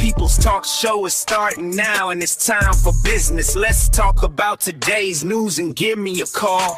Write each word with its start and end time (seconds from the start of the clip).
People's 0.00 0.38
Talk 0.38 0.64
Show 0.64 1.04
is 1.04 1.12
starting 1.12 1.76
now, 1.76 2.08
and 2.08 2.22
it's 2.22 2.46
time 2.46 2.72
for 2.72 2.90
business. 3.04 3.54
Let's 3.54 3.86
talk 3.86 4.22
about 4.22 4.58
today's 4.58 5.22
news 5.22 5.58
and 5.58 5.76
give 5.76 5.98
me 5.98 6.22
a 6.22 6.24
call. 6.24 6.74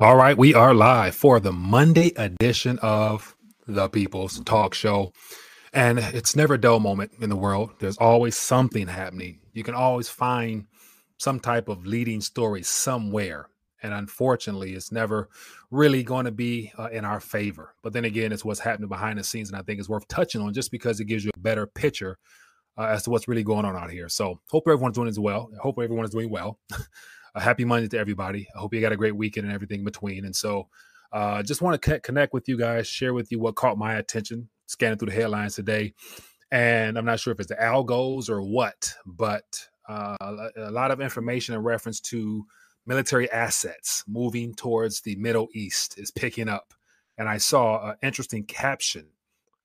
All 0.00 0.16
right, 0.16 0.36
we 0.36 0.54
are 0.54 0.74
live 0.74 1.14
for 1.14 1.38
the 1.38 1.52
Monday 1.52 2.12
edition 2.16 2.80
of 2.82 3.36
the 3.68 3.88
People's 3.88 4.40
Talk 4.40 4.74
Show. 4.74 5.12
And 5.72 6.00
it's 6.00 6.34
never 6.34 6.54
a 6.54 6.60
dull 6.60 6.80
moment 6.80 7.12
in 7.20 7.30
the 7.30 7.36
world. 7.36 7.70
There's 7.78 7.98
always 7.98 8.36
something 8.36 8.88
happening. 8.88 9.38
You 9.52 9.62
can 9.62 9.74
always 9.74 10.08
find 10.08 10.66
some 11.16 11.38
type 11.38 11.68
of 11.68 11.86
leading 11.86 12.20
story 12.20 12.64
somewhere. 12.64 13.48
And 13.82 13.94
unfortunately, 13.94 14.74
it's 14.74 14.90
never 14.90 15.28
really 15.70 16.02
going 16.02 16.24
to 16.24 16.32
be 16.32 16.72
uh, 16.78 16.88
in 16.90 17.04
our 17.04 17.20
favor. 17.20 17.74
But 17.82 17.92
then 17.92 18.04
again, 18.04 18.32
it's 18.32 18.44
what's 18.44 18.60
happening 18.60 18.88
behind 18.88 19.18
the 19.18 19.24
scenes. 19.24 19.50
And 19.50 19.58
I 19.58 19.62
think 19.62 19.78
it's 19.78 19.88
worth 19.88 20.08
touching 20.08 20.40
on 20.40 20.52
just 20.52 20.70
because 20.70 21.00
it 21.00 21.04
gives 21.04 21.24
you 21.24 21.30
a 21.34 21.38
better 21.38 21.66
picture 21.66 22.18
uh, 22.76 22.86
as 22.86 23.02
to 23.04 23.10
what's 23.10 23.28
really 23.28 23.42
going 23.42 23.64
on 23.64 23.76
out 23.76 23.90
here. 23.90 24.08
So, 24.08 24.40
hope 24.50 24.64
everyone's 24.66 24.96
doing 24.96 25.08
as 25.08 25.18
well. 25.18 25.50
Hope 25.60 25.78
everyone 25.82 26.04
is 26.04 26.12
doing 26.12 26.30
well. 26.30 26.58
a 27.34 27.40
happy 27.40 27.64
Monday 27.64 27.88
to 27.88 27.98
everybody. 27.98 28.48
I 28.54 28.58
hope 28.58 28.72
you 28.72 28.80
got 28.80 28.92
a 28.92 28.96
great 28.96 29.16
weekend 29.16 29.46
and 29.46 29.54
everything 29.54 29.80
in 29.80 29.84
between. 29.84 30.24
And 30.24 30.34
so, 30.34 30.68
uh, 31.12 31.42
just 31.42 31.62
want 31.62 31.80
to 31.80 32.00
connect 32.00 32.32
with 32.32 32.48
you 32.48 32.58
guys, 32.58 32.86
share 32.86 33.14
with 33.14 33.32
you 33.32 33.38
what 33.38 33.56
caught 33.56 33.78
my 33.78 33.94
attention, 33.94 34.48
scanning 34.66 34.98
through 34.98 35.10
the 35.10 35.14
headlines 35.14 35.54
today. 35.54 35.94
And 36.50 36.96
I'm 36.96 37.04
not 37.04 37.20
sure 37.20 37.32
if 37.32 37.40
it's 37.40 37.48
the 37.48 37.56
algos 37.56 38.28
or 38.28 38.42
what, 38.42 38.94
but 39.06 39.44
uh, 39.88 40.16
a 40.56 40.70
lot 40.70 40.90
of 40.90 41.00
information 41.00 41.54
in 41.54 41.62
reference 41.62 42.00
to 42.00 42.44
military 42.88 43.30
assets 43.30 44.02
moving 44.08 44.54
towards 44.54 45.02
the 45.02 45.14
Middle 45.16 45.48
East 45.52 45.98
is 45.98 46.10
picking 46.10 46.48
up. 46.48 46.72
And 47.18 47.28
I 47.28 47.36
saw 47.36 47.90
an 47.90 47.96
interesting 48.02 48.44
caption 48.44 49.06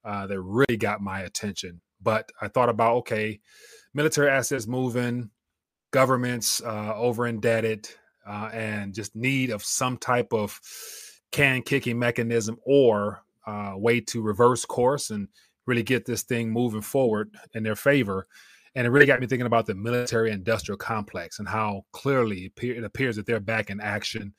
uh, 0.03 0.27
that 0.27 0.41
really 0.41 0.75
got 0.75 1.02
my 1.02 1.21
attention. 1.21 1.80
But 2.02 2.30
I 2.41 2.49
thought 2.49 2.67
about 2.67 2.97
okay, 2.97 3.39
military 3.93 4.30
assets 4.30 4.67
moving, 4.67 5.30
governments 5.91 6.61
uh, 6.61 6.93
over 6.97 7.25
indebted 7.25 7.88
uh, 8.27 8.49
and 8.52 8.93
just 8.93 9.15
need 9.15 9.52
of 9.52 9.63
some 9.63 9.97
type 9.97 10.33
of 10.33 10.59
can 11.31 11.61
kicking 11.61 11.97
mechanism 11.97 12.58
or 12.65 13.23
uh, 13.47 13.73
way 13.75 14.02
to 14.02 14.21
reverse 14.21 14.65
course 14.65 15.11
and 15.11 15.30
really 15.65 15.83
get 15.83 16.05
this 16.05 16.23
thing 16.23 16.52
moving 16.52 16.81
forward 16.81 17.33
in 17.53 17.63
their 17.63 17.77
favor. 17.77 18.27
And 18.75 18.88
it 18.88 18.89
really 18.89 19.05
got 19.05 19.19
me 19.19 19.27
thinking 19.27 19.45
about 19.45 19.66
the 19.66 19.75
military 19.75 20.31
industrial 20.31 20.77
complex 20.77 21.39
and 21.39 21.47
how 21.47 21.83
clearly 21.91 22.52
it 22.57 22.83
appears 22.83 23.15
that 23.15 23.25
they're 23.25 23.39
back 23.39 23.69
in 23.69 23.80
action. 23.80 24.33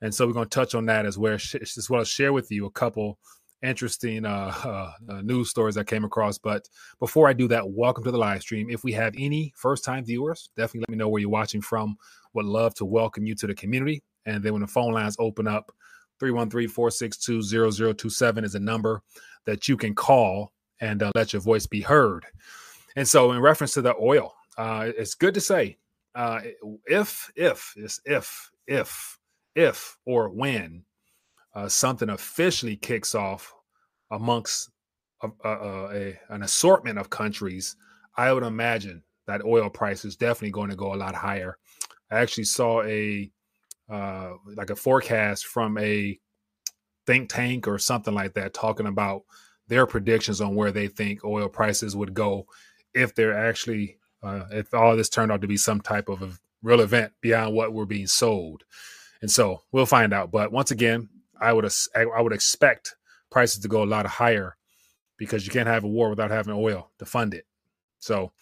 And 0.00 0.14
so 0.14 0.26
we're 0.26 0.32
going 0.32 0.48
to 0.48 0.54
touch 0.54 0.74
on 0.74 0.86
that 0.86 1.06
as 1.06 1.18
well, 1.18 1.34
as 1.34 1.86
well 1.90 2.00
as 2.00 2.08
share 2.08 2.32
with 2.32 2.50
you 2.50 2.66
a 2.66 2.70
couple 2.70 3.18
interesting 3.62 4.24
uh, 4.24 4.52
uh, 4.64 5.12
uh, 5.12 5.20
news 5.22 5.50
stories 5.50 5.76
I 5.76 5.84
came 5.84 6.04
across. 6.04 6.38
But 6.38 6.68
before 7.00 7.28
I 7.28 7.32
do 7.32 7.48
that, 7.48 7.68
welcome 7.68 8.04
to 8.04 8.10
the 8.10 8.18
live 8.18 8.42
stream. 8.42 8.70
If 8.70 8.84
we 8.84 8.92
have 8.92 9.14
any 9.18 9.52
first 9.56 9.84
time 9.84 10.04
viewers, 10.04 10.50
definitely 10.56 10.80
let 10.80 10.90
me 10.90 10.96
know 10.96 11.08
where 11.08 11.20
you're 11.20 11.30
watching 11.30 11.60
from. 11.62 11.96
Would 12.34 12.46
love 12.46 12.74
to 12.76 12.84
welcome 12.84 13.26
you 13.26 13.34
to 13.36 13.46
the 13.46 13.54
community. 13.54 14.02
And 14.24 14.42
then 14.42 14.52
when 14.52 14.62
the 14.62 14.68
phone 14.68 14.92
lines 14.92 15.16
open 15.18 15.46
up, 15.46 15.72
313 16.18 16.68
462 16.68 17.94
0027 17.94 18.44
is 18.44 18.54
a 18.54 18.60
number 18.60 19.02
that 19.44 19.68
you 19.68 19.76
can 19.76 19.94
call 19.94 20.52
and 20.80 21.02
uh, 21.02 21.10
let 21.14 21.32
your 21.32 21.42
voice 21.42 21.66
be 21.66 21.80
heard. 21.80 22.24
And 22.96 23.06
so, 23.06 23.32
in 23.32 23.40
reference 23.40 23.74
to 23.74 23.82
the 23.82 23.94
oil, 24.00 24.34
uh, 24.56 24.90
it's 24.96 25.14
good 25.14 25.34
to 25.34 25.40
say 25.40 25.76
uh, 26.14 26.40
if, 26.86 27.30
if, 27.36 27.74
if, 27.76 27.98
if, 28.06 28.50
if, 28.66 29.18
if, 29.54 29.98
or 30.06 30.30
when 30.30 30.82
uh, 31.54 31.68
something 31.68 32.08
officially 32.08 32.76
kicks 32.76 33.14
off 33.14 33.54
amongst 34.10 34.70
a, 35.22 35.28
a, 35.44 35.50
a, 35.94 36.20
an 36.30 36.42
assortment 36.42 36.98
of 36.98 37.10
countries, 37.10 37.76
I 38.16 38.32
would 38.32 38.42
imagine 38.42 39.02
that 39.26 39.44
oil 39.44 39.68
price 39.68 40.04
is 40.04 40.16
definitely 40.16 40.52
going 40.52 40.70
to 40.70 40.76
go 40.76 40.94
a 40.94 40.96
lot 40.96 41.14
higher. 41.14 41.58
I 42.10 42.20
actually 42.20 42.44
saw 42.44 42.82
a 42.82 43.30
uh, 43.90 44.32
like 44.56 44.70
a 44.70 44.76
forecast 44.76 45.46
from 45.46 45.78
a 45.78 46.18
think 47.06 47.28
tank 47.28 47.68
or 47.68 47.78
something 47.78 48.14
like 48.14 48.34
that 48.34 48.52
talking 48.54 48.86
about 48.86 49.22
their 49.68 49.86
predictions 49.86 50.40
on 50.40 50.54
where 50.54 50.72
they 50.72 50.88
think 50.88 51.24
oil 51.24 51.48
prices 51.48 51.94
would 51.94 52.14
go 52.14 52.46
if 52.94 53.14
they're 53.14 53.36
actually 53.36 53.98
uh, 54.22 54.44
if 54.50 54.72
all 54.74 54.96
this 54.96 55.08
turned 55.08 55.30
out 55.30 55.40
to 55.40 55.46
be 55.46 55.56
some 55.56 55.80
type 55.80 56.08
of 56.08 56.22
a 56.22 56.32
real 56.62 56.80
event 56.80 57.12
beyond 57.20 57.54
what 57.54 57.72
we're 57.72 57.84
being 57.84 58.06
sold. 58.06 58.64
And 59.22 59.30
so 59.30 59.62
we'll 59.72 59.86
find 59.86 60.12
out. 60.12 60.30
But 60.30 60.52
once 60.52 60.70
again, 60.70 61.08
I 61.40 61.52
would 61.52 61.70
I 61.94 62.20
would 62.20 62.32
expect 62.32 62.96
prices 63.30 63.60
to 63.60 63.68
go 63.68 63.82
a 63.82 63.84
lot 63.84 64.06
higher 64.06 64.56
because 65.16 65.46
you 65.46 65.52
can't 65.52 65.68
have 65.68 65.84
a 65.84 65.88
war 65.88 66.10
without 66.10 66.30
having 66.30 66.54
oil 66.54 66.90
to 66.98 67.06
fund 67.06 67.34
it. 67.34 67.46
So 67.98 68.32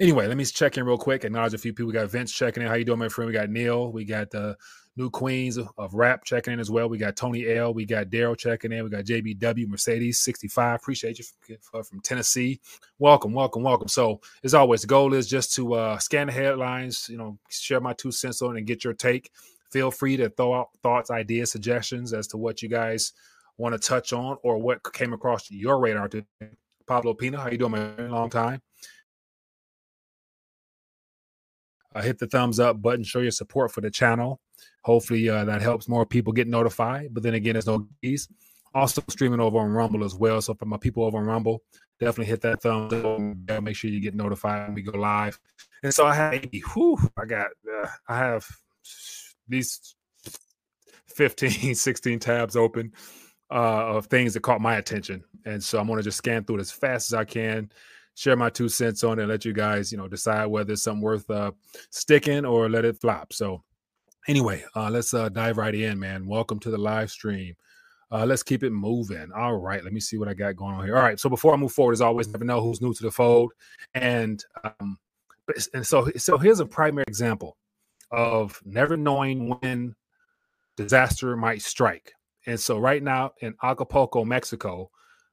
anyway, 0.00 0.26
let 0.26 0.36
me 0.36 0.44
check 0.44 0.76
in 0.76 0.84
real 0.84 0.98
quick. 0.98 1.24
Acknowledge 1.24 1.54
a 1.54 1.58
few 1.58 1.72
people. 1.72 1.88
We 1.88 1.92
got 1.92 2.10
Vince 2.10 2.32
checking 2.32 2.62
in. 2.62 2.68
How 2.68 2.74
you 2.74 2.84
doing, 2.84 2.98
my 2.98 3.08
friend? 3.08 3.26
We 3.26 3.34
got 3.34 3.50
Neil. 3.50 3.92
We 3.92 4.04
got 4.04 4.30
the 4.30 4.56
new 4.96 5.10
queens 5.10 5.58
of, 5.58 5.94
rap 5.94 6.24
checking 6.24 6.52
in 6.52 6.60
as 6.60 6.70
well. 6.70 6.88
We 6.88 6.98
got 6.98 7.16
Tony 7.16 7.46
L. 7.48 7.74
We 7.74 7.84
got 7.84 8.06
Daryl 8.06 8.36
checking 8.36 8.72
in. 8.72 8.84
We 8.84 8.90
got 8.90 9.04
JBW 9.04 9.68
Mercedes 9.68 10.20
65. 10.20 10.76
Appreciate 10.76 11.18
you 11.18 11.24
from, 11.60 11.82
from 11.82 12.00
Tennessee. 12.00 12.60
Welcome, 12.98 13.32
welcome, 13.32 13.62
welcome. 13.62 13.88
So 13.88 14.20
as 14.44 14.54
always, 14.54 14.82
the 14.82 14.86
goal 14.86 15.14
is 15.14 15.26
just 15.26 15.54
to 15.54 15.74
uh, 15.74 15.98
scan 15.98 16.28
the 16.28 16.32
headlines, 16.32 17.08
you 17.10 17.16
know, 17.16 17.38
share 17.48 17.80
my 17.80 17.92
two 17.92 18.12
cents 18.12 18.40
on 18.42 18.56
and 18.56 18.66
get 18.66 18.84
your 18.84 18.94
take 18.94 19.30
feel 19.74 19.90
free 19.90 20.16
to 20.16 20.30
throw 20.30 20.54
out 20.54 20.68
thoughts, 20.84 21.10
ideas, 21.10 21.50
suggestions 21.50 22.12
as 22.12 22.28
to 22.28 22.36
what 22.36 22.62
you 22.62 22.68
guys 22.68 23.12
want 23.58 23.72
to 23.72 23.78
touch 23.78 24.12
on 24.12 24.36
or 24.44 24.56
what 24.56 24.80
came 24.92 25.12
across 25.12 25.50
your 25.50 25.80
radar 25.80 26.08
today. 26.08 26.26
Pablo 26.86 27.12
Pina, 27.12 27.40
how 27.40 27.50
you 27.50 27.58
doing, 27.58 27.72
man? 27.72 28.10
Long 28.10 28.30
time. 28.30 28.62
Uh, 31.92 32.02
hit 32.02 32.20
the 32.20 32.28
thumbs 32.28 32.60
up 32.60 32.80
button, 32.80 33.02
show 33.02 33.18
your 33.18 33.32
support 33.32 33.72
for 33.72 33.80
the 33.80 33.90
channel. 33.90 34.40
Hopefully 34.84 35.28
uh, 35.28 35.44
that 35.44 35.62
helps 35.62 35.88
more 35.88 36.04
people 36.04 36.32
get 36.32 36.46
notified. 36.46 37.08
But 37.12 37.22
then 37.22 37.34
again, 37.34 37.54
there's 37.54 37.66
no 37.66 37.88
keys. 38.02 38.28
Also 38.74 39.02
streaming 39.08 39.40
over 39.40 39.58
on 39.58 39.70
Rumble 39.70 40.04
as 40.04 40.14
well. 40.14 40.42
So 40.42 40.54
for 40.54 40.66
my 40.66 40.76
people 40.76 41.04
over 41.04 41.16
on 41.18 41.24
Rumble, 41.24 41.62
definitely 42.00 42.26
hit 42.26 42.42
that 42.42 42.60
thumbs 42.60 42.92
up. 42.92 43.62
Make 43.62 43.76
sure 43.76 43.90
you 43.90 44.00
get 44.00 44.14
notified 44.14 44.68
when 44.68 44.74
we 44.74 44.82
go 44.82 44.98
live. 44.98 45.38
And 45.82 45.94
so 45.94 46.06
I 46.06 46.14
have, 46.14 46.44
whew, 46.74 46.98
I 47.16 47.24
got, 47.24 47.46
uh, 47.70 47.88
I 48.08 48.18
have 48.18 48.46
these 49.48 49.94
15, 51.08 51.74
16 51.74 52.18
tabs 52.18 52.56
open 52.56 52.92
uh, 53.50 53.96
of 53.96 54.06
things 54.06 54.34
that 54.34 54.40
caught 54.40 54.60
my 54.60 54.76
attention. 54.76 55.24
And 55.46 55.62
so 55.62 55.78
I'm 55.78 55.86
going 55.86 55.98
to 55.98 56.02
just 56.02 56.18
scan 56.18 56.44
through 56.44 56.56
it 56.56 56.62
as 56.62 56.72
fast 56.72 57.10
as 57.10 57.14
I 57.14 57.24
can, 57.24 57.70
share 58.16 58.36
my 58.36 58.50
two 58.50 58.68
cents 58.68 59.04
on 59.04 59.18
it, 59.18 59.22
and 59.22 59.30
let 59.30 59.44
you 59.44 59.52
guys, 59.52 59.92
you 59.92 59.98
know, 59.98 60.08
decide 60.08 60.46
whether 60.46 60.72
it's 60.72 60.82
something 60.82 61.02
worth 61.02 61.30
uh, 61.30 61.52
sticking 61.90 62.44
or 62.44 62.68
let 62.68 62.84
it 62.84 63.00
flop. 63.00 63.32
So 63.32 63.62
anyway, 64.28 64.64
uh, 64.74 64.90
let's 64.90 65.14
uh, 65.14 65.28
dive 65.28 65.58
right 65.58 65.74
in, 65.74 65.98
man. 65.98 66.26
Welcome 66.26 66.58
to 66.60 66.70
the 66.70 66.78
live 66.78 67.10
stream. 67.10 67.54
Uh, 68.10 68.24
let's 68.24 68.42
keep 68.42 68.62
it 68.62 68.70
moving. 68.70 69.30
All 69.34 69.56
right, 69.56 69.82
let 69.82 69.92
me 69.92 70.00
see 70.00 70.18
what 70.18 70.28
I 70.28 70.34
got 70.34 70.56
going 70.56 70.74
on 70.74 70.84
here. 70.84 70.96
All 70.96 71.02
right, 71.02 71.18
so 71.18 71.28
before 71.28 71.52
I 71.52 71.56
move 71.56 71.72
forward, 71.72 71.94
as 71.94 72.00
always, 72.00 72.28
never 72.28 72.44
know 72.44 72.60
who's 72.60 72.80
new 72.80 72.94
to 72.94 73.02
the 73.02 73.10
fold, 73.10 73.52
and 73.94 74.44
um, 74.62 74.98
and 75.72 75.86
so 75.86 76.10
so 76.16 76.38
here's 76.38 76.60
a 76.60 76.66
primary 76.66 77.04
example 77.08 77.56
of 78.10 78.60
never 78.64 78.96
knowing 78.96 79.48
when 79.60 79.94
disaster 80.76 81.36
might 81.36 81.62
strike. 81.62 82.12
And 82.46 82.60
so, 82.60 82.78
right 82.78 83.02
now 83.02 83.32
in 83.40 83.54
Acapulco, 83.62 84.24
Mexico, 84.24 84.90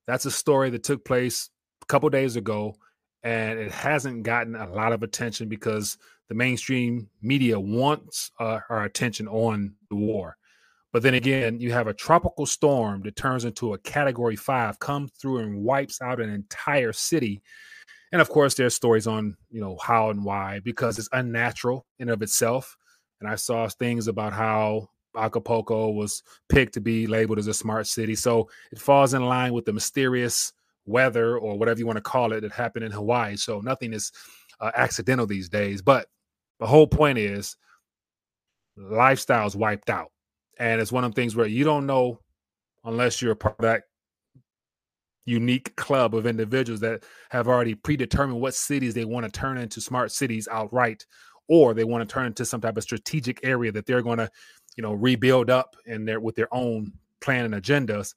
that's 0.07 0.25
a 0.25 0.31
story 0.31 0.69
that 0.71 0.83
took 0.83 1.05
place 1.05 1.49
a 1.83 1.85
couple 1.85 2.09
days 2.09 2.35
ago, 2.35 2.75
and 3.21 3.59
it 3.59 3.71
hasn't 3.71 4.23
gotten 4.23 4.55
a 4.55 4.71
lot 4.71 4.93
of 4.93 5.03
attention 5.03 5.49
because 5.49 5.97
the 6.31 6.35
mainstream 6.35 7.09
media 7.21 7.59
wants 7.59 8.31
uh, 8.39 8.61
our 8.69 8.85
attention 8.85 9.27
on 9.27 9.73
the 9.89 9.97
war. 9.97 10.37
But 10.93 11.03
then 11.03 11.13
again, 11.13 11.59
you 11.59 11.73
have 11.73 11.87
a 11.87 11.93
tropical 11.93 12.45
storm 12.45 13.01
that 13.01 13.17
turns 13.17 13.43
into 13.43 13.73
a 13.73 13.77
category 13.79 14.37
five, 14.37 14.79
comes 14.79 15.11
through 15.11 15.39
and 15.39 15.61
wipes 15.61 16.01
out 16.01 16.21
an 16.21 16.29
entire 16.29 16.93
city. 16.93 17.41
And 18.13 18.21
of 18.21 18.29
course 18.29 18.53
there's 18.53 18.73
stories 18.73 19.07
on 19.07 19.35
you 19.49 19.59
know 19.59 19.75
how 19.83 20.09
and 20.09 20.23
why 20.23 20.61
because 20.63 20.97
it's 20.97 21.09
unnatural 21.11 21.85
in 21.99 22.07
of 22.07 22.21
itself. 22.21 22.77
And 23.19 23.29
i 23.29 23.35
saw 23.35 23.67
things 23.67 24.07
about 24.07 24.31
how 24.31 24.87
acapulco 25.17 25.89
was 25.89 26.23
picked 26.47 26.75
to 26.75 26.81
be 26.81 27.07
labeled 27.07 27.39
as 27.39 27.47
a 27.47 27.53
smart 27.53 27.87
city. 27.87 28.15
So 28.15 28.49
it 28.71 28.79
falls 28.79 29.13
in 29.13 29.25
line 29.25 29.51
with 29.51 29.65
the 29.65 29.73
mysterious 29.73 30.53
weather 30.85 31.37
or 31.37 31.57
whatever 31.57 31.81
you 31.81 31.85
want 31.85 31.97
to 31.97 32.01
call 32.01 32.31
it 32.31 32.39
that 32.39 32.53
happened 32.53 32.85
in 32.85 32.93
hawaii. 32.93 33.35
So 33.35 33.59
nothing 33.59 33.91
is 33.91 34.13
uh, 34.61 34.71
accidental 34.75 35.27
these 35.27 35.49
days. 35.49 35.81
But 35.81 36.07
the 36.61 36.67
whole 36.67 36.87
point 36.87 37.17
is 37.17 37.57
lifestyles 38.79 39.53
wiped 39.53 39.89
out 39.89 40.11
and 40.57 40.79
it's 40.79 40.93
one 40.93 41.03
of 41.03 41.13
the 41.13 41.21
things 41.21 41.35
where 41.35 41.45
you 41.47 41.65
don't 41.65 41.85
know 41.85 42.17
unless 42.85 43.21
you're 43.21 43.33
a 43.33 43.35
part 43.35 43.55
of 43.59 43.63
that 43.63 43.83
unique 45.25 45.75
club 45.75 46.15
of 46.15 46.25
individuals 46.25 46.79
that 46.79 47.03
have 47.29 47.49
already 47.49 47.75
predetermined 47.75 48.39
what 48.39 48.55
cities 48.55 48.93
they 48.93 49.03
want 49.05 49.25
to 49.25 49.31
turn 49.31 49.57
into 49.57 49.81
smart 49.81 50.09
cities 50.09 50.47
outright 50.49 51.05
or 51.49 51.73
they 51.73 51.83
want 51.83 52.07
to 52.07 52.11
turn 52.11 52.27
into 52.27 52.45
some 52.45 52.61
type 52.61 52.77
of 52.77 52.83
strategic 52.83 53.41
area 53.43 53.71
that 53.71 53.85
they're 53.85 54.01
going 54.01 54.17
to 54.17 54.31
you 54.77 54.81
know, 54.81 54.93
rebuild 54.93 55.49
up 55.49 55.75
in 55.85 56.05
there 56.05 56.19
with 56.19 56.35
their 56.35 56.53
own 56.53 56.91
plan 57.19 57.45
and 57.45 57.53
agendas. 57.53 58.13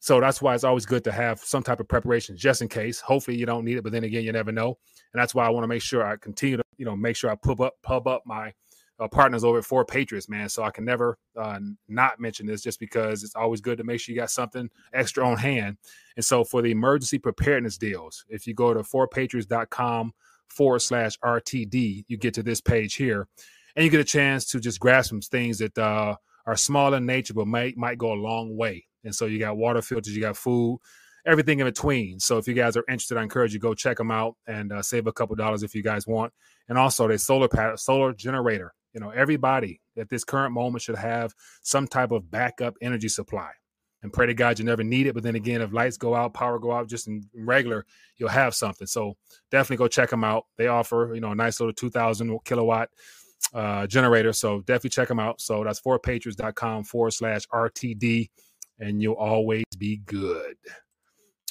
So 0.00 0.20
that's 0.20 0.42
why 0.42 0.54
it's 0.54 0.64
always 0.64 0.84
good 0.84 1.02
to 1.04 1.12
have 1.12 1.40
some 1.40 1.62
type 1.62 1.80
of 1.80 1.88
preparation 1.88 2.36
just 2.36 2.60
in 2.60 2.68
case. 2.68 3.00
Hopefully 3.00 3.38
you 3.38 3.46
don't 3.46 3.64
need 3.64 3.78
it, 3.78 3.82
but 3.82 3.92
then 3.92 4.04
again, 4.04 4.22
you 4.22 4.32
never 4.32 4.52
know. 4.52 4.78
And 5.12 5.20
that's 5.20 5.34
why 5.34 5.46
I 5.46 5.50
want 5.50 5.64
to 5.64 5.68
make 5.68 5.82
sure 5.82 6.04
I 6.04 6.16
continue 6.16 6.58
to, 6.58 6.63
you 6.78 6.84
know, 6.84 6.96
make 6.96 7.16
sure 7.16 7.30
I 7.30 7.34
pub 7.34 7.60
up 7.60 7.74
pub 7.82 8.06
up 8.06 8.22
my 8.26 8.52
uh, 9.00 9.08
partners 9.08 9.44
over 9.44 9.58
at 9.58 9.64
Four 9.64 9.84
Patriots, 9.84 10.28
man. 10.28 10.48
So 10.48 10.62
I 10.62 10.70
can 10.70 10.84
never 10.84 11.18
uh, 11.36 11.58
not 11.88 12.20
mention 12.20 12.46
this 12.46 12.62
just 12.62 12.78
because 12.78 13.24
it's 13.24 13.34
always 13.34 13.60
good 13.60 13.78
to 13.78 13.84
make 13.84 14.00
sure 14.00 14.14
you 14.14 14.20
got 14.20 14.30
something 14.30 14.70
extra 14.92 15.26
on 15.26 15.36
hand. 15.36 15.78
And 16.16 16.24
so 16.24 16.44
for 16.44 16.62
the 16.62 16.70
emergency 16.70 17.18
preparedness 17.18 17.76
deals, 17.76 18.24
if 18.28 18.46
you 18.46 18.54
go 18.54 18.72
to 18.72 18.80
fourpatriots.com 18.80 20.12
forward 20.48 20.80
slash 20.80 21.18
RTD, 21.18 22.04
you 22.06 22.16
get 22.16 22.34
to 22.34 22.42
this 22.42 22.60
page 22.60 22.94
here 22.94 23.26
and 23.74 23.84
you 23.84 23.90
get 23.90 24.00
a 24.00 24.04
chance 24.04 24.46
to 24.46 24.60
just 24.60 24.78
grab 24.78 25.04
some 25.04 25.20
things 25.20 25.58
that 25.58 25.76
uh, 25.76 26.14
are 26.46 26.56
small 26.56 26.94
in 26.94 27.06
nature 27.06 27.34
but 27.34 27.48
might 27.48 27.76
might 27.76 27.98
go 27.98 28.12
a 28.12 28.14
long 28.14 28.56
way. 28.56 28.86
And 29.02 29.14
so 29.14 29.26
you 29.26 29.38
got 29.38 29.56
water 29.56 29.82
filters, 29.82 30.14
you 30.14 30.22
got 30.22 30.36
food, 30.36 30.78
everything 31.26 31.60
in 31.60 31.66
between. 31.66 32.20
So 32.20 32.38
if 32.38 32.46
you 32.46 32.54
guys 32.54 32.76
are 32.76 32.84
interested, 32.88 33.16
I 33.16 33.22
encourage 33.22 33.54
you 33.54 33.60
go 33.60 33.74
check 33.74 33.96
them 33.96 34.10
out 34.10 34.36
and 34.46 34.72
uh, 34.72 34.82
save 34.82 35.06
a 35.06 35.12
couple 35.12 35.36
dollars 35.36 35.62
if 35.62 35.74
you 35.74 35.82
guys 35.82 36.06
want. 36.06 36.32
And 36.68 36.78
also 36.78 37.08
the 37.08 37.18
solar 37.18 37.48
panel, 37.48 37.76
solar 37.76 38.12
generator. 38.12 38.74
You 38.92 39.00
know, 39.00 39.10
everybody 39.10 39.80
at 39.98 40.08
this 40.08 40.24
current 40.24 40.52
moment 40.52 40.82
should 40.82 40.96
have 40.96 41.34
some 41.62 41.86
type 41.86 42.12
of 42.12 42.30
backup 42.30 42.74
energy 42.80 43.08
supply. 43.08 43.50
And 44.02 44.12
pray 44.12 44.26
to 44.26 44.34
God 44.34 44.58
you 44.58 44.66
never 44.66 44.84
need 44.84 45.06
it. 45.06 45.14
But 45.14 45.22
then 45.22 45.34
again, 45.34 45.62
if 45.62 45.72
lights 45.72 45.96
go 45.96 46.14
out, 46.14 46.34
power 46.34 46.58
go 46.58 46.72
out, 46.72 46.88
just 46.88 47.08
in 47.08 47.26
regular, 47.34 47.86
you'll 48.18 48.28
have 48.28 48.54
something. 48.54 48.86
So 48.86 49.16
definitely 49.50 49.78
go 49.78 49.88
check 49.88 50.10
them 50.10 50.22
out. 50.22 50.44
They 50.58 50.66
offer, 50.66 51.12
you 51.14 51.22
know, 51.22 51.32
a 51.32 51.34
nice 51.34 51.58
little 51.58 51.72
2,000 51.72 52.38
kilowatt 52.44 52.90
uh, 53.54 53.86
generator. 53.86 54.34
So 54.34 54.60
definitely 54.60 54.90
check 54.90 55.08
them 55.08 55.18
out. 55.18 55.40
So 55.40 55.64
that's 55.64 55.80
fourpatriots.com 55.80 56.84
forward 56.84 57.12
slash 57.12 57.46
RTD 57.48 58.28
and 58.78 59.00
you'll 59.00 59.14
always 59.14 59.64
be 59.78 59.98
good. 60.04 60.56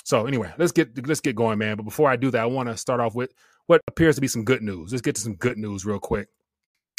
So 0.03 0.25
anyway, 0.25 0.53
let's 0.57 0.71
get 0.71 1.07
let's 1.07 1.21
get 1.21 1.35
going, 1.35 1.57
man. 1.57 1.77
But 1.77 1.83
before 1.83 2.09
I 2.09 2.15
do 2.15 2.31
that, 2.31 2.41
I 2.41 2.45
want 2.45 2.69
to 2.69 2.77
start 2.77 2.99
off 2.99 3.15
with 3.15 3.33
what 3.67 3.81
appears 3.87 4.15
to 4.15 4.21
be 4.21 4.27
some 4.27 4.43
good 4.43 4.61
news. 4.61 4.91
Let's 4.91 5.01
get 5.01 5.15
to 5.15 5.21
some 5.21 5.35
good 5.35 5.57
news 5.57 5.85
real 5.85 5.99
quick. 5.99 6.27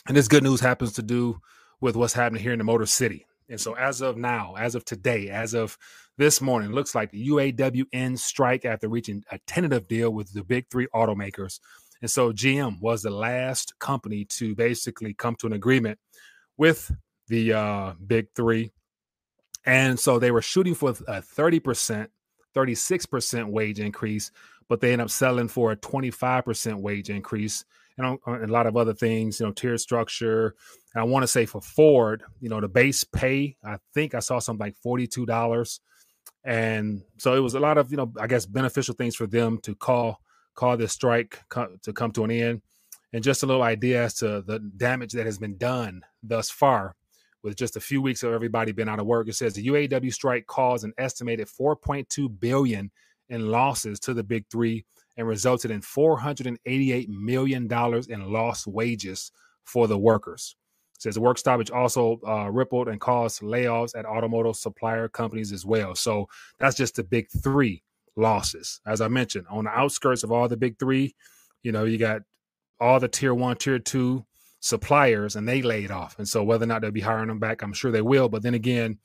And 0.07 0.17
this 0.17 0.29
good 0.29 0.43
news 0.43 0.61
happens 0.61 0.95
to 0.95 1.03
do 1.03 1.41
with 1.81 1.97
what's 1.97 2.13
happening 2.13 2.43
here 2.43 2.53
in 2.53 2.59
the 2.59 2.65
Motor 2.65 2.87
City. 2.87 3.27
And 3.49 3.61
so 3.61 3.75
as 3.75 4.01
of 4.01 4.17
now, 4.17 4.55
as 4.57 4.75
of 4.75 4.85
today, 4.85 5.29
as 5.29 5.55
of 5.55 5.77
this 6.17 6.41
morning, 6.41 6.73
looks 6.73 6.95
like 6.95 7.11
the 7.11 7.29
UAWN 7.29 8.19
strike 8.19 8.65
after 8.65 8.89
reaching 8.89 9.23
a 9.31 9.39
tentative 9.47 9.87
deal 9.87 10.11
with 10.11 10.33
the 10.33 10.43
big 10.43 10.67
three 10.71 10.87
automakers. 10.95 11.61
And 12.01 12.11
so 12.11 12.33
GM 12.33 12.81
was 12.81 13.03
the 13.03 13.11
last 13.11 13.79
company 13.79 14.25
to 14.31 14.55
basically 14.55 15.13
come 15.13 15.37
to 15.37 15.47
an 15.47 15.53
agreement 15.53 15.99
with 16.57 16.91
the 17.29 17.53
uh, 17.53 17.93
big 18.07 18.29
three 18.35 18.73
and 19.65 19.99
so 19.99 20.19
they 20.19 20.31
were 20.31 20.43
shooting 20.43 20.75
for 20.75 20.91
a 20.91 21.23
30%, 21.23 22.09
36% 22.55 23.47
wage 23.47 23.81
increase, 23.81 24.31
but 24.69 24.81
they 24.81 24.93
end 24.93 25.03
up 25.03 25.11
selling 25.11 25.49
for 25.49 25.73
a 25.73 25.77
25% 25.77 26.81
wage 26.81 27.11
increase 27.11 27.65
and 27.97 28.19
a 28.27 28.47
lot 28.47 28.67
of 28.67 28.77
other 28.77 28.95
things, 28.95 29.39
you 29.39 29.47
know, 29.47 29.53
tier 29.53 29.79
structure. 29.79 30.55
And 30.95 31.01
I 31.01 31.05
want 31.05 31.23
to 31.23 31.29
say 31.29 31.47
for 31.47 31.61
Ford, 31.61 32.23
you 32.41 32.49
know, 32.49 32.61
the 32.61 32.69
base 32.69 33.05
pay, 33.05 33.57
I 33.65 33.79
think 33.93 34.15
I 34.15 34.19
saw 34.19 34.39
something 34.39 34.67
like 34.67 34.77
$42. 34.85 35.81
And 36.45 37.03
so 37.19 37.35
it 37.35 37.41
was 37.41 37.55
a 37.55 37.61
lot 37.61 37.79
of, 37.79 37.91
you 37.91 37.97
know, 37.97 38.13
I 38.19 38.27
guess 38.27 38.47
beneficial 38.47 38.95
things 38.95 39.15
for 39.17 39.27
them 39.27 39.59
to 39.59 39.75
call 39.75 40.21
call 40.55 40.77
this 40.77 40.93
strike 40.93 41.41
to 41.83 41.93
come 41.93 42.13
to 42.13 42.25
an 42.25 42.31
end. 42.31 42.63
And 43.13 43.23
just 43.23 43.43
a 43.43 43.47
little 43.47 43.63
idea 43.63 44.05
as 44.05 44.15
to 44.15 44.43
the 44.43 44.59
damage 44.77 45.13
that 45.13 45.27
has 45.27 45.39
been 45.39 45.57
done 45.57 46.03
thus 46.23 46.51
far 46.51 46.97
with 47.45 47.57
just 47.57 47.77
a 47.77 47.81
few 47.81 48.03
weeks 48.03 48.23
of 48.23 48.33
everybody 48.33 48.73
being 48.73 48.89
out 48.89 48.99
of 48.99 49.07
work. 49.07 49.29
It 49.29 49.35
says 49.35 49.53
the 49.53 49.67
UAW 49.69 50.13
strike 50.13 50.47
caused 50.47 50.85
an 50.85 50.95
estimated 50.99 51.47
4.2 51.47 52.41
billion 52.41 52.91
in 53.29 53.51
losses 53.51 54.01
to 54.01 54.15
the 54.15 54.25
big 54.25 54.47
three 54.51 54.85
and 55.17 55.29
resulted 55.29 55.71
in 55.71 55.83
488 55.83 57.09
million 57.09 57.69
dollars 57.69 58.09
in 58.09 58.33
lost 58.33 58.67
wages 58.67 59.31
for 59.63 59.87
the 59.87 59.99
workers. 59.99 60.57
It 60.97 61.03
says 61.03 61.15
the 61.15 61.21
work 61.21 61.39
stoppage 61.39 61.71
also 61.71 62.19
uh, 62.27 62.51
rippled 62.51 62.89
and 62.89 63.01
caused 63.01 63.43
layoffs 63.43 63.97
at 63.97 64.07
automotive 64.07 64.57
supplier 64.57 65.09
companies 65.09 65.53
as 65.53 65.67
well. 65.67 65.95
So 65.95 66.27
that's 66.59 66.77
just 66.77 66.97
the 66.97 67.05
big 67.05 67.29
three 67.43 67.83
losses. 68.17 68.81
As 68.87 69.01
I 69.01 69.09
mentioned, 69.09 69.47
on 69.51 69.65
the 69.65 69.71
outskirts 69.71 70.23
of 70.23 70.33
all 70.33 70.49
the 70.49 70.57
big 70.57 70.79
three, 70.79 71.15
you 71.63 71.73
know, 71.73 71.85
you 71.85 71.99
got 71.99 72.23
all 72.81 73.01
the 73.01 73.09
tier 73.09 73.35
one, 73.35 73.57
tier 73.57 73.79
two, 73.79 74.25
suppliers 74.65 75.37
and 75.37 75.47
they 75.47 75.61
laid 75.61 75.91
off. 75.91 76.19
And 76.19 76.27
so 76.27 76.43
whether 76.43 76.65
or 76.65 76.67
not 76.67 76.81
they'll 76.81 76.91
be 76.91 77.01
hiring 77.01 77.29
them 77.29 77.39
back, 77.39 77.61
I'm 77.61 77.75
sure 77.75 77.93
they 77.93 78.01
will. 78.01 78.31
But 78.31 78.43
then 78.43 78.55
again, 78.55 78.99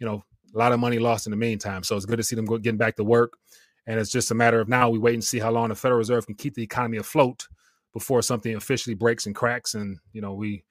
you 0.00 0.06
know, 0.06 0.24
a 0.52 0.58
lot 0.58 0.72
of 0.72 0.80
money 0.80 0.98
lost 0.98 1.28
in 1.28 1.30
the 1.30 1.36
meantime. 1.36 1.84
So 1.84 1.94
it's 1.94 2.06
good 2.06 2.16
to 2.16 2.24
see 2.24 2.34
them 2.34 2.46
getting 2.46 2.76
back 2.76 2.96
to 2.96 3.04
work. 3.04 3.38
And 3.86 4.00
it's 4.00 4.10
just 4.10 4.32
a 4.32 4.34
matter 4.34 4.60
of 4.60 4.68
now 4.68 4.90
we 4.90 4.98
wait 4.98 5.14
and 5.14 5.22
see 5.22 5.38
how 5.38 5.52
long 5.52 5.68
the 5.68 5.76
Federal 5.76 5.98
Reserve 5.98 6.26
can 6.26 6.34
keep 6.34 6.54
the 6.54 6.62
economy 6.62 6.96
afloat 6.96 7.46
before 7.92 8.20
something 8.20 8.56
officially 8.56 8.94
breaks 8.94 9.26
and 9.26 9.34
cracks, 9.34 9.74
and 9.74 9.98
you 10.12 10.20
know 10.20 10.34
we 10.34 10.64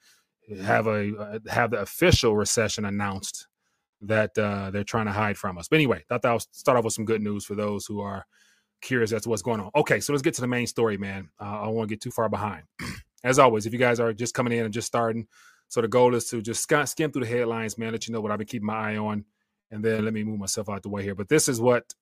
have 0.61 0.85
a 0.85 1.15
uh, 1.17 1.39
have 1.49 1.71
the 1.71 1.79
official 1.79 2.35
recession 2.35 2.83
announced 2.83 3.47
that 4.01 4.37
uh, 4.37 4.69
they're 4.69 4.83
trying 4.83 5.05
to 5.05 5.13
hide 5.13 5.37
from 5.37 5.57
us. 5.57 5.69
But 5.69 5.77
anyway, 5.77 6.03
I 6.11 6.17
thought 6.17 6.29
I'll 6.29 6.39
start 6.39 6.77
off 6.77 6.83
with 6.83 6.93
some 6.93 7.05
good 7.05 7.21
news 7.21 7.45
for 7.45 7.55
those 7.55 7.85
who 7.85 8.01
are 8.01 8.25
curious 8.81 9.13
as 9.13 9.21
to 9.21 9.29
what's 9.29 9.41
going 9.41 9.61
on. 9.61 9.71
Okay, 9.75 10.01
so 10.01 10.11
let's 10.11 10.21
get 10.21 10.33
to 10.35 10.41
the 10.41 10.47
main 10.47 10.67
story, 10.67 10.97
man. 10.97 11.29
Uh, 11.39 11.61
I 11.61 11.65
don't 11.65 11.73
want 11.73 11.87
to 11.89 11.95
get 11.95 12.01
too 12.01 12.11
far 12.11 12.27
behind. 12.27 12.63
as 13.25 13.39
always, 13.39 13.65
if 13.65 13.73
you 13.73 13.79
guys 13.79 13.99
are 13.99 14.13
just 14.13 14.33
coming 14.33 14.53
in 14.53 14.63
and 14.63 14.73
just 14.73 14.87
starting, 14.87 15.27
so 15.67 15.81
the 15.81 15.87
goal 15.87 16.13
is 16.13 16.29
to 16.29 16.41
just 16.41 16.61
skim 16.61 17.11
through 17.11 17.23
the 17.23 17.27
headlines, 17.27 17.77
man, 17.77 17.91
let 17.91 18.07
you 18.07 18.13
know 18.13 18.21
what 18.21 18.31
I've 18.31 18.37
been 18.37 18.47
keeping 18.47 18.67
my 18.67 18.91
eye 18.91 18.97
on, 18.97 19.25
and 19.71 19.83
then 19.83 20.05
let 20.05 20.13
me 20.13 20.23
move 20.23 20.39
myself 20.39 20.69
out 20.69 20.83
the 20.83 20.89
way 20.89 21.03
here. 21.03 21.15
But 21.15 21.27
this 21.27 21.49
is 21.49 21.59
what 21.59 21.93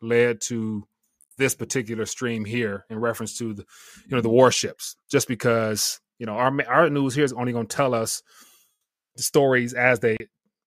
led 0.00 0.40
to 0.42 0.86
this 1.38 1.54
particular 1.54 2.04
stream 2.04 2.44
here 2.44 2.84
in 2.90 2.98
reference 2.98 3.38
to 3.38 3.54
the, 3.54 3.64
you 4.06 4.16
know, 4.16 4.20
the 4.20 4.28
warships. 4.28 4.96
Just 5.10 5.28
because 5.28 6.00
you 6.18 6.26
know 6.26 6.32
our 6.32 6.52
our 6.68 6.90
news 6.90 7.14
here 7.14 7.24
is 7.24 7.32
only 7.32 7.52
going 7.52 7.68
to 7.68 7.76
tell 7.76 7.94
us 7.94 8.22
the 9.16 9.22
stories 9.22 9.72
as 9.74 10.00
they 10.00 10.16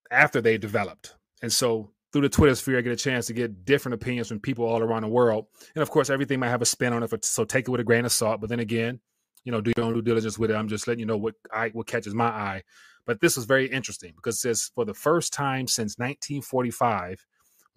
after 0.10 0.40
they 0.40 0.58
developed, 0.58 1.14
and 1.42 1.52
so 1.52 1.92
through 2.14 2.22
the 2.22 2.30
Twitter 2.30 2.56
sphere, 2.56 2.78
I 2.78 2.82
get 2.82 2.94
a 2.94 2.96
chance 2.96 3.26
to 3.28 3.34
get 3.34 3.66
different 3.66 3.96
opinions 3.96 4.30
from 4.30 4.40
people 4.40 4.64
all 4.66 4.82
around 4.82 5.02
the 5.02 5.10
world. 5.10 5.48
And 5.76 5.82
of 5.82 5.90
course, 5.90 6.10
everything 6.10 6.40
might 6.40 6.50
have 6.50 6.62
a 6.62 6.66
spin 6.66 6.94
on 6.94 7.04
it, 7.04 7.26
so 7.26 7.44
take 7.44 7.68
it 7.68 7.72
with 7.72 7.82
a 7.82 7.84
grain 7.84 8.06
of 8.06 8.14
salt. 8.14 8.40
But 8.40 8.50
then 8.50 8.62
again, 8.62 9.02
you 9.46 9.52
know, 9.52 9.62
do 9.62 9.72
your 9.78 9.86
own 9.86 9.94
due 9.94 10.02
diligence 10.02 10.38
with 10.38 10.52
it. 10.52 10.56
I'm 10.56 10.68
just 10.68 10.88
letting 10.88 11.00
you 11.00 11.06
know 11.06 11.18
what 11.18 11.36
I 11.54 11.70
what 11.70 11.88
catches 11.88 12.14
my 12.14 12.28
eye. 12.28 12.64
But 13.06 13.22
this 13.22 13.38
was 13.38 13.46
very 13.46 13.68
interesting 13.68 14.14
because 14.16 14.36
it 14.36 14.40
says 14.40 14.72
for 14.74 14.84
the 14.84 14.94
first 14.94 15.32
time 15.32 15.68
since 15.68 15.98
1945, 15.98 17.26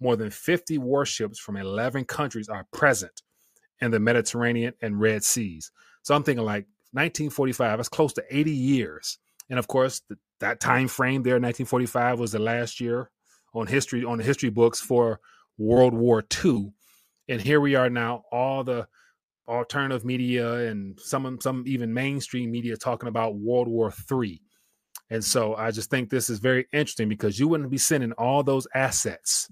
more 0.01 0.15
than 0.15 0.31
50 0.31 0.79
warships 0.79 1.39
from 1.39 1.55
11 1.55 2.05
countries 2.05 2.49
are 2.49 2.65
present 2.73 3.21
in 3.79 3.91
the 3.91 3.99
Mediterranean 3.99 4.73
and 4.81 4.99
Red 4.99 5.23
Seas. 5.23 5.71
So 6.01 6.15
I'm 6.15 6.23
thinking 6.23 6.45
like 6.45 6.65
1945, 6.91 7.77
that's 7.77 7.89
close 7.89 8.13
to 8.13 8.23
80 8.29 8.51
years. 8.51 9.19
And 9.49 9.59
of 9.59 9.67
course, 9.67 10.01
the, 10.09 10.17
that 10.39 10.59
time 10.59 10.87
frame 10.87 11.21
there, 11.21 11.35
1945, 11.35 12.19
was 12.19 12.31
the 12.31 12.39
last 12.39 12.79
year 12.79 13.11
on 13.53 13.67
history 13.67 14.03
on 14.03 14.17
the 14.17 14.23
history 14.23 14.49
books 14.49 14.79
for 14.79 15.19
World 15.57 15.93
War 15.93 16.23
II. 16.43 16.73
And 17.27 17.41
here 17.41 17.61
we 17.61 17.75
are 17.75 17.89
now, 17.89 18.23
all 18.31 18.63
the 18.63 18.87
alternative 19.49 20.05
media 20.05 20.53
and 20.69 20.99
some 20.99 21.39
some 21.41 21.63
even 21.67 21.93
mainstream 21.93 22.51
media 22.51 22.77
talking 22.77 23.09
about 23.09 23.35
World 23.35 23.67
War 23.67 23.91
Three. 23.91 24.41
And 25.09 25.23
so 25.23 25.55
I 25.55 25.71
just 25.71 25.89
think 25.89 26.09
this 26.09 26.29
is 26.29 26.39
very 26.39 26.67
interesting 26.71 27.09
because 27.09 27.39
you 27.39 27.47
wouldn't 27.47 27.71
be 27.71 27.79
sending 27.79 28.11
all 28.13 28.43
those 28.43 28.67
assets 28.75 29.47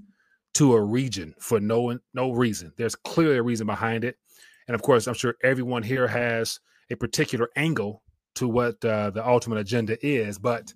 to 0.54 0.74
a 0.74 0.84
region 0.84 1.34
for 1.40 1.60
no 1.60 1.98
no 2.14 2.32
reason. 2.32 2.72
There's 2.78 2.96
clearly 2.96 3.38
a 3.38 3.44
reason 3.44 3.66
behind 3.66 4.04
it, 4.04 4.18
and 4.68 4.76
of 4.76 4.82
course, 4.82 5.08
I'm 5.08 5.14
sure 5.14 5.36
everyone 5.44 5.84
here 5.84 6.08
has 6.08 6.60
a 6.90 6.96
particular 6.96 7.50
angle 7.56 8.04
to 8.36 8.48
what 8.48 8.84
uh, 8.86 9.10
the 9.10 9.28
ultimate 9.28 9.58
agenda 9.58 9.98
is. 10.06 10.38
But 10.38 10.74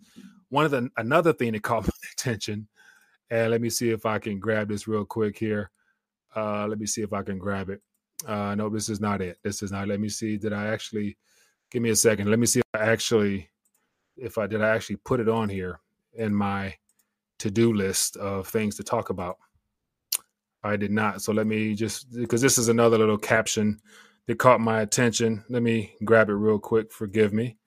one 0.49 0.65
of 0.65 0.71
the 0.71 0.89
another 0.97 1.33
thing 1.33 1.53
that 1.53 1.63
caught 1.63 1.83
my 1.83 2.09
attention, 2.13 2.67
and 3.29 3.51
let 3.51 3.61
me 3.61 3.69
see 3.69 3.91
if 3.91 4.05
I 4.05 4.19
can 4.19 4.39
grab 4.39 4.67
this 4.67 4.87
real 4.87 5.05
quick 5.05 5.37
here. 5.37 5.69
Uh, 6.35 6.65
let 6.67 6.79
me 6.79 6.85
see 6.85 7.01
if 7.01 7.13
I 7.13 7.23
can 7.23 7.37
grab 7.37 7.69
it. 7.69 7.81
Uh, 8.27 8.55
no, 8.55 8.69
this 8.69 8.89
is 8.89 8.99
not 8.99 9.21
it. 9.21 9.37
This 9.43 9.63
is 9.63 9.71
not. 9.71 9.87
Let 9.87 9.99
me 9.99 10.09
see. 10.09 10.37
Did 10.37 10.53
I 10.53 10.67
actually? 10.67 11.17
Give 11.71 11.81
me 11.81 11.89
a 11.89 11.95
second. 11.95 12.29
Let 12.29 12.39
me 12.39 12.45
see 12.45 12.59
if 12.59 12.65
I 12.73 12.85
actually, 12.85 13.49
if 14.17 14.37
I 14.37 14.45
did 14.45 14.61
I 14.61 14.69
actually 14.69 14.97
put 14.97 15.21
it 15.21 15.29
on 15.29 15.47
here 15.47 15.79
in 16.13 16.35
my 16.35 16.75
to-do 17.39 17.73
list 17.73 18.17
of 18.17 18.47
things 18.47 18.75
to 18.75 18.83
talk 18.83 19.09
about. 19.09 19.37
I 20.63 20.75
did 20.75 20.91
not. 20.91 21.21
So 21.21 21.31
let 21.31 21.47
me 21.47 21.73
just 21.73 22.11
because 22.13 22.41
this 22.41 22.57
is 22.57 22.67
another 22.67 22.97
little 22.97 23.17
caption 23.17 23.79
that 24.27 24.37
caught 24.37 24.61
my 24.61 24.81
attention. 24.81 25.43
Let 25.49 25.63
me 25.63 25.95
grab 26.05 26.29
it 26.29 26.33
real 26.33 26.59
quick. 26.59 26.91
Forgive 26.91 27.33
me. 27.33 27.57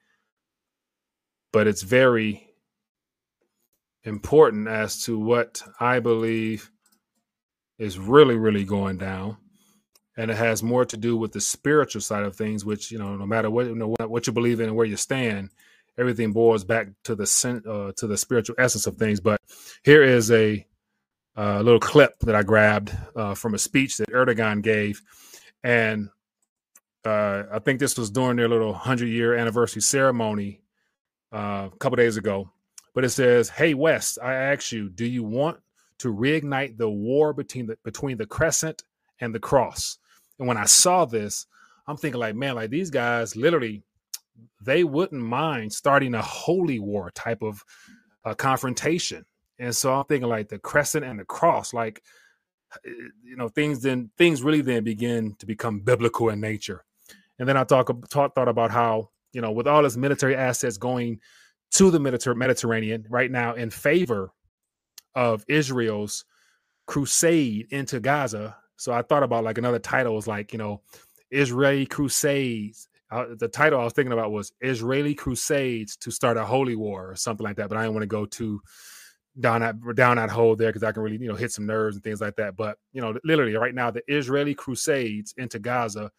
But 1.52 1.66
it's 1.66 1.82
very 1.82 2.50
important 4.04 4.68
as 4.68 5.02
to 5.04 5.18
what 5.18 5.62
I 5.80 5.98
believe 5.98 6.70
is 7.78 7.98
really, 7.98 8.36
really 8.36 8.64
going 8.64 8.98
down 8.98 9.38
and 10.16 10.30
it 10.30 10.36
has 10.36 10.62
more 10.62 10.84
to 10.84 10.96
do 10.96 11.16
with 11.16 11.32
the 11.32 11.40
spiritual 11.40 12.00
side 12.00 12.24
of 12.24 12.36
things 12.36 12.64
which 12.64 12.90
you 12.90 12.98
know 12.98 13.16
no 13.16 13.26
matter 13.26 13.50
what 13.50 13.66
you 13.66 13.74
know 13.74 13.88
what, 13.88 14.10
what 14.10 14.26
you 14.26 14.32
believe 14.32 14.60
in 14.60 14.68
and 14.68 14.76
where 14.76 14.86
you 14.86 14.96
stand 14.96 15.50
everything 15.98 16.32
boils 16.32 16.64
back 16.64 16.88
to 17.04 17.14
the 17.14 17.62
uh, 17.68 17.92
to 17.96 18.06
the 18.06 18.16
spiritual 18.16 18.56
essence 18.58 18.86
of 18.86 18.96
things. 18.96 19.20
But 19.20 19.40
here 19.82 20.02
is 20.02 20.30
a 20.30 20.66
uh, 21.36 21.60
little 21.60 21.80
clip 21.80 22.18
that 22.20 22.34
I 22.34 22.42
grabbed 22.42 22.96
uh, 23.16 23.34
from 23.34 23.54
a 23.54 23.58
speech 23.58 23.98
that 23.98 24.10
Erdogan 24.10 24.62
gave, 24.62 25.02
and 25.62 26.08
uh, 27.04 27.44
I 27.52 27.58
think 27.58 27.80
this 27.80 27.98
was 27.98 28.10
during 28.10 28.36
their 28.36 28.48
little 28.48 28.72
hundred 28.72 29.08
year 29.08 29.34
anniversary 29.34 29.82
ceremony 29.82 30.62
uh, 31.32 31.68
a 31.72 31.76
couple 31.78 31.96
days 31.96 32.16
ago. 32.16 32.50
But 32.94 33.04
it 33.04 33.10
says, 33.10 33.48
"Hey 33.48 33.74
West, 33.74 34.18
I 34.22 34.34
ask 34.34 34.72
you, 34.72 34.88
do 34.88 35.04
you 35.04 35.24
want 35.24 35.58
to 35.98 36.12
reignite 36.12 36.76
the 36.76 36.90
war 36.90 37.32
between 37.32 37.66
the 37.66 37.78
between 37.84 38.18
the 38.18 38.26
crescent 38.26 38.84
and 39.20 39.34
the 39.34 39.40
cross?" 39.40 39.98
And 40.38 40.48
when 40.48 40.56
I 40.56 40.64
saw 40.64 41.04
this, 41.04 41.46
I'm 41.86 41.96
thinking 41.96 42.20
like, 42.20 42.34
man, 42.34 42.54
like 42.54 42.70
these 42.70 42.90
guys 42.90 43.36
literally 43.36 43.82
they 44.60 44.84
wouldn't 44.84 45.22
mind 45.22 45.72
starting 45.72 46.14
a 46.14 46.22
holy 46.22 46.78
war 46.78 47.10
type 47.14 47.42
of 47.42 47.62
uh, 48.24 48.34
confrontation. 48.34 49.24
And 49.58 49.74
so 49.74 49.94
I'm 49.94 50.04
thinking 50.04 50.28
like 50.28 50.48
the 50.48 50.58
crescent 50.58 51.04
and 51.04 51.18
the 51.18 51.24
cross, 51.24 51.72
like 51.72 52.02
eh, 52.86 52.90
you 53.22 53.36
know, 53.36 53.48
things 53.48 53.82
then 53.82 54.10
things 54.16 54.42
really 54.42 54.62
then 54.62 54.84
begin 54.84 55.36
to 55.38 55.46
become 55.46 55.80
biblical 55.80 56.28
in 56.30 56.40
nature. 56.40 56.84
And 57.38 57.48
then 57.48 57.56
I 57.56 57.64
talk, 57.64 57.90
talk 58.10 58.34
thought 58.34 58.48
about 58.48 58.70
how 58.70 59.10
you 59.32 59.40
know 59.40 59.52
with 59.52 59.66
all 59.66 59.82
this 59.82 59.96
military 59.96 60.34
assets 60.34 60.78
going 60.78 61.20
to 61.72 61.90
the 61.90 62.00
Mediterranean 62.00 63.04
right 63.08 63.30
now 63.30 63.54
in 63.54 63.70
favor 63.70 64.32
of 65.14 65.44
Israel's 65.48 66.24
crusade 66.86 67.66
into 67.70 68.00
Gaza. 68.00 68.56
So 68.84 68.92
I 68.92 69.02
thought 69.02 69.22
about 69.22 69.44
like 69.44 69.58
another 69.58 69.78
title 69.78 70.14
was 70.14 70.26
like 70.26 70.52
you 70.52 70.58
know 70.58 70.82
Israeli 71.30 71.86
crusades 71.86 72.88
uh, 73.14 73.26
the 73.38 73.46
title 73.46 73.80
I 73.80 73.84
was 73.84 73.92
thinking 73.92 74.12
about 74.12 74.32
was 74.32 74.52
Israeli 74.60 75.14
Crusades 75.14 75.96
to 75.98 76.10
start 76.10 76.36
a 76.36 76.44
holy 76.44 76.74
war 76.74 77.10
or 77.10 77.16
something 77.16 77.44
like 77.44 77.56
that. 77.56 77.68
But 77.68 77.78
I 77.78 77.82
didn't 77.82 77.94
want 77.94 78.02
to 78.02 78.08
go 78.08 78.26
too 78.26 78.60
down 79.38 79.60
that 79.60 79.76
down 79.94 80.16
that 80.16 80.30
hole 80.30 80.56
there 80.56 80.70
because 80.70 80.82
I 80.82 80.90
can 80.90 81.02
really 81.02 81.18
you 81.18 81.28
know 81.28 81.36
hit 81.36 81.52
some 81.52 81.66
nerves 81.66 81.94
and 81.96 82.02
things 82.02 82.20
like 82.20 82.36
that. 82.36 82.56
But 82.56 82.78
you 82.92 83.00
know, 83.00 83.16
literally 83.22 83.54
right 83.54 83.74
now, 83.74 83.92
the 83.92 84.02
Israeli 84.08 84.54
Crusades 84.54 85.32
into 85.36 85.60
Gaza, 85.60 86.10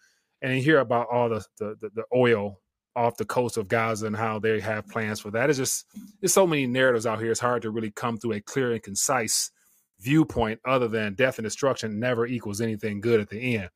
and 0.41 0.55
you 0.55 0.61
hear 0.61 0.79
about 0.79 1.07
all 1.11 1.27
the 1.27 1.45
the, 1.57 1.75
the, 1.81 1.89
the 1.95 2.03
oil 2.15 2.61
off 2.95 3.17
the 3.17 3.25
coast 3.25 3.57
of 3.57 3.67
Gaza 3.67 4.07
and 4.07 4.15
how 4.15 4.39
they 4.39 4.61
have 4.61 4.87
plans 4.87 5.19
for 5.19 5.31
that. 5.31 5.49
It's 5.49 5.59
just 5.59 5.85
there's 6.21 6.33
so 6.33 6.47
many 6.47 6.65
narratives 6.65 7.05
out 7.05 7.19
here. 7.19 7.31
It's 7.31 7.41
hard 7.41 7.63
to 7.63 7.71
really 7.71 7.91
come 7.91 8.17
to 8.19 8.31
a 8.31 8.39
clear 8.39 8.71
and 8.71 8.81
concise 8.81 9.51
viewpoint 9.99 10.59
other 10.65 10.87
than 10.87 11.13
death 11.13 11.37
and 11.37 11.45
destruction 11.45 11.99
never 11.99 12.25
equals 12.25 12.61
anything 12.61 13.01
good 13.01 13.19
at 13.19 13.29
the 13.29 13.57
end. 13.57 13.69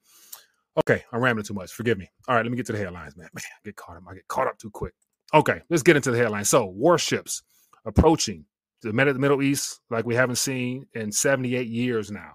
Okay, 0.78 1.04
I'm 1.12 1.22
rambling 1.22 1.46
too 1.46 1.54
much. 1.54 1.72
Forgive 1.72 1.98
me. 1.98 2.10
All 2.28 2.36
right, 2.36 2.44
let 2.44 2.52
me 2.52 2.58
get 2.58 2.66
to 2.68 2.74
the 2.74 2.78
headlines, 2.78 3.18
man. 3.18 3.30
Man, 3.34 3.44
I 3.44 3.66
get 3.66 3.76
caught 3.76 3.98
up. 3.98 4.04
I 4.10 4.14
get 4.14 4.28
caught 4.28 4.48
up 4.48 4.58
too 4.58 4.70
quick. 4.70 4.94
Okay, 5.34 5.62
let's 5.70 5.84
get 5.84 5.96
into 5.96 6.12
the 6.12 6.18
headlines. 6.18 6.50
So, 6.50 6.66
warships 6.66 7.44
approaching 7.86 8.46
the 8.82 8.94
Middle 8.94 9.42
East 9.42 9.82
like 9.90 10.06
we 10.06 10.16
haven't 10.16 10.38
seen 10.38 10.86
in 10.94 11.12
78 11.12 11.68
years 11.68 12.12
now. 12.12 12.32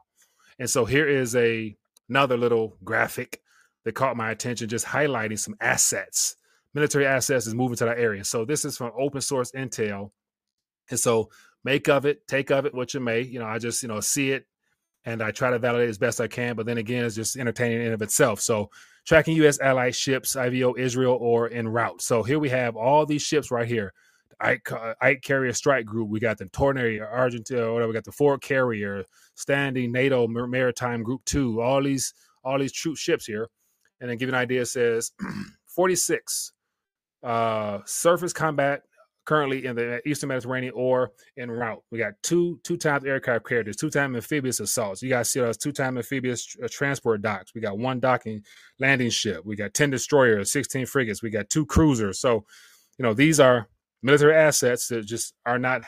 And 0.59 0.69
so 0.69 0.85
here 0.85 1.09
is 1.09 1.35
a 1.37 1.77
another 2.09 2.37
little 2.37 2.77
graphic 2.85 3.41
that 3.85 3.95
caught 3.95 4.17
my 4.17 4.31
attention, 4.31 4.69
just 4.69 4.87
highlighting 4.87 5.39
some 5.39 5.57
assets. 5.61 6.37
Military 6.75 7.07
assets 7.07 7.47
is 7.47 7.55
moving 7.55 7.77
to 7.77 7.85
that 7.87 7.99
area. 7.99 8.25
So 8.25 8.45
this 8.45 8.65
is 8.65 8.77
from 8.77 8.93
open 8.99 9.21
source 9.21 9.53
intel. 9.53 10.11
And 10.91 11.01
so 11.01 11.31
make 11.65 11.89
of 11.89 12.07
it, 12.07 12.27
take 12.29 12.51
of 12.51 12.67
it 12.67 12.75
what 12.75 12.95
you 12.95 13.01
may. 13.01 13.23
You 13.23 13.41
know, 13.41 13.47
I 13.47 13.59
just, 13.59 13.83
you 13.83 13.89
know, 13.89 14.01
see 14.01 14.31
it 14.31 14.47
and 15.05 15.23
I 15.23 15.31
try 15.31 15.51
to 15.51 15.59
validate 15.59 15.89
as 15.89 15.99
best 15.99 16.21
I 16.21 16.29
can. 16.29 16.57
But 16.57 16.67
then 16.67 16.79
again, 16.79 17.05
it's 17.05 17.15
just 17.15 17.37
entertaining 17.37 17.87
in 17.87 17.93
of 17.93 18.03
itself. 18.03 18.41
So 18.41 18.71
tracking 19.05 19.37
U.S. 19.37 19.61
allied 19.61 19.95
ships, 19.95 20.37
IVO 20.37 20.79
Israel, 20.79 21.19
or 21.21 21.51
en 21.51 21.69
route. 21.69 22.03
So 22.03 22.23
here 22.23 22.39
we 22.39 22.49
have 22.51 22.77
all 22.77 23.07
these 23.07 23.23
ships 23.23 23.51
right 23.51 23.67
here. 23.67 23.93
Ike, 24.41 24.69
Ike 25.01 25.23
Carrier 25.23 25.53
Strike 25.53 25.87
Group. 25.87 26.09
We 26.09 26.21
got 26.21 26.39
the 26.39 26.47
Tornado, 26.47 27.05
Argentina, 27.05 27.73
whatever. 27.73 27.89
We 27.89 27.95
got 27.95 28.05
the 28.05 28.13
Ford 28.13 28.43
Carrier, 28.43 29.05
Standing 29.37 29.93
NATO 29.93 30.27
Maritime 30.27 31.03
Group 31.03 31.25
Two. 31.25 31.61
All 31.61 31.83
these, 31.83 32.13
all 32.43 32.59
these 32.59 32.73
troop 32.73 32.97
ships 32.97 33.27
here. 33.27 33.49
And 34.01 34.11
then 34.11 34.19
give 34.19 34.29
you 34.29 34.35
an 34.35 34.41
idea, 34.41 34.63
It 34.63 34.67
says 34.67 35.13
46 35.67 36.53
uh, 37.23 37.79
surface 37.87 38.33
combat 38.33 38.83
currently 39.25 39.65
in 39.65 39.77
the 39.77 40.07
Eastern 40.09 40.29
Mediterranean 40.29 40.73
or 40.77 41.13
en 41.39 41.51
route. 41.51 41.83
We 41.91 41.99
got 41.99 42.15
two 42.23 42.61
two 42.63 42.77
times 42.77 43.05
aircraft 43.05 43.47
carriers, 43.47 43.77
two 43.77 43.91
time 43.91 44.15
amphibious 44.15 44.61
assaults. 44.61 45.03
You 45.03 45.09
guys 45.09 45.31
see 45.31 45.41
those 45.41 45.57
two 45.57 45.73
time 45.73 45.97
amphibious 45.97 46.57
uh, 46.63 46.69
transport 46.71 47.23
docks. 47.23 47.55
We 47.55 47.61
got 47.61 47.79
one 47.79 48.01
docking 48.01 48.43
landing 48.79 49.11
ship. 49.11 49.43
We 49.45 49.57
got 49.57 49.75
ten 49.75 49.91
destroyers, 49.91 50.53
sixteen 50.53 50.87
frigates. 50.87 51.23
We 51.23 51.31
got 51.31 51.51
two 51.51 51.67
cruisers. 51.67 52.21
So, 52.21 52.45
you 52.99 53.03
know, 53.03 53.15
these 53.15 53.41
are 53.41 53.69
military 54.03 54.35
assets 54.35 54.89
that 54.89 55.07
just 55.07 55.35
are 55.47 55.59
not 55.59 55.83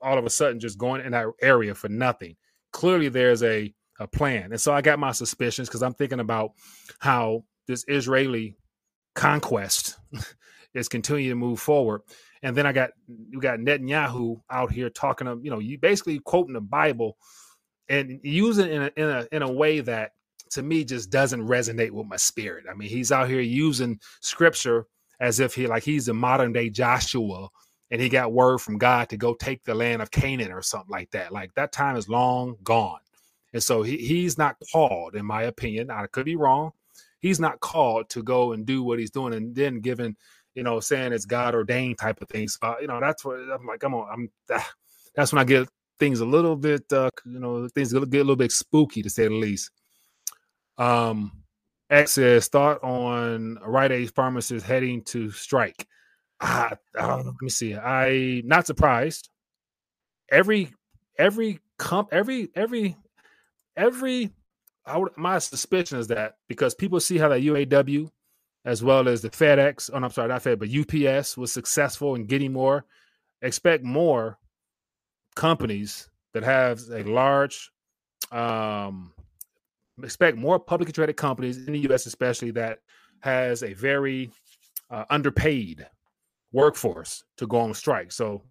all 0.00 0.18
of 0.18 0.24
a 0.24 0.30
sudden 0.30 0.60
just 0.60 0.78
going 0.78 1.04
in 1.04 1.12
that 1.12 1.26
area 1.42 1.74
for 1.74 1.88
nothing. 1.88 2.36
Clearly, 2.72 3.08
there's 3.08 3.42
a 3.42 3.72
a 4.00 4.08
plan, 4.08 4.50
and 4.50 4.60
so 4.60 4.72
I 4.72 4.80
got 4.80 4.98
my 4.98 5.12
suspicions 5.12 5.68
because 5.68 5.82
I'm 5.82 5.94
thinking 5.94 6.20
about 6.20 6.52
how 6.98 7.44
this 7.68 7.84
Israeli 7.86 8.56
conquest 9.14 9.96
is 10.74 10.88
continuing 10.88 11.28
to 11.28 11.34
move 11.36 11.60
forward 11.60 12.02
and 12.44 12.54
then 12.54 12.66
I 12.66 12.72
got 12.72 12.90
you 13.08 13.40
got 13.40 13.58
Netanyahu 13.58 14.40
out 14.50 14.70
here 14.70 14.90
talking 14.90 15.26
of 15.26 15.44
you 15.44 15.50
know 15.50 15.58
you 15.58 15.78
basically 15.78 16.20
quoting 16.20 16.52
the 16.52 16.60
Bible 16.60 17.16
and 17.88 18.20
using 18.22 18.66
it 18.66 18.72
in 18.72 18.82
a, 18.82 18.90
in 18.96 19.10
a 19.10 19.28
in 19.32 19.42
a 19.42 19.50
way 19.50 19.80
that 19.80 20.12
to 20.50 20.62
me 20.62 20.84
just 20.84 21.10
doesn't 21.10 21.48
resonate 21.48 21.90
with 21.90 22.06
my 22.06 22.16
spirit. 22.16 22.66
I 22.70 22.74
mean, 22.74 22.90
he's 22.90 23.10
out 23.10 23.28
here 23.28 23.40
using 23.40 23.98
scripture 24.20 24.86
as 25.20 25.40
if 25.40 25.54
he 25.54 25.66
like 25.66 25.82
he's 25.82 26.08
a 26.08 26.14
modern 26.14 26.52
day 26.52 26.68
Joshua 26.68 27.48
and 27.90 28.00
he 28.00 28.10
got 28.10 28.32
word 28.32 28.58
from 28.58 28.76
God 28.76 29.08
to 29.08 29.16
go 29.16 29.34
take 29.34 29.64
the 29.64 29.74
land 29.74 30.02
of 30.02 30.10
Canaan 30.10 30.52
or 30.52 30.60
something 30.60 30.90
like 30.90 31.10
that. 31.12 31.32
Like 31.32 31.54
that 31.54 31.72
time 31.72 31.96
is 31.96 32.10
long 32.10 32.56
gone. 32.62 33.00
And 33.54 33.62
so 33.62 33.82
he, 33.82 33.96
he's 33.96 34.36
not 34.36 34.56
called, 34.72 35.14
in 35.14 35.24
my 35.24 35.44
opinion. 35.44 35.90
I 35.90 36.06
could 36.08 36.26
be 36.26 36.36
wrong. 36.36 36.72
He's 37.20 37.40
not 37.40 37.60
called 37.60 38.10
to 38.10 38.22
go 38.22 38.52
and 38.52 38.66
do 38.66 38.82
what 38.82 38.98
he's 38.98 39.12
doing 39.12 39.32
and 39.32 39.54
then 39.54 39.80
given 39.80 40.16
you 40.54 40.62
know, 40.62 40.80
saying 40.80 41.12
it's 41.12 41.24
God 41.24 41.54
ordained 41.54 41.98
type 41.98 42.20
of 42.20 42.28
things. 42.28 42.58
So, 42.60 42.76
you 42.80 42.86
know, 42.86 43.00
that's 43.00 43.24
what 43.24 43.36
I'm 43.36 43.66
like. 43.66 43.80
Come 43.80 43.94
on, 43.94 44.08
I'm. 44.12 44.30
Ah, 44.50 44.70
that's 45.14 45.32
when 45.32 45.40
I 45.40 45.44
get 45.44 45.68
things 45.98 46.20
a 46.20 46.24
little 46.26 46.56
bit, 46.56 46.84
uh, 46.92 47.10
you 47.24 47.38
know, 47.38 47.68
things 47.68 47.92
get 47.92 48.02
a 48.02 48.08
little 48.08 48.36
bit 48.36 48.52
spooky 48.52 49.02
to 49.02 49.10
say 49.10 49.28
the 49.28 49.34
least. 49.34 49.70
Um, 50.76 51.44
X 51.90 52.12
says 52.12 52.48
thought 52.48 52.82
on 52.82 53.58
Rite 53.64 53.92
Aid 53.92 54.14
pharmacists 54.14 54.66
heading 54.66 55.02
to 55.04 55.30
strike. 55.30 55.86
Ah, 56.40 56.72
uh, 56.98 57.16
let 57.18 57.34
me 57.40 57.48
see. 57.48 57.76
I 57.76 58.42
not 58.44 58.66
surprised. 58.66 59.28
Every 60.30 60.72
every 61.18 61.60
comp 61.78 62.08
every 62.12 62.50
every 62.56 62.96
every 63.76 64.30
I 64.86 64.98
would, 64.98 65.16
my 65.16 65.38
suspicion 65.38 65.98
is 65.98 66.08
that 66.08 66.36
because 66.48 66.74
people 66.74 67.00
see 67.00 67.18
how 67.18 67.28
that 67.28 67.40
UAW 67.40 68.10
as 68.64 68.82
well 68.82 69.08
as 69.08 69.22
the 69.22 69.30
FedEx. 69.30 69.90
Oh, 69.92 69.98
no, 69.98 70.06
I'm 70.06 70.12
sorry, 70.12 70.28
not 70.28 70.42
FedEx, 70.42 70.58
but 70.58 71.10
UPS 71.10 71.36
was 71.36 71.52
successful 71.52 72.14
in 72.14 72.26
getting 72.26 72.52
more. 72.52 72.84
Expect 73.42 73.84
more 73.84 74.38
companies 75.34 76.08
that 76.32 76.42
have 76.42 76.80
a 76.92 77.02
large, 77.04 77.70
um, 78.32 79.12
expect 80.02 80.36
more 80.36 80.58
publicly 80.58 80.92
traded 80.92 81.16
companies 81.16 81.58
in 81.58 81.72
the 81.72 81.80
U.S., 81.80 82.06
especially 82.06 82.50
that 82.52 82.78
has 83.20 83.62
a 83.62 83.74
very 83.74 84.30
uh, 84.90 85.04
underpaid 85.10 85.86
workforce 86.52 87.24
to 87.36 87.46
go 87.46 87.60
on 87.60 87.74
strike. 87.74 88.12
So 88.12 88.42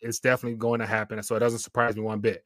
it's 0.00 0.20
definitely 0.20 0.58
going 0.58 0.80
to 0.80 0.86
happen. 0.86 1.22
So 1.22 1.36
it 1.36 1.40
doesn't 1.40 1.60
surprise 1.60 1.96
me 1.96 2.02
one 2.02 2.20
bit. 2.20 2.44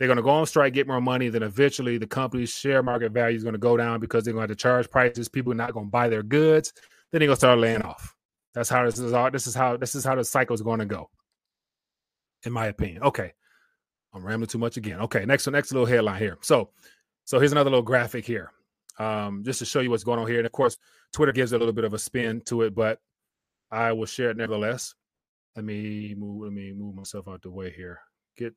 They're 0.00 0.08
going 0.08 0.16
to 0.16 0.22
go 0.22 0.30
on 0.30 0.46
strike, 0.46 0.72
get 0.72 0.88
more 0.88 1.02
money. 1.02 1.28
Then 1.28 1.42
eventually, 1.42 1.98
the 1.98 2.06
company's 2.06 2.48
share 2.48 2.82
market 2.82 3.12
value 3.12 3.36
is 3.36 3.44
going 3.44 3.52
to 3.52 3.58
go 3.58 3.76
down 3.76 4.00
because 4.00 4.24
they're 4.24 4.32
going 4.32 4.48
to 4.48 4.50
have 4.50 4.56
to 4.56 4.60
charge 4.60 4.90
prices. 4.90 5.28
People 5.28 5.52
are 5.52 5.56
not 5.56 5.74
going 5.74 5.86
to 5.86 5.90
buy 5.90 6.08
their 6.08 6.22
goods. 6.22 6.72
Then 7.12 7.18
they're 7.18 7.26
going 7.26 7.36
to 7.36 7.40
start 7.40 7.58
laying 7.58 7.82
off. 7.82 8.16
That's 8.54 8.70
how 8.70 8.86
this 8.86 8.98
is. 8.98 9.12
All, 9.12 9.30
this 9.30 9.46
is 9.46 9.54
how 9.54 9.76
this 9.76 9.94
is 9.94 10.02
how 10.02 10.14
the 10.14 10.24
cycle 10.24 10.54
is 10.54 10.62
going 10.62 10.78
to 10.78 10.86
go, 10.86 11.10
in 12.44 12.52
my 12.52 12.66
opinion. 12.68 13.02
Okay, 13.02 13.34
I'm 14.14 14.24
rambling 14.24 14.48
too 14.48 14.56
much 14.56 14.78
again. 14.78 15.00
Okay, 15.00 15.26
next 15.26 15.46
one. 15.46 15.52
next 15.52 15.70
little 15.70 15.86
headline 15.86 16.18
here. 16.18 16.38
So, 16.40 16.70
so 17.26 17.38
here's 17.38 17.52
another 17.52 17.68
little 17.68 17.82
graphic 17.82 18.24
here, 18.24 18.52
um, 18.98 19.44
just 19.44 19.58
to 19.58 19.66
show 19.66 19.80
you 19.80 19.90
what's 19.90 20.02
going 20.02 20.18
on 20.18 20.26
here. 20.26 20.38
And 20.38 20.46
of 20.46 20.52
course, 20.52 20.78
Twitter 21.12 21.32
gives 21.32 21.52
a 21.52 21.58
little 21.58 21.74
bit 21.74 21.84
of 21.84 21.92
a 21.92 21.98
spin 21.98 22.40
to 22.46 22.62
it, 22.62 22.74
but 22.74 23.00
I 23.70 23.92
will 23.92 24.06
share 24.06 24.30
it 24.30 24.38
nevertheless. 24.38 24.94
Let 25.54 25.66
me 25.66 26.14
move. 26.16 26.44
Let 26.44 26.52
me 26.52 26.72
move 26.72 26.94
myself 26.94 27.28
out 27.28 27.42
the 27.42 27.50
way 27.50 27.70
here. 27.70 28.00
Get 28.38 28.54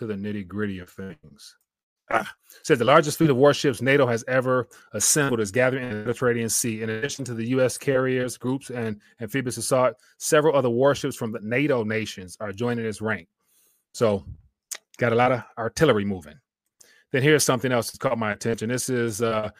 to 0.00 0.06
the 0.06 0.14
nitty 0.14 0.48
gritty 0.48 0.78
of 0.80 0.88
things. 0.88 1.56
Ah, 2.10 2.34
said 2.64 2.78
the 2.78 2.84
largest 2.84 3.18
fleet 3.18 3.30
of 3.30 3.36
warships 3.36 3.80
NATO 3.80 4.04
has 4.06 4.24
ever 4.26 4.66
assembled 4.94 5.38
is 5.38 5.52
gathering 5.52 5.84
in 5.84 5.90
the 5.90 5.96
Mediterranean 5.96 6.48
Sea. 6.48 6.82
In 6.82 6.90
addition 6.90 7.24
to 7.26 7.34
the 7.34 7.50
U.S. 7.50 7.78
carriers, 7.78 8.36
groups, 8.36 8.70
and 8.70 9.00
amphibious 9.20 9.58
assault, 9.58 9.94
several 10.18 10.56
other 10.56 10.70
warships 10.70 11.14
from 11.14 11.30
the 11.30 11.38
NATO 11.40 11.84
nations 11.84 12.36
are 12.40 12.50
joining 12.50 12.84
this 12.84 13.00
rank. 13.00 13.28
So, 13.92 14.24
got 14.98 15.12
a 15.12 15.16
lot 15.16 15.30
of 15.30 15.44
artillery 15.56 16.04
moving. 16.04 16.40
Then 17.12 17.22
here's 17.22 17.44
something 17.44 17.70
else 17.70 17.90
that 17.90 18.00
caught 18.00 18.18
my 18.18 18.32
attention. 18.32 18.70
This 18.70 18.88
is 18.88 19.22
uh, 19.22 19.50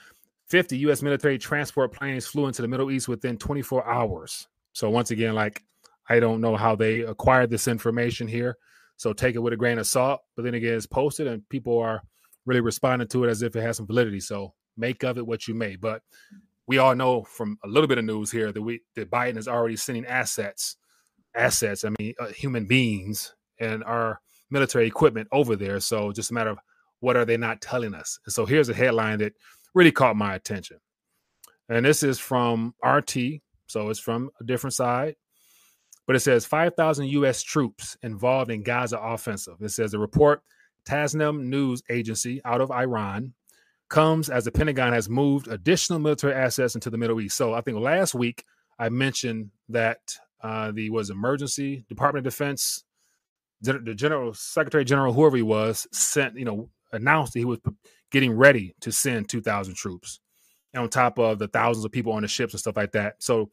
50 0.49 0.79
U.S. 0.79 1.03
military 1.03 1.39
transport 1.39 1.93
planes 1.93 2.27
flew 2.27 2.47
into 2.47 2.63
the 2.63 2.69
Middle 2.69 2.91
East 2.91 3.07
within 3.07 3.37
24 3.37 3.89
hours. 3.89 4.49
So 4.73 4.91
once 4.91 5.13
again, 5.13 5.35
like 5.35 5.63
I 6.09 6.19
don't 6.19 6.41
know 6.41 6.57
how 6.57 6.75
they 6.75 7.01
acquired 7.01 7.51
this 7.51 7.69
information 7.69 8.27
here. 8.27 8.57
So 9.01 9.15
take 9.15 9.35
it 9.35 9.39
with 9.39 9.55
a 9.55 9.57
grain 9.57 9.79
of 9.79 9.87
salt. 9.87 10.21
But 10.37 10.45
then 10.45 10.53
again, 10.53 10.75
it's 10.75 10.85
posted 10.85 11.27
and 11.27 11.49
people 11.49 11.79
are 11.79 12.03
really 12.45 12.61
responding 12.61 13.09
to 13.09 13.25
it 13.25 13.31
as 13.31 13.41
if 13.41 13.57
it 13.57 13.63
has 13.63 13.79
some 13.79 13.87
validity. 13.87 14.21
So 14.21 14.53
make 14.77 15.05
of 15.05 15.17
it 15.17 15.27
what 15.27 15.49
you 15.49 15.55
may. 15.55 15.77
But 15.77 16.03
we 16.67 16.77
all 16.77 16.95
know 16.95 17.23
from 17.23 17.57
a 17.65 17.67
little 17.67 17.89
bit 17.89 17.97
of 17.97 18.05
news 18.05 18.31
here 18.31 18.53
that 18.53 18.61
we 18.61 18.83
that 18.97 19.11
Biden 19.11 19.39
is 19.39 19.49
already 19.49 19.77
sending 19.77 20.05
assets, 20.05 20.77
assets. 21.35 21.83
I 21.83 21.93
mean, 21.99 22.13
uh, 22.21 22.27
human 22.27 22.67
beings 22.67 23.35
and 23.59 23.83
our 23.85 24.21
military 24.51 24.87
equipment 24.87 25.29
over 25.33 25.57
there. 25.57 25.81
So 25.81 26.13
just 26.13 26.31
a 26.31 26.35
matter 26.35 26.51
of 26.51 26.59
what 26.99 27.17
are 27.17 27.25
they 27.25 27.39
not 27.39 27.63
telling 27.63 27.95
us? 27.95 28.19
And 28.27 28.35
so 28.35 28.45
here's 28.45 28.69
a 28.69 28.75
headline 28.75 29.21
that 29.21 29.33
really 29.75 29.93
caught 29.93 30.15
my 30.15 30.35
attention. 30.35 30.77
And 31.71 31.87
this 31.87 32.03
is 32.03 32.19
from 32.19 32.75
RT. 32.85 33.17
So 33.67 33.89
it's 33.89 33.99
from 33.99 34.29
a 34.43 34.45
different 34.45 34.75
side. 34.75 35.17
But 36.11 36.17
it 36.17 36.21
says 36.23 36.45
5,000 36.45 37.07
U.S. 37.07 37.41
troops 37.41 37.97
involved 38.03 38.51
in 38.51 38.65
Gaza 38.65 38.99
offensive. 38.99 39.55
It 39.61 39.69
says 39.69 39.93
the 39.93 40.01
report, 40.01 40.43
Tasnim 40.85 41.45
News 41.45 41.85
Agency 41.89 42.41
out 42.45 42.61
of 42.61 42.73
Iran, 42.73 43.33
comes 43.89 44.29
as 44.29 44.45
the 44.45 44.51
Pentagon 44.51 44.93
has 44.93 45.09
moved 45.09 45.47
additional 45.47 46.01
military 46.01 46.35
assets 46.35 46.75
into 46.75 46.91
the 46.91 46.99
Middle 46.99 47.21
East. 47.21 47.37
So 47.37 47.55
I 47.55 47.61
think 47.61 47.79
last 47.79 48.13
week 48.13 48.43
I 48.77 48.89
mentioned 48.89 49.51
that 49.69 50.01
uh, 50.43 50.73
the 50.73 50.91
was 50.91 51.11
emergency 51.11 51.85
Department 51.89 52.27
of 52.27 52.33
Defense, 52.33 52.83
the 53.61 53.95
General 53.95 54.35
Secretary 54.35 54.85
General, 54.85 55.13
whoever 55.13 55.37
he 55.37 55.45
was, 55.45 55.87
sent 55.93 56.37
you 56.37 56.45
know 56.45 56.71
announced 56.91 57.35
that 57.35 57.39
he 57.39 57.45
was 57.45 57.61
getting 58.11 58.33
ready 58.33 58.75
to 58.81 58.91
send 58.91 59.29
2,000 59.29 59.75
troops 59.75 60.19
on 60.75 60.89
top 60.89 61.21
of 61.21 61.39
the 61.39 61.47
thousands 61.47 61.85
of 61.85 61.93
people 61.93 62.13
on 62.13 62.23
the 62.23 62.29
ships 62.29 62.53
and 62.53 62.59
stuff 62.59 62.77
like 62.77 62.91
that. 62.91 63.15
So 63.21 63.53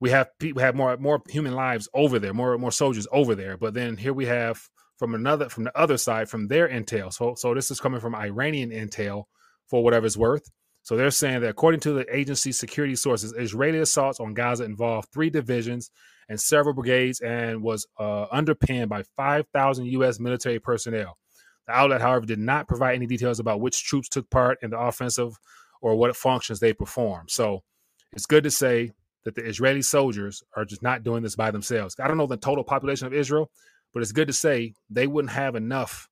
we 0.00 0.10
have 0.10 0.28
people 0.38 0.62
have 0.62 0.74
more 0.74 0.96
more 0.98 1.22
human 1.28 1.54
lives 1.54 1.88
over 1.94 2.18
there, 2.18 2.34
more 2.34 2.58
more 2.58 2.72
soldiers 2.72 3.06
over 3.12 3.34
there. 3.34 3.56
But 3.56 3.74
then 3.74 3.96
here 3.96 4.12
we 4.12 4.26
have 4.26 4.60
from 4.98 5.14
another 5.14 5.48
from 5.48 5.64
the 5.64 5.78
other 5.78 5.96
side 5.96 6.28
from 6.28 6.48
their 6.48 6.68
intel. 6.68 7.12
So 7.12 7.34
so 7.36 7.54
this 7.54 7.70
is 7.70 7.80
coming 7.80 8.00
from 8.00 8.14
Iranian 8.14 8.70
intel 8.70 9.24
for 9.68 9.82
whatever 9.82 10.06
it's 10.06 10.16
worth. 10.16 10.50
So 10.82 10.96
they're 10.96 11.10
saying 11.10 11.40
that 11.40 11.48
according 11.48 11.80
to 11.80 11.92
the 11.92 12.16
agency 12.16 12.52
security 12.52 12.94
sources, 12.94 13.34
Israeli 13.36 13.80
assaults 13.80 14.20
on 14.20 14.34
Gaza 14.34 14.64
involved 14.64 15.08
three 15.12 15.30
divisions 15.30 15.90
and 16.28 16.40
several 16.40 16.74
brigades 16.74 17.20
and 17.20 17.60
was 17.60 17.88
uh, 17.98 18.26
underpinned 18.30 18.88
by 18.88 19.02
5,000 19.16 19.86
U.S. 19.86 20.20
military 20.20 20.60
personnel. 20.60 21.18
The 21.66 21.72
outlet, 21.72 22.00
however, 22.00 22.26
did 22.26 22.38
not 22.38 22.68
provide 22.68 22.94
any 22.94 23.06
details 23.06 23.40
about 23.40 23.60
which 23.60 23.84
troops 23.84 24.08
took 24.08 24.30
part 24.30 24.58
in 24.62 24.70
the 24.70 24.78
offensive 24.78 25.36
or 25.80 25.96
what 25.96 26.14
functions 26.16 26.60
they 26.60 26.72
performed. 26.72 27.30
So 27.30 27.64
it's 28.12 28.26
good 28.26 28.44
to 28.44 28.50
say 28.52 28.92
that 29.26 29.34
the 29.34 29.44
Israeli 29.44 29.82
soldiers 29.82 30.44
are 30.54 30.64
just 30.64 30.84
not 30.84 31.02
doing 31.02 31.20
this 31.20 31.34
by 31.34 31.50
themselves. 31.50 31.96
I 31.98 32.06
don't 32.06 32.16
know 32.16 32.28
the 32.28 32.36
total 32.36 32.62
population 32.62 33.08
of 33.08 33.12
Israel, 33.12 33.50
but 33.92 34.00
it's 34.00 34.12
good 34.12 34.28
to 34.28 34.32
say 34.32 34.72
they 34.88 35.08
wouldn't 35.08 35.32
have 35.32 35.56
enough 35.56 36.08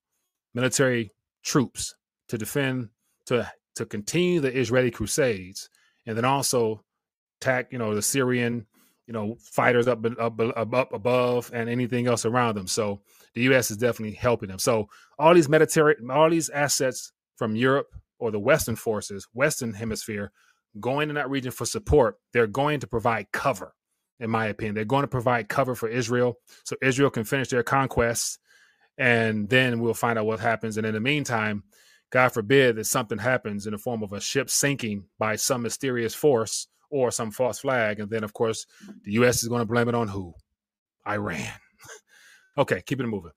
military 0.53 1.13
troops 1.45 1.95
to 2.29 2.37
defend 2.37 2.89
to 3.27 3.49
to 3.77 3.87
continue 3.87 4.41
the 4.41 4.53
Israeli 4.53 4.91
crusades 4.91 5.71
and 6.07 6.17
then 6.17 6.25
also 6.25 6.83
attack, 7.41 7.69
you 7.71 7.79
know, 7.79 7.95
the 7.95 8.03
Syrian, 8.03 8.67
you 9.07 9.13
know, 9.13 9.37
fighters 9.41 9.87
up 9.87 10.05
up 10.19 10.41
up, 10.41 10.93
above 10.93 11.53
and 11.55 11.71
anything 11.71 12.09
else 12.09 12.25
around 12.25 12.57
them. 12.57 12.67
So 12.67 13.01
the 13.35 13.43
U.S. 13.43 13.71
is 13.71 13.77
definitely 13.77 14.17
helping 14.17 14.49
them. 14.49 14.59
So 14.59 14.89
all 15.21 15.35
these 15.35 15.49
military 15.49 15.95
all 16.11 16.31
these 16.31 16.51
assets 16.51 17.13
from 17.37 17.55
Europe 17.55 17.95
or 18.19 18.33
the 18.33 18.41
Western 18.41 18.75
forces, 18.75 19.29
Western 19.35 19.73
Hemisphere, 19.73 20.33
going 20.81 21.09
in 21.09 21.15
that 21.17 21.31
region 21.31 21.53
for 21.53 21.67
support, 21.67 22.19
they're 22.33 22.47
going 22.47 22.81
to 22.81 22.87
provide 22.87 23.33
cover. 23.33 23.75
In 24.21 24.31
my 24.31 24.47
opinion, 24.47 24.75
they're 24.75 24.85
going 24.85 25.03
to 25.03 25.09
provide 25.09 25.49
cover 25.49 25.75
for 25.75 25.89
Israel, 25.89 26.39
so 26.65 26.77
Israel 26.83 27.11
can 27.11 27.25
finish 27.25 27.49
their 27.49 27.63
conquests, 27.63 28.39
and 28.97 29.49
then 29.49 29.81
we'll 29.81 29.95
find 29.95 30.19
out 30.19 30.27
what 30.27 30.41
happens. 30.41 30.77
And 30.77 30.87
in 30.87 30.95
the 30.95 31.01
meantime, 31.01 31.65
God 32.11 32.29
forbid 32.29 32.77
that 32.77 32.85
something 32.87 33.19
happens 33.19 33.67
in 33.67 33.73
the 33.73 33.79
form 33.79 34.03
of 34.03 34.13
a 34.13 34.21
ship 34.21 34.49
sinking 34.49 35.05
by 35.19 35.35
some 35.37 35.63
mysterious 35.63 36.15
force 36.15 36.69
or 36.91 37.11
some 37.11 37.33
false 37.33 37.59
flag, 37.59 37.99
and 37.99 38.09
then 38.09 38.23
of 38.23 38.33
course 38.33 38.67
the 39.03 39.13
U.S. 39.15 39.43
is 39.43 39.49
going 39.49 39.61
to 39.61 39.67
blame 39.67 39.89
it 39.89 39.95
on 39.97 40.09
who? 40.09 40.35
Iran. 41.07 41.41
Okay, 42.57 42.81
keep 42.87 43.01
it 43.01 43.07
moving. 43.09 43.33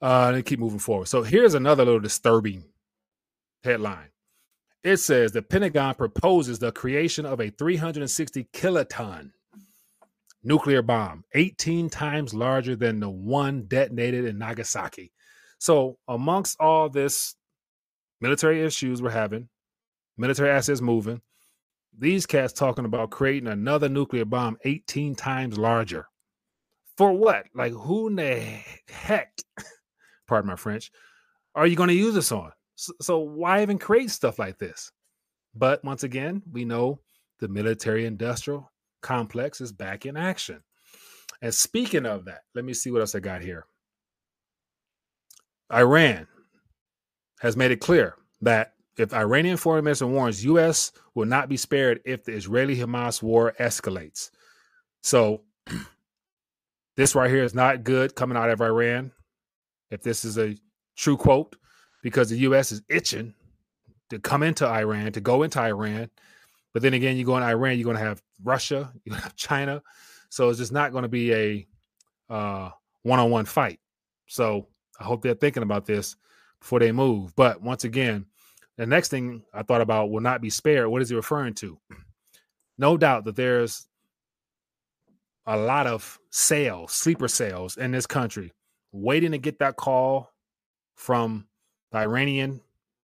Uh, 0.00 0.40
keep 0.42 0.58
moving 0.58 0.78
forward. 0.78 1.06
So 1.06 1.22
here's 1.22 1.52
another 1.52 1.84
little 1.84 2.00
disturbing 2.00 2.64
headline. 3.62 4.08
It 4.84 4.96
says 4.96 5.32
the 5.32 5.42
Pentagon 5.42 5.94
proposes 5.94 6.58
the 6.58 6.72
creation 6.72 7.24
of 7.24 7.40
a 7.40 7.50
360 7.50 8.48
kiloton 8.52 9.30
nuclear 10.42 10.82
bomb, 10.82 11.24
18 11.34 11.88
times 11.88 12.34
larger 12.34 12.74
than 12.74 12.98
the 12.98 13.08
one 13.08 13.66
detonated 13.66 14.24
in 14.24 14.38
Nagasaki. 14.38 15.12
So, 15.58 15.98
amongst 16.08 16.60
all 16.60 16.88
this 16.88 17.36
military 18.20 18.62
issues 18.64 19.00
we're 19.00 19.10
having, 19.10 19.48
military 20.16 20.50
assets 20.50 20.80
moving, 20.80 21.20
these 21.96 22.26
cats 22.26 22.52
talking 22.52 22.84
about 22.84 23.10
creating 23.10 23.48
another 23.48 23.88
nuclear 23.88 24.24
bomb 24.24 24.56
18 24.64 25.14
times 25.14 25.58
larger 25.58 26.08
for 26.96 27.12
what? 27.12 27.46
Like, 27.54 27.72
who 27.72 28.14
the 28.14 28.40
heck, 28.88 29.38
pardon 30.26 30.48
my 30.48 30.56
French, 30.56 30.90
are 31.54 31.66
you 31.66 31.76
going 31.76 31.88
to 31.88 31.94
use 31.94 32.14
this 32.14 32.32
on? 32.32 32.52
So, 32.82 32.92
so, 33.00 33.18
why 33.20 33.62
even 33.62 33.78
create 33.78 34.10
stuff 34.10 34.40
like 34.40 34.58
this? 34.58 34.90
But 35.54 35.84
once 35.84 36.02
again, 36.02 36.42
we 36.50 36.64
know 36.64 36.98
the 37.38 37.46
military 37.46 38.06
industrial 38.06 38.72
complex 39.02 39.60
is 39.60 39.70
back 39.70 40.04
in 40.04 40.16
action. 40.16 40.64
And 41.40 41.54
speaking 41.54 42.06
of 42.06 42.24
that, 42.24 42.40
let 42.56 42.64
me 42.64 42.74
see 42.74 42.90
what 42.90 42.98
else 42.98 43.14
I 43.14 43.20
got 43.20 43.40
here. 43.40 43.66
Iran 45.72 46.26
has 47.38 47.56
made 47.56 47.70
it 47.70 47.76
clear 47.76 48.16
that 48.40 48.72
if 48.98 49.14
Iranian 49.14 49.58
foreign 49.58 49.84
minister 49.84 50.08
warns 50.08 50.44
U.S. 50.44 50.90
will 51.14 51.26
not 51.26 51.48
be 51.48 51.56
spared 51.56 52.00
if 52.04 52.24
the 52.24 52.32
Israeli-Hamas 52.32 53.22
war 53.22 53.54
escalates. 53.60 54.30
So 55.02 55.42
this 56.96 57.14
right 57.14 57.30
here 57.30 57.44
is 57.44 57.54
not 57.54 57.84
good 57.84 58.16
coming 58.16 58.36
out 58.36 58.50
of 58.50 58.60
Iran. 58.60 59.12
If 59.92 60.02
this 60.02 60.24
is 60.24 60.36
a 60.36 60.56
true 60.96 61.16
quote, 61.16 61.54
because 62.02 62.30
the 62.30 62.38
U.S. 62.38 62.72
is 62.72 62.82
itching 62.88 63.32
to 64.10 64.18
come 64.18 64.42
into 64.42 64.66
Iran, 64.66 65.12
to 65.12 65.20
go 65.20 65.42
into 65.42 65.60
Iran. 65.60 66.10
But 66.72 66.82
then 66.82 66.94
again, 66.94 67.16
you 67.16 67.24
go 67.24 67.36
in 67.36 67.42
Iran, 67.42 67.78
you're 67.78 67.84
going 67.84 67.96
to 67.96 68.02
have 68.02 68.22
Russia, 68.42 68.92
you 69.04 69.14
have 69.14 69.36
China. 69.36 69.82
So 70.28 70.48
it's 70.48 70.58
just 70.58 70.72
not 70.72 70.92
going 70.92 71.02
to 71.02 71.08
be 71.08 71.32
a 71.32 71.66
uh, 72.28 72.70
one-on-one 73.02 73.44
fight. 73.44 73.80
So 74.26 74.68
I 74.98 75.04
hope 75.04 75.22
they're 75.22 75.34
thinking 75.34 75.62
about 75.62 75.86
this 75.86 76.16
before 76.60 76.80
they 76.80 76.92
move. 76.92 77.34
But 77.36 77.62
once 77.62 77.84
again, 77.84 78.26
the 78.76 78.86
next 78.86 79.08
thing 79.08 79.42
I 79.52 79.62
thought 79.62 79.80
about 79.80 80.10
will 80.10 80.20
not 80.20 80.40
be 80.40 80.50
spared. 80.50 80.88
What 80.88 81.02
is 81.02 81.10
he 81.10 81.16
referring 81.16 81.54
to? 81.54 81.78
No 82.78 82.96
doubt 82.96 83.26
that 83.26 83.36
there's 83.36 83.86
a 85.46 85.56
lot 85.56 85.86
of 85.86 86.18
sales, 86.30 86.92
sleeper 86.92 87.28
sales 87.28 87.76
in 87.76 87.92
this 87.92 88.06
country, 88.06 88.50
waiting 88.92 89.32
to 89.32 89.38
get 89.38 89.58
that 89.58 89.76
call 89.76 90.32
from 90.96 91.46
the 91.92 91.98
Iranian 91.98 92.60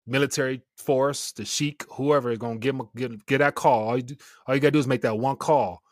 military 0.07 0.63
force, 0.77 1.33
the 1.33 1.45
sheik, 1.45 1.85
whoever 1.91 2.31
is 2.31 2.39
going 2.39 2.61
to 2.61 2.89
get, 2.95 3.27
get 3.27 3.39
that 3.39 3.55
call. 3.55 3.89
All 3.89 3.97
you, 3.97 4.03
do, 4.03 4.17
all 4.47 4.55
you 4.55 4.61
got 4.61 4.69
to 4.69 4.73
do 4.73 4.79
is 4.79 4.87
make 4.87 5.03
that 5.03 5.19
one 5.19 5.37
call 5.37 5.83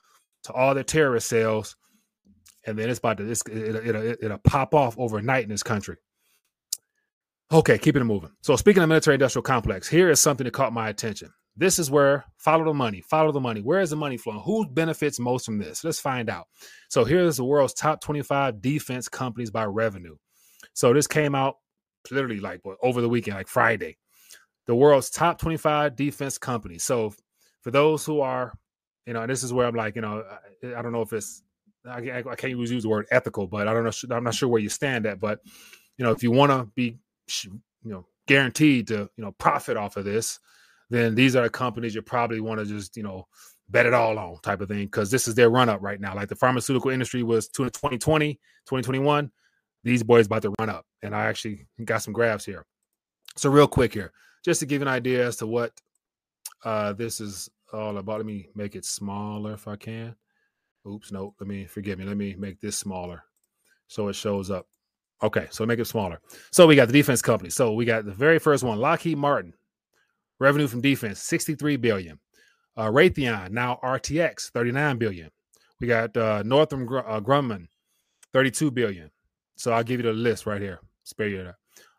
to 0.44 0.52
all 0.52 0.74
their 0.74 0.84
terrorist 0.84 1.28
cells, 1.28 1.76
and 2.66 2.78
then 2.78 2.88
it's 2.88 2.98
about 2.98 3.18
to 3.18 3.28
it's, 3.28 3.42
it, 3.46 3.74
it, 3.74 3.96
it, 3.96 4.18
it'll 4.22 4.38
pop 4.38 4.74
off 4.74 4.98
overnight 4.98 5.44
in 5.44 5.50
this 5.50 5.62
country. 5.62 5.96
Okay, 7.52 7.78
keeping 7.78 8.02
it 8.02 8.06
moving. 8.06 8.30
So 8.42 8.56
speaking 8.56 8.82
of 8.82 8.88
military 8.88 9.14
industrial 9.14 9.42
complex, 9.42 9.88
here 9.88 10.10
is 10.10 10.20
something 10.20 10.44
that 10.44 10.52
caught 10.52 10.72
my 10.72 10.88
attention. 10.88 11.30
This 11.56 11.78
is 11.78 11.90
where 11.90 12.24
follow 12.36 12.64
the 12.64 12.74
money, 12.74 13.00
follow 13.00 13.30
the 13.30 13.40
money. 13.40 13.60
Where 13.60 13.80
is 13.80 13.90
the 13.90 13.96
money 13.96 14.16
flowing? 14.16 14.40
Who 14.40 14.66
benefits 14.66 15.20
most 15.20 15.44
from 15.46 15.58
this? 15.58 15.84
Let's 15.84 16.00
find 16.00 16.28
out. 16.28 16.48
So 16.88 17.04
here's 17.04 17.36
the 17.36 17.44
world's 17.44 17.74
top 17.74 18.00
25 18.00 18.60
defense 18.60 19.08
companies 19.08 19.50
by 19.50 19.64
revenue. 19.64 20.16
So 20.72 20.92
this 20.92 21.06
came 21.06 21.34
out 21.34 21.56
literally 22.10 22.40
like 22.40 22.60
over 22.82 23.00
the 23.00 23.08
weekend, 23.08 23.36
like 23.36 23.48
Friday. 23.48 23.96
The 24.66 24.74
world's 24.74 25.10
top 25.10 25.38
25 25.38 25.94
defense 25.94 26.38
companies. 26.38 26.84
So 26.84 27.12
for 27.62 27.70
those 27.70 28.04
who 28.04 28.20
are, 28.20 28.56
you 29.06 29.12
know, 29.12 29.26
this 29.26 29.42
is 29.42 29.52
where 29.52 29.66
I'm 29.66 29.74
like, 29.74 29.96
you 29.96 30.02
know, 30.02 30.24
I, 30.62 30.78
I 30.78 30.82
don't 30.82 30.92
know 30.92 31.02
if 31.02 31.12
it's, 31.12 31.42
I, 31.86 32.22
I 32.26 32.34
can't 32.34 32.56
use 32.56 32.82
the 32.82 32.88
word 32.88 33.06
ethical, 33.10 33.46
but 33.46 33.68
I 33.68 33.74
don't 33.74 33.84
know, 33.84 34.16
I'm 34.16 34.24
not 34.24 34.34
sure 34.34 34.48
where 34.48 34.60
you 34.60 34.70
stand 34.70 35.04
at. 35.04 35.20
But 35.20 35.40
you 35.98 36.04
know, 36.04 36.12
if 36.12 36.22
you 36.22 36.30
want 36.30 36.50
to 36.50 36.70
be, 36.74 36.98
you 37.44 37.60
know, 37.84 38.06
guaranteed 38.26 38.88
to, 38.88 39.10
you 39.16 39.24
know, 39.24 39.32
profit 39.32 39.76
off 39.76 39.96
of 39.96 40.04
this, 40.04 40.40
then 40.90 41.14
these 41.14 41.36
are 41.36 41.42
the 41.42 41.50
companies 41.50 41.94
you 41.94 42.02
probably 42.02 42.40
want 42.40 42.60
to 42.60 42.66
just, 42.66 42.96
you 42.96 43.02
know, 43.02 43.26
bet 43.68 43.86
it 43.86 43.94
all 43.94 44.18
on 44.18 44.38
type 44.42 44.60
of 44.60 44.68
thing 44.68 44.84
because 44.84 45.10
this 45.10 45.26
is 45.26 45.34
their 45.34 45.50
run 45.50 45.68
up 45.68 45.80
right 45.82 46.00
now. 46.00 46.14
Like 46.14 46.28
the 46.28 46.36
pharmaceutical 46.36 46.90
industry 46.90 47.22
was 47.22 47.48
2020, 47.48 48.34
2021. 48.34 49.30
These 49.82 50.02
boys 50.02 50.26
about 50.26 50.42
to 50.42 50.54
run 50.58 50.70
up. 50.70 50.86
And 51.04 51.14
I 51.14 51.26
actually 51.26 51.66
got 51.84 52.02
some 52.02 52.12
graphs 52.12 52.44
here. 52.44 52.64
So, 53.36 53.50
real 53.50 53.68
quick 53.68 53.92
here, 53.92 54.12
just 54.44 54.60
to 54.60 54.66
give 54.66 54.80
you 54.80 54.88
an 54.88 54.94
idea 54.94 55.26
as 55.26 55.36
to 55.36 55.46
what 55.46 55.72
uh, 56.64 56.92
this 56.92 57.20
is 57.20 57.48
all 57.72 57.96
about. 57.98 58.18
Let 58.18 58.26
me 58.26 58.48
make 58.54 58.74
it 58.76 58.84
smaller 58.84 59.52
if 59.54 59.68
I 59.68 59.76
can. 59.76 60.14
Oops, 60.86 61.10
no, 61.12 61.34
let 61.40 61.48
me 61.48 61.66
forgive 61.66 61.98
me. 61.98 62.04
Let 62.04 62.16
me 62.16 62.34
make 62.38 62.60
this 62.60 62.76
smaller 62.76 63.22
so 63.88 64.08
it 64.08 64.14
shows 64.14 64.50
up. 64.50 64.66
Okay, 65.22 65.46
so 65.50 65.64
make 65.64 65.78
it 65.78 65.86
smaller. 65.86 66.20
So 66.50 66.66
we 66.66 66.76
got 66.76 66.88
the 66.88 66.92
defense 66.92 67.22
company. 67.22 67.50
So 67.50 67.72
we 67.72 67.84
got 67.84 68.04
the 68.04 68.12
very 68.12 68.38
first 68.38 68.64
one, 68.64 68.78
Lockheed 68.78 69.16
Martin. 69.16 69.54
Revenue 70.38 70.66
from 70.66 70.80
defense, 70.80 71.20
63 71.20 71.76
billion. 71.76 72.18
Uh, 72.76 72.88
Raytheon, 72.88 73.50
now 73.50 73.78
RTX, 73.82 74.50
39 74.50 74.98
billion. 74.98 75.30
We 75.80 75.86
got 75.86 76.16
uh, 76.16 76.42
Northrop 76.44 77.06
uh, 77.06 77.20
Grumman, 77.20 77.68
32 78.32 78.70
billion. 78.72 79.10
So 79.56 79.72
I'll 79.72 79.84
give 79.84 80.00
you 80.00 80.06
the 80.06 80.12
list 80.12 80.44
right 80.44 80.60
here. 80.60 80.80
Spare 81.04 81.28
you 81.28 81.44
that. 81.44 81.56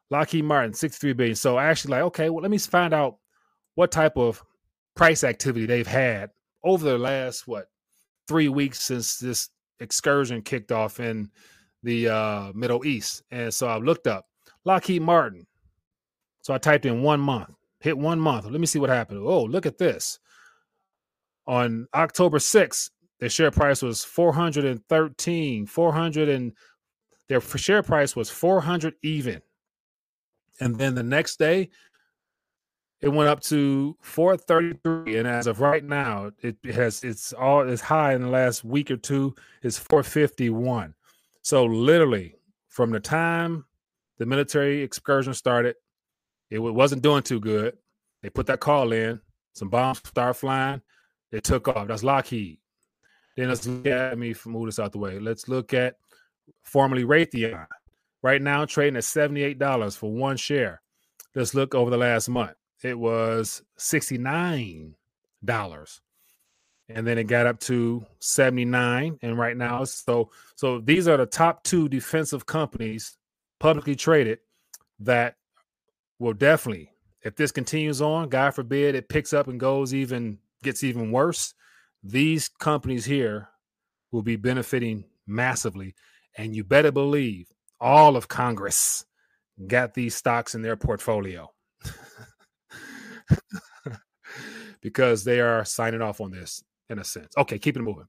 Lockheed 0.09 0.45
Martin, 0.45 0.73
63 0.73 1.13
billion. 1.13 1.35
So 1.35 1.57
I 1.57 1.65
actually, 1.65 1.91
like, 1.91 2.03
okay, 2.03 2.29
well, 2.29 2.41
let 2.41 2.51
me 2.51 2.57
find 2.57 2.93
out 2.93 3.17
what 3.75 3.91
type 3.91 4.17
of 4.17 4.43
price 4.95 5.23
activity 5.23 5.65
they've 5.65 5.87
had 5.87 6.29
over 6.63 6.83
the 6.85 6.97
last 6.97 7.47
what 7.47 7.67
three 8.27 8.49
weeks 8.49 8.81
since 8.81 9.17
this 9.17 9.49
excursion 9.79 10.41
kicked 10.41 10.71
off 10.71 10.99
in 10.99 11.29
the 11.83 12.09
uh, 12.09 12.51
Middle 12.53 12.85
East. 12.85 13.23
And 13.31 13.53
so 13.53 13.67
I 13.67 13.77
looked 13.77 14.07
up 14.07 14.25
Lockheed 14.63 15.01
Martin. 15.01 15.45
So 16.41 16.53
I 16.53 16.57
typed 16.57 16.85
in 16.85 17.01
one 17.01 17.19
month, 17.19 17.49
hit 17.79 17.97
one 17.97 18.19
month. 18.19 18.45
Let 18.45 18.59
me 18.59 18.67
see 18.67 18.79
what 18.79 18.89
happened. 18.89 19.21
Oh, 19.23 19.43
look 19.43 19.65
at 19.65 19.77
this. 19.77 20.19
On 21.47 21.87
October 21.93 22.39
6th, 22.39 22.89
the 23.19 23.29
share 23.29 23.51
price 23.51 23.81
was 23.81 24.03
413, 24.03 25.65
400 25.65 26.29
and 26.29 26.53
their 27.27 27.41
share 27.41 27.83
price 27.83 28.15
was 28.15 28.29
400 28.29 28.95
even. 29.03 29.41
And 30.59 30.77
then 30.77 30.95
the 30.95 31.03
next 31.03 31.37
day, 31.37 31.69
it 33.01 33.09
went 33.09 33.29
up 33.29 33.41
to 33.41 33.97
433 34.01 35.17
and 35.17 35.27
as 35.27 35.47
of 35.47 35.59
right 35.59 35.83
now 35.83 36.31
it 36.41 36.55
has 36.73 37.03
it's 37.03 37.33
all 37.33 37.67
it's 37.67 37.81
high 37.81 38.15
in 38.15 38.21
the 38.21 38.29
last 38.29 38.63
week 38.63 38.89
or 38.89 38.95
two 38.95 39.35
is 39.61 39.77
451 39.77 40.95
so 41.41 41.65
literally 41.65 42.35
from 42.69 42.89
the 42.91 42.99
time 42.99 43.65
the 44.17 44.25
military 44.25 44.81
excursion 44.81 45.33
started 45.33 45.75
it 46.49 46.59
wasn't 46.59 47.01
doing 47.01 47.21
too 47.21 47.39
good. 47.39 47.75
They 48.21 48.29
put 48.29 48.47
that 48.47 48.59
call 48.59 48.91
in 48.93 49.19
some 49.53 49.69
bombs 49.69 49.99
start 49.99 50.37
flying 50.37 50.81
it 51.31 51.43
took 51.43 51.67
off. 51.67 51.87
That's 51.87 52.03
lockheed. 52.03 52.59
Then 53.35 53.49
let's 53.49 53.67
look 53.67 53.85
at 53.87 54.17
me 54.17 54.33
move 54.45 54.67
this 54.67 54.79
out 54.79 54.93
the 54.93 54.99
way. 54.99 55.19
Let's 55.19 55.49
look 55.49 55.73
at 55.73 55.95
formerly 56.63 57.03
raytheon 57.03 57.67
right 58.21 58.41
now 58.41 58.65
trading 58.65 58.97
at 58.97 59.03
$78 59.03 59.97
for 59.97 60.11
one 60.11 60.37
share. 60.37 60.81
Let's 61.35 61.53
look 61.53 61.75
over 61.75 61.89
the 61.89 61.97
last 61.97 62.29
month 62.29 62.55
it 62.85 62.97
was 62.97 63.63
$69 63.79 64.93
and 66.87 67.07
then 67.07 67.17
it 67.17 67.23
got 67.23 67.47
up 67.47 67.59
to 67.61 68.05
79 68.19 69.17
and 69.21 69.37
right 69.39 69.57
now 69.57 69.83
so 69.83 70.29
so 70.55 70.79
these 70.79 71.07
are 71.07 71.17
the 71.17 71.25
top 71.25 71.63
two 71.63 71.89
defensive 71.89 72.45
companies 72.45 73.17
publicly 73.59 73.95
traded 73.95 74.37
that 74.99 75.35
will 76.19 76.33
definitely 76.33 76.91
if 77.23 77.35
this 77.35 77.51
continues 77.51 78.01
on 78.01 78.29
god 78.29 78.51
forbid 78.51 78.93
it 78.93 79.09
picks 79.09 79.33
up 79.33 79.47
and 79.47 79.59
goes 79.59 79.93
even 79.93 80.37
gets 80.61 80.83
even 80.83 81.11
worse 81.11 81.55
these 82.03 82.47
companies 82.47 83.05
here 83.05 83.49
will 84.11 84.21
be 84.21 84.35
benefiting 84.35 85.03
massively 85.25 85.95
and 86.37 86.55
you 86.55 86.63
better 86.63 86.91
believe 86.91 87.47
all 87.79 88.15
of 88.15 88.27
congress 88.27 89.05
got 89.67 89.93
these 89.93 90.15
stocks 90.15 90.55
in 90.55 90.61
their 90.61 90.75
portfolio 90.75 91.51
because 94.81 95.23
they 95.23 95.39
are 95.39 95.65
signing 95.65 96.01
off 96.01 96.21
on 96.21 96.31
this 96.31 96.63
in 96.89 96.99
a 96.99 97.03
sense. 97.03 97.33
Okay, 97.37 97.57
keep 97.57 97.75
it 97.75 97.81
moving. 97.81 98.05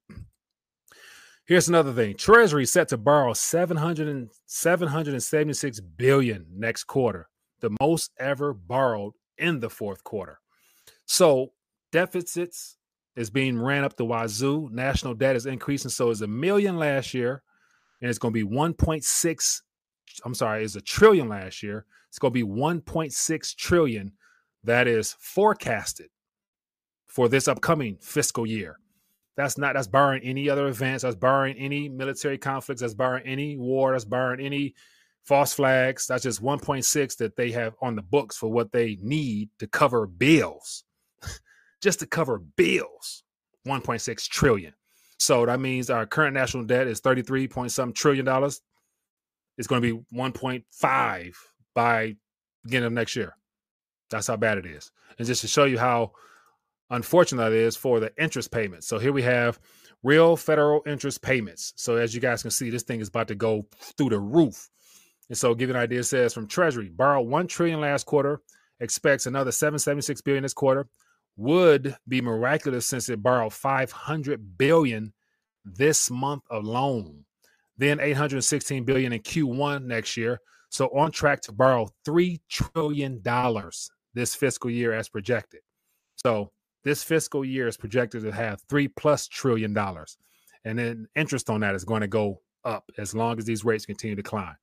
Here's 1.46 1.68
another 1.68 1.92
thing. 1.92 2.16
Treasury 2.16 2.66
set 2.66 2.88
to 2.88 2.96
borrow 2.96 3.32
700 3.32 4.08
and 4.08 4.30
776 4.46 5.80
billion 5.80 6.46
next 6.52 6.84
quarter, 6.84 7.28
the 7.60 7.74
most 7.80 8.10
ever 8.18 8.52
borrowed 8.52 9.12
in 9.38 9.60
the 9.60 9.70
fourth 9.70 10.02
quarter. 10.02 10.40
So 11.06 11.52
deficits 11.92 12.76
is 13.14 13.30
being 13.30 13.60
ran 13.60 13.84
up 13.84 13.96
the 13.96 14.04
wazoo. 14.04 14.68
National 14.72 15.14
debt 15.14 15.36
is 15.36 15.46
increasing. 15.46 15.90
So 15.90 16.10
is 16.10 16.22
a 16.22 16.26
million 16.26 16.78
last 16.78 17.14
year, 17.14 17.42
and 18.00 18.10
it's 18.10 18.18
going 18.18 18.34
to 18.34 18.44
be 18.44 18.56
1.6. 18.56 19.62
I'm 20.24 20.34
sorry, 20.34 20.64
it's 20.64 20.76
a 20.76 20.80
trillion 20.80 21.28
last 21.28 21.62
year. 21.62 21.86
It's 22.08 22.18
going 22.18 22.32
to 22.32 22.46
be 22.46 22.50
1.6 22.50 23.56
trillion 23.56 24.12
that 24.64 24.88
is 24.88 25.16
forecasted 25.18 26.08
for 27.06 27.28
this 27.28 27.48
upcoming 27.48 27.96
fiscal 28.00 28.46
year. 28.46 28.78
That's 29.36 29.58
not 29.58 29.74
that's 29.74 29.86
barring 29.86 30.22
any 30.22 30.48
other 30.48 30.68
events, 30.68 31.02
that's 31.02 31.14
barring 31.14 31.56
any 31.56 31.88
military 31.88 32.38
conflicts, 32.38 32.80
that's 32.80 32.94
barring 32.94 33.26
any 33.26 33.56
war, 33.56 33.92
that's 33.92 34.04
barring 34.04 34.40
any 34.40 34.74
false 35.24 35.52
flags. 35.52 36.06
That's 36.06 36.22
just 36.22 36.42
1.6 36.42 37.16
that 37.18 37.36
they 37.36 37.50
have 37.50 37.74
on 37.82 37.96
the 37.96 38.02
books 38.02 38.36
for 38.36 38.50
what 38.50 38.72
they 38.72 38.96
need 39.02 39.50
to 39.58 39.66
cover 39.66 40.06
bills. 40.06 40.84
just 41.82 42.00
to 42.00 42.06
cover 42.06 42.38
bills. 42.38 43.24
1.6 43.66 44.28
trillion. 44.28 44.72
So 45.18 45.46
that 45.46 45.60
means 45.60 45.90
our 45.90 46.06
current 46.06 46.34
national 46.34 46.64
debt 46.64 46.86
is 46.86 47.00
33 47.00 47.48
point 47.48 47.72
some 47.72 47.92
trillion 47.92 48.24
dollars. 48.24 48.60
It's 49.58 49.66
going 49.66 49.80
to 49.82 49.94
be 49.94 50.16
1.5 50.16 51.34
by 51.74 52.16
beginning 52.64 52.86
of 52.88 52.92
next 52.92 53.16
year. 53.16 53.36
That's 54.10 54.26
how 54.26 54.36
bad 54.36 54.58
it 54.58 54.66
is. 54.66 54.90
And 55.18 55.26
just 55.26 55.40
to 55.40 55.48
show 55.48 55.64
you 55.64 55.78
how 55.78 56.12
unfortunate 56.90 57.52
it 57.52 57.58
is 57.58 57.76
for 57.76 58.00
the 58.00 58.12
interest 58.22 58.50
payments. 58.50 58.86
So 58.86 58.98
here 58.98 59.12
we 59.12 59.22
have 59.22 59.58
real 60.02 60.36
federal 60.36 60.82
interest 60.86 61.22
payments. 61.22 61.72
So 61.76 61.96
as 61.96 62.14
you 62.14 62.20
guys 62.20 62.42
can 62.42 62.50
see, 62.50 62.70
this 62.70 62.82
thing 62.82 63.00
is 63.00 63.08
about 63.08 63.28
to 63.28 63.34
go 63.34 63.66
through 63.96 64.10
the 64.10 64.20
roof. 64.20 64.68
And 65.28 65.36
so 65.36 65.54
give 65.54 65.70
an 65.70 65.76
idea, 65.76 66.00
it 66.00 66.04
says 66.04 66.34
from 66.34 66.46
Treasury, 66.46 66.88
borrowed 66.88 67.26
one 67.26 67.46
trillion 67.48 67.80
last 67.80 68.06
quarter, 68.06 68.40
expects 68.78 69.26
another 69.26 69.50
776 69.50 70.20
billion 70.20 70.42
this 70.42 70.54
quarter. 70.54 70.86
Would 71.36 71.96
be 72.08 72.20
miraculous 72.20 72.86
since 72.86 73.08
it 73.08 73.22
borrowed 73.22 73.52
500 73.52 74.58
billion 74.58 75.12
this 75.64 76.10
month 76.10 76.42
alone. 76.50 77.24
Then 77.76 78.00
816 78.00 78.84
billion 78.84 79.12
in 79.12 79.20
Q1 79.20 79.84
next 79.84 80.16
year. 80.16 80.40
So 80.70 80.86
on 80.88 81.10
track 81.10 81.42
to 81.42 81.52
borrow 81.52 81.88
$3 82.06 82.40
trillion 82.48 83.22
this 84.14 84.34
fiscal 84.34 84.70
year 84.70 84.92
as 84.92 85.08
projected. 85.08 85.60
So 86.16 86.50
this 86.84 87.02
fiscal 87.02 87.44
year 87.44 87.66
is 87.66 87.76
projected 87.76 88.22
to 88.22 88.32
have 88.32 88.60
three 88.68 88.88
plus 88.88 89.28
trillion 89.28 89.72
dollars. 89.72 90.16
And 90.64 90.78
then 90.78 91.06
interest 91.14 91.50
on 91.50 91.60
that 91.60 91.74
is 91.74 91.84
going 91.84 92.00
to 92.00 92.08
go 92.08 92.40
up 92.64 92.90
as 92.98 93.14
long 93.14 93.38
as 93.38 93.44
these 93.44 93.64
rates 93.64 93.86
continue 93.86 94.16
to 94.16 94.22
climb. 94.22 94.56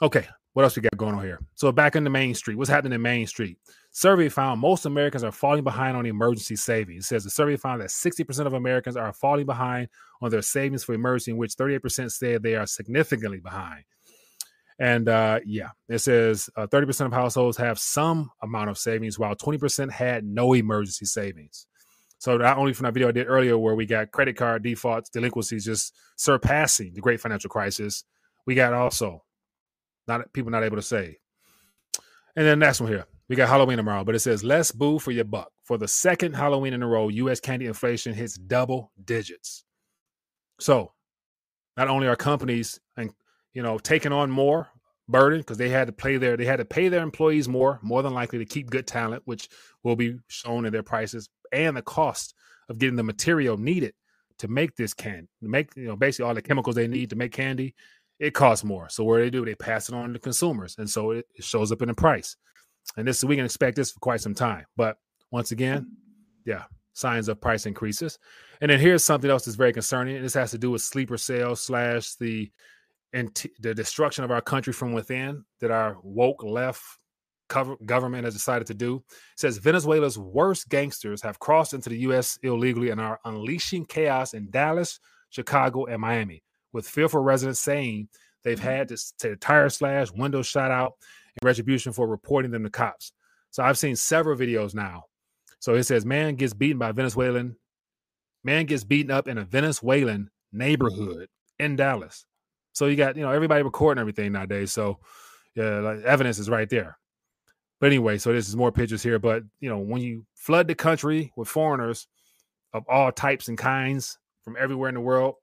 Okay, 0.00 0.26
what 0.54 0.62
else 0.62 0.76
we 0.76 0.82
got 0.82 0.96
going 0.96 1.14
on 1.14 1.24
here? 1.24 1.40
So 1.54 1.72
back 1.72 1.96
in 1.96 2.04
the 2.04 2.10
Main 2.10 2.34
Street, 2.34 2.56
what's 2.56 2.70
happening 2.70 2.94
in 2.94 3.02
Main 3.02 3.26
Street? 3.26 3.58
Survey 3.94 4.30
found 4.30 4.58
most 4.58 4.86
Americans 4.86 5.22
are 5.22 5.30
falling 5.30 5.62
behind 5.62 5.98
on 5.98 6.06
emergency 6.06 6.56
savings. 6.56 7.04
It 7.04 7.08
says 7.08 7.24
the 7.24 7.30
survey 7.30 7.56
found 7.56 7.82
that 7.82 7.90
60% 7.90 8.46
of 8.46 8.54
Americans 8.54 8.96
are 8.96 9.12
falling 9.12 9.44
behind 9.44 9.88
on 10.22 10.30
their 10.30 10.40
savings 10.40 10.82
for 10.82 10.94
emergency, 10.94 11.32
in 11.32 11.36
which 11.36 11.56
38% 11.56 12.10
said 12.10 12.42
they 12.42 12.54
are 12.54 12.66
significantly 12.66 13.38
behind. 13.38 13.84
And 14.78 15.10
uh, 15.10 15.40
yeah, 15.44 15.68
it 15.90 15.98
says 15.98 16.48
uh, 16.56 16.66
30% 16.66 17.06
of 17.06 17.12
households 17.12 17.58
have 17.58 17.78
some 17.78 18.30
amount 18.42 18.70
of 18.70 18.78
savings, 18.78 19.18
while 19.18 19.36
20% 19.36 19.90
had 19.90 20.24
no 20.24 20.54
emergency 20.54 21.04
savings. 21.04 21.66
So 22.18 22.38
not 22.38 22.56
only 22.56 22.72
from 22.72 22.84
that 22.84 22.94
video 22.94 23.08
I 23.08 23.12
did 23.12 23.28
earlier, 23.28 23.58
where 23.58 23.74
we 23.74 23.84
got 23.84 24.10
credit 24.10 24.36
card 24.36 24.62
defaults, 24.62 25.10
delinquencies 25.10 25.66
just 25.66 25.94
surpassing 26.16 26.94
the 26.94 27.00
great 27.02 27.20
financial 27.20 27.50
crisis, 27.50 28.04
we 28.46 28.54
got 28.54 28.72
also 28.72 29.22
not 30.08 30.32
people 30.32 30.50
not 30.50 30.64
able 30.64 30.76
to 30.76 30.82
save. 30.82 31.16
And 32.34 32.46
then 32.46 32.58
next 32.58 32.80
one 32.80 32.90
here, 32.90 33.06
we 33.32 33.36
got 33.36 33.48
Halloween 33.48 33.78
tomorrow, 33.78 34.04
but 34.04 34.14
it 34.14 34.18
says 34.18 34.44
less 34.44 34.72
boo 34.72 34.98
for 34.98 35.10
your 35.10 35.24
buck. 35.24 35.50
For 35.64 35.78
the 35.78 35.88
second 35.88 36.34
Halloween 36.34 36.74
in 36.74 36.82
a 36.82 36.86
row, 36.86 37.08
U.S. 37.08 37.40
candy 37.40 37.64
inflation 37.64 38.12
hits 38.12 38.34
double 38.34 38.92
digits. 39.02 39.64
So 40.60 40.92
not 41.78 41.88
only 41.88 42.08
are 42.08 42.14
companies 42.14 42.78
and 42.98 43.10
you 43.54 43.62
know, 43.62 43.78
taking 43.78 44.12
on 44.12 44.30
more 44.30 44.68
burden 45.08 45.40
because 45.40 45.56
they 45.56 45.70
had 45.70 45.86
to 45.86 45.94
pay 45.94 46.18
their 46.18 46.36
they 46.36 46.44
had 46.44 46.58
to 46.58 46.66
pay 46.66 46.90
their 46.90 47.02
employees 47.02 47.48
more, 47.48 47.78
more 47.80 48.02
than 48.02 48.12
likely 48.12 48.38
to 48.38 48.44
keep 48.44 48.68
good 48.68 48.86
talent, 48.86 49.22
which 49.24 49.48
will 49.82 49.96
be 49.96 50.18
shown 50.28 50.66
in 50.66 50.72
their 50.74 50.82
prices, 50.82 51.30
and 51.52 51.74
the 51.74 51.80
cost 51.80 52.34
of 52.68 52.76
getting 52.76 52.96
the 52.96 53.02
material 53.02 53.56
needed 53.56 53.94
to 54.40 54.48
make 54.48 54.76
this 54.76 54.92
candy, 54.92 55.30
to 55.42 55.48
make 55.48 55.74
you 55.74 55.86
know 55.86 55.96
basically 55.96 56.28
all 56.28 56.34
the 56.34 56.42
chemicals 56.42 56.76
they 56.76 56.86
need 56.86 57.08
to 57.08 57.16
make 57.16 57.32
candy, 57.32 57.74
it 58.18 58.34
costs 58.34 58.62
more. 58.62 58.90
So 58.90 59.04
what 59.04 59.16
do 59.16 59.22
they 59.22 59.30
do? 59.30 59.46
They 59.46 59.54
pass 59.54 59.88
it 59.88 59.94
on 59.94 60.12
to 60.12 60.18
consumers, 60.18 60.76
and 60.76 60.90
so 60.90 61.12
it, 61.12 61.24
it 61.34 61.44
shows 61.44 61.72
up 61.72 61.80
in 61.80 61.88
the 61.88 61.94
price. 61.94 62.36
And 62.96 63.06
this 63.06 63.18
is 63.18 63.24
we 63.24 63.36
can 63.36 63.44
expect 63.44 63.76
this 63.76 63.92
for 63.92 64.00
quite 64.00 64.20
some 64.20 64.34
time. 64.34 64.64
But 64.76 64.96
once 65.30 65.50
again, 65.52 65.96
yeah, 66.44 66.64
signs 66.92 67.28
of 67.28 67.40
price 67.40 67.66
increases. 67.66 68.18
And 68.60 68.70
then 68.70 68.78
here's 68.78 69.04
something 69.04 69.30
else 69.30 69.44
that's 69.44 69.56
very 69.56 69.72
concerning. 69.72 70.20
This 70.22 70.34
has 70.34 70.50
to 70.52 70.58
do 70.58 70.70
with 70.70 70.82
sleeper 70.82 71.16
sales 71.16 71.60
slash 71.60 72.14
the 72.14 72.50
and 73.12 73.34
t- 73.34 73.50
the 73.60 73.74
destruction 73.74 74.24
of 74.24 74.30
our 74.30 74.40
country 74.40 74.72
from 74.72 74.92
within 74.92 75.44
that 75.60 75.70
our 75.70 75.98
woke 76.02 76.42
left 76.42 76.82
cover, 77.48 77.76
government 77.84 78.24
has 78.24 78.34
decided 78.34 78.66
to 78.66 78.74
do. 78.74 78.96
It 78.96 79.38
says 79.38 79.58
Venezuela's 79.58 80.18
worst 80.18 80.68
gangsters 80.68 81.20
have 81.22 81.38
crossed 81.38 81.74
into 81.74 81.90
the 81.90 81.98
U.S. 81.98 82.38
illegally 82.42 82.90
and 82.90 83.00
are 83.00 83.20
unleashing 83.24 83.84
chaos 83.84 84.32
in 84.32 84.50
Dallas, 84.50 84.98
Chicago, 85.28 85.84
and 85.84 86.00
Miami, 86.00 86.42
with 86.72 86.88
fearful 86.88 87.20
residents 87.20 87.60
saying 87.60 88.08
they've 88.42 88.58
mm-hmm. 88.58 88.66
had 88.66 88.88
to, 88.88 88.96
to 89.18 89.36
tire 89.36 89.68
slash, 89.68 90.10
windows 90.10 90.46
shot 90.46 90.70
out 90.70 90.94
in 91.40 91.46
retribution 91.46 91.92
for 91.92 92.06
reporting 92.06 92.50
them 92.50 92.64
to 92.64 92.70
cops. 92.70 93.12
So 93.50 93.62
I've 93.62 93.78
seen 93.78 93.96
several 93.96 94.36
videos 94.36 94.74
now. 94.74 95.04
So 95.60 95.74
it 95.74 95.84
says 95.84 96.04
man 96.04 96.34
gets 96.34 96.54
beaten 96.54 96.78
by 96.78 96.92
Venezuelan, 96.92 97.56
man 98.44 98.66
gets 98.66 98.84
beaten 98.84 99.10
up 99.10 99.28
in 99.28 99.38
a 99.38 99.44
Venezuelan 99.44 100.30
neighborhood 100.52 101.28
in 101.58 101.76
Dallas. 101.76 102.26
So 102.72 102.86
you 102.86 102.96
got 102.96 103.16
you 103.16 103.22
know 103.22 103.30
everybody 103.30 103.62
recording 103.62 104.00
everything 104.00 104.32
nowadays. 104.32 104.72
So 104.72 104.98
yeah, 105.54 105.80
like 105.80 106.00
evidence 106.02 106.38
is 106.38 106.50
right 106.50 106.68
there. 106.68 106.98
But 107.80 107.86
anyway, 107.88 108.18
so 108.18 108.32
this 108.32 108.48
is 108.48 108.56
more 108.56 108.72
pictures 108.72 109.02
here. 109.02 109.18
But 109.18 109.42
you 109.60 109.68
know, 109.68 109.78
when 109.78 110.02
you 110.02 110.24
flood 110.34 110.68
the 110.68 110.74
country 110.74 111.32
with 111.36 111.48
foreigners 111.48 112.06
of 112.72 112.84
all 112.88 113.12
types 113.12 113.48
and 113.48 113.58
kinds 113.58 114.18
from 114.44 114.56
everywhere 114.58 114.88
in 114.88 114.94
the 114.94 115.00
world, 115.00 115.34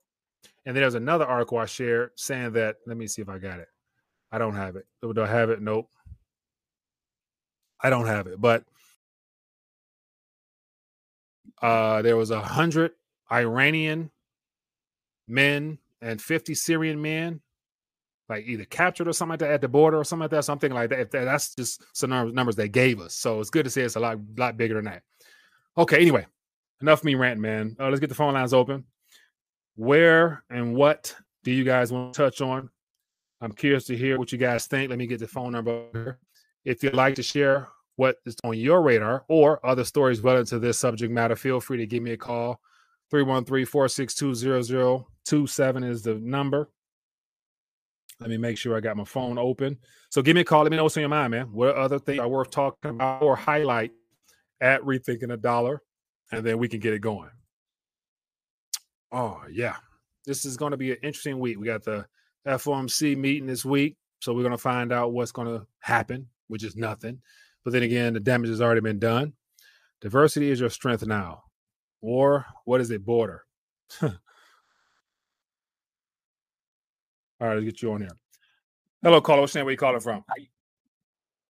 and 0.65 0.75
then 0.75 0.81
there's 0.81 0.95
another 0.95 1.25
article 1.25 1.57
I 1.57 1.65
shared 1.65 2.11
saying 2.15 2.53
that. 2.53 2.77
Let 2.87 2.97
me 2.97 3.07
see 3.07 3.21
if 3.21 3.29
I 3.29 3.37
got 3.37 3.59
it. 3.59 3.67
I 4.31 4.37
don't 4.37 4.55
have 4.55 4.75
it. 4.75 4.85
Do 5.01 5.21
I 5.21 5.27
have 5.27 5.49
it? 5.49 5.61
Nope. 5.61 5.89
I 7.81 7.89
don't 7.89 8.07
have 8.07 8.27
it. 8.27 8.39
But 8.39 8.63
uh, 11.61 12.01
there 12.01 12.17
was 12.17 12.31
a 12.31 12.41
hundred 12.41 12.91
Iranian 13.31 14.11
men 15.27 15.77
and 16.01 16.21
50 16.21 16.55
Syrian 16.55 17.01
men, 17.01 17.41
like 18.27 18.45
either 18.45 18.65
captured 18.65 19.07
or 19.07 19.13
something 19.13 19.31
like 19.31 19.39
that 19.39 19.51
at 19.51 19.61
the 19.61 19.67
border 19.67 19.97
or 19.97 20.03
something 20.03 20.23
like 20.23 20.31
that, 20.31 20.45
something 20.45 20.71
like 20.71 20.89
that. 20.89 21.11
That's 21.11 21.55
just 21.55 21.83
some 21.93 22.09
numbers 22.09 22.55
they 22.55 22.69
gave 22.69 22.99
us. 22.99 23.15
So 23.15 23.39
it's 23.39 23.49
good 23.49 23.65
to 23.65 23.69
see 23.69 23.81
it's 23.81 23.95
a 23.95 23.99
lot, 23.99 24.17
lot 24.37 24.57
bigger 24.57 24.75
than 24.75 24.85
that. 24.85 25.03
Okay, 25.77 26.01
anyway, 26.01 26.25
enough 26.81 27.03
me 27.03 27.15
ranting, 27.15 27.41
man. 27.41 27.75
Uh, 27.79 27.89
let's 27.89 27.99
get 27.99 28.09
the 28.09 28.15
phone 28.15 28.33
lines 28.33 28.53
open. 28.53 28.85
Where 29.75 30.43
and 30.49 30.75
what 30.75 31.15
do 31.43 31.51
you 31.51 31.63
guys 31.63 31.91
want 31.91 32.13
to 32.13 32.23
touch 32.23 32.41
on? 32.41 32.69
I'm 33.41 33.51
curious 33.53 33.85
to 33.85 33.95
hear 33.95 34.17
what 34.17 34.31
you 34.31 34.37
guys 34.37 34.67
think. 34.67 34.89
Let 34.89 34.99
me 34.99 35.07
get 35.07 35.19
the 35.19 35.27
phone 35.27 35.53
number. 35.53 36.19
If 36.65 36.83
you'd 36.83 36.93
like 36.93 37.15
to 37.15 37.23
share 37.23 37.69
what 37.95 38.17
is 38.25 38.35
on 38.43 38.57
your 38.57 38.81
radar 38.81 39.23
or 39.27 39.65
other 39.65 39.83
stories 39.83 40.21
relevant 40.21 40.49
to 40.49 40.59
this 40.59 40.77
subject 40.77 41.11
matter, 41.11 41.35
feel 41.35 41.59
free 41.59 41.77
to 41.77 41.87
give 41.87 42.03
me 42.03 42.11
a 42.11 42.17
call. 42.17 42.59
313 43.11 43.65
462 43.65 45.03
0027 45.25 45.83
is 45.83 46.03
the 46.03 46.15
number. 46.15 46.69
Let 48.19 48.29
me 48.29 48.37
make 48.37 48.57
sure 48.57 48.75
I 48.75 48.81
got 48.81 48.97
my 48.97 49.05
phone 49.05 49.37
open. 49.37 49.77
So 50.09 50.21
give 50.21 50.35
me 50.35 50.41
a 50.41 50.45
call. 50.45 50.63
Let 50.63 50.71
me 50.71 50.77
know 50.77 50.83
what's 50.83 50.97
on 50.97 51.01
your 51.01 51.09
mind, 51.09 51.31
man. 51.31 51.47
What 51.53 51.75
other 51.75 51.99
things 51.99 52.19
are 52.19 52.27
worth 52.27 52.51
talking 52.51 52.91
about 52.91 53.21
or 53.21 53.35
highlight 53.35 53.91
at 54.59 54.81
Rethinking 54.81 55.31
a 55.31 55.37
Dollar? 55.37 55.81
And 56.31 56.45
then 56.45 56.57
we 56.57 56.67
can 56.67 56.79
get 56.79 56.93
it 56.93 56.99
going. 56.99 57.29
Oh, 59.11 59.41
yeah. 59.49 59.77
This 60.25 60.43
is 60.43 60.57
going 60.57 60.71
to 60.71 60.77
be 60.77 60.91
an 60.91 60.97
interesting 61.01 61.39
week. 61.39 61.57
We 61.57 61.65
got 61.65 61.83
the 61.83 62.05
FOMC 62.47 63.17
meeting 63.17 63.47
this 63.47 63.65
week. 63.65 63.95
So 64.21 64.33
we're 64.33 64.43
going 64.43 64.51
to 64.51 64.57
find 64.57 64.91
out 64.91 65.13
what's 65.13 65.31
going 65.31 65.47
to 65.47 65.65
happen, 65.79 66.27
which 66.47 66.63
is 66.63 66.75
nothing. 66.75 67.21
But 67.63 67.73
then 67.73 67.83
again, 67.83 68.13
the 68.13 68.19
damage 68.19 68.49
has 68.49 68.61
already 68.61 68.81
been 68.81 68.99
done. 68.99 69.33
Diversity 70.01 70.49
is 70.49 70.59
your 70.59 70.69
strength 70.69 71.05
now. 71.05 71.43
Or 72.01 72.45
what 72.65 72.81
is 72.81 72.91
it, 72.91 73.05
border? 73.05 73.43
All 74.01 74.11
right, 77.47 77.53
let's 77.53 77.65
get 77.65 77.81
you 77.81 77.93
on 77.93 78.01
here. 78.01 78.09
Hello, 79.01 79.21
caller. 79.21 79.41
What's 79.41 79.53
your 79.53 79.61
name? 79.61 79.65
Where 79.65 79.71
you 79.71 79.77
calling 79.77 80.01
from? 80.01 80.23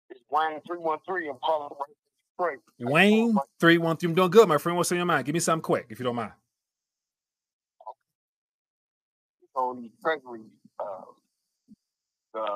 It's 0.08 0.20
Wayne 0.30 0.60
three 0.66 0.78
one 0.78 0.98
three. 1.06 1.28
I'm 1.28 1.36
calling 1.44 1.70
Wayne 2.80 3.34
three 3.60 3.78
one 3.78 3.96
three. 3.98 4.08
I'm 4.08 4.14
doing 4.14 4.30
good, 4.30 4.48
my 4.48 4.56
friend. 4.56 4.78
What's 4.78 4.90
on 4.92 4.96
your 4.96 5.06
mind? 5.06 5.26
Give 5.26 5.34
me 5.34 5.40
something 5.40 5.62
quick, 5.62 5.86
if 5.90 5.98
you 5.98 6.04
don't 6.04 6.16
mind. 6.16 6.32
On 9.56 9.82
the 9.82 9.90
Treasury, 10.02 10.40
uh, 10.80 11.04
the 12.32 12.46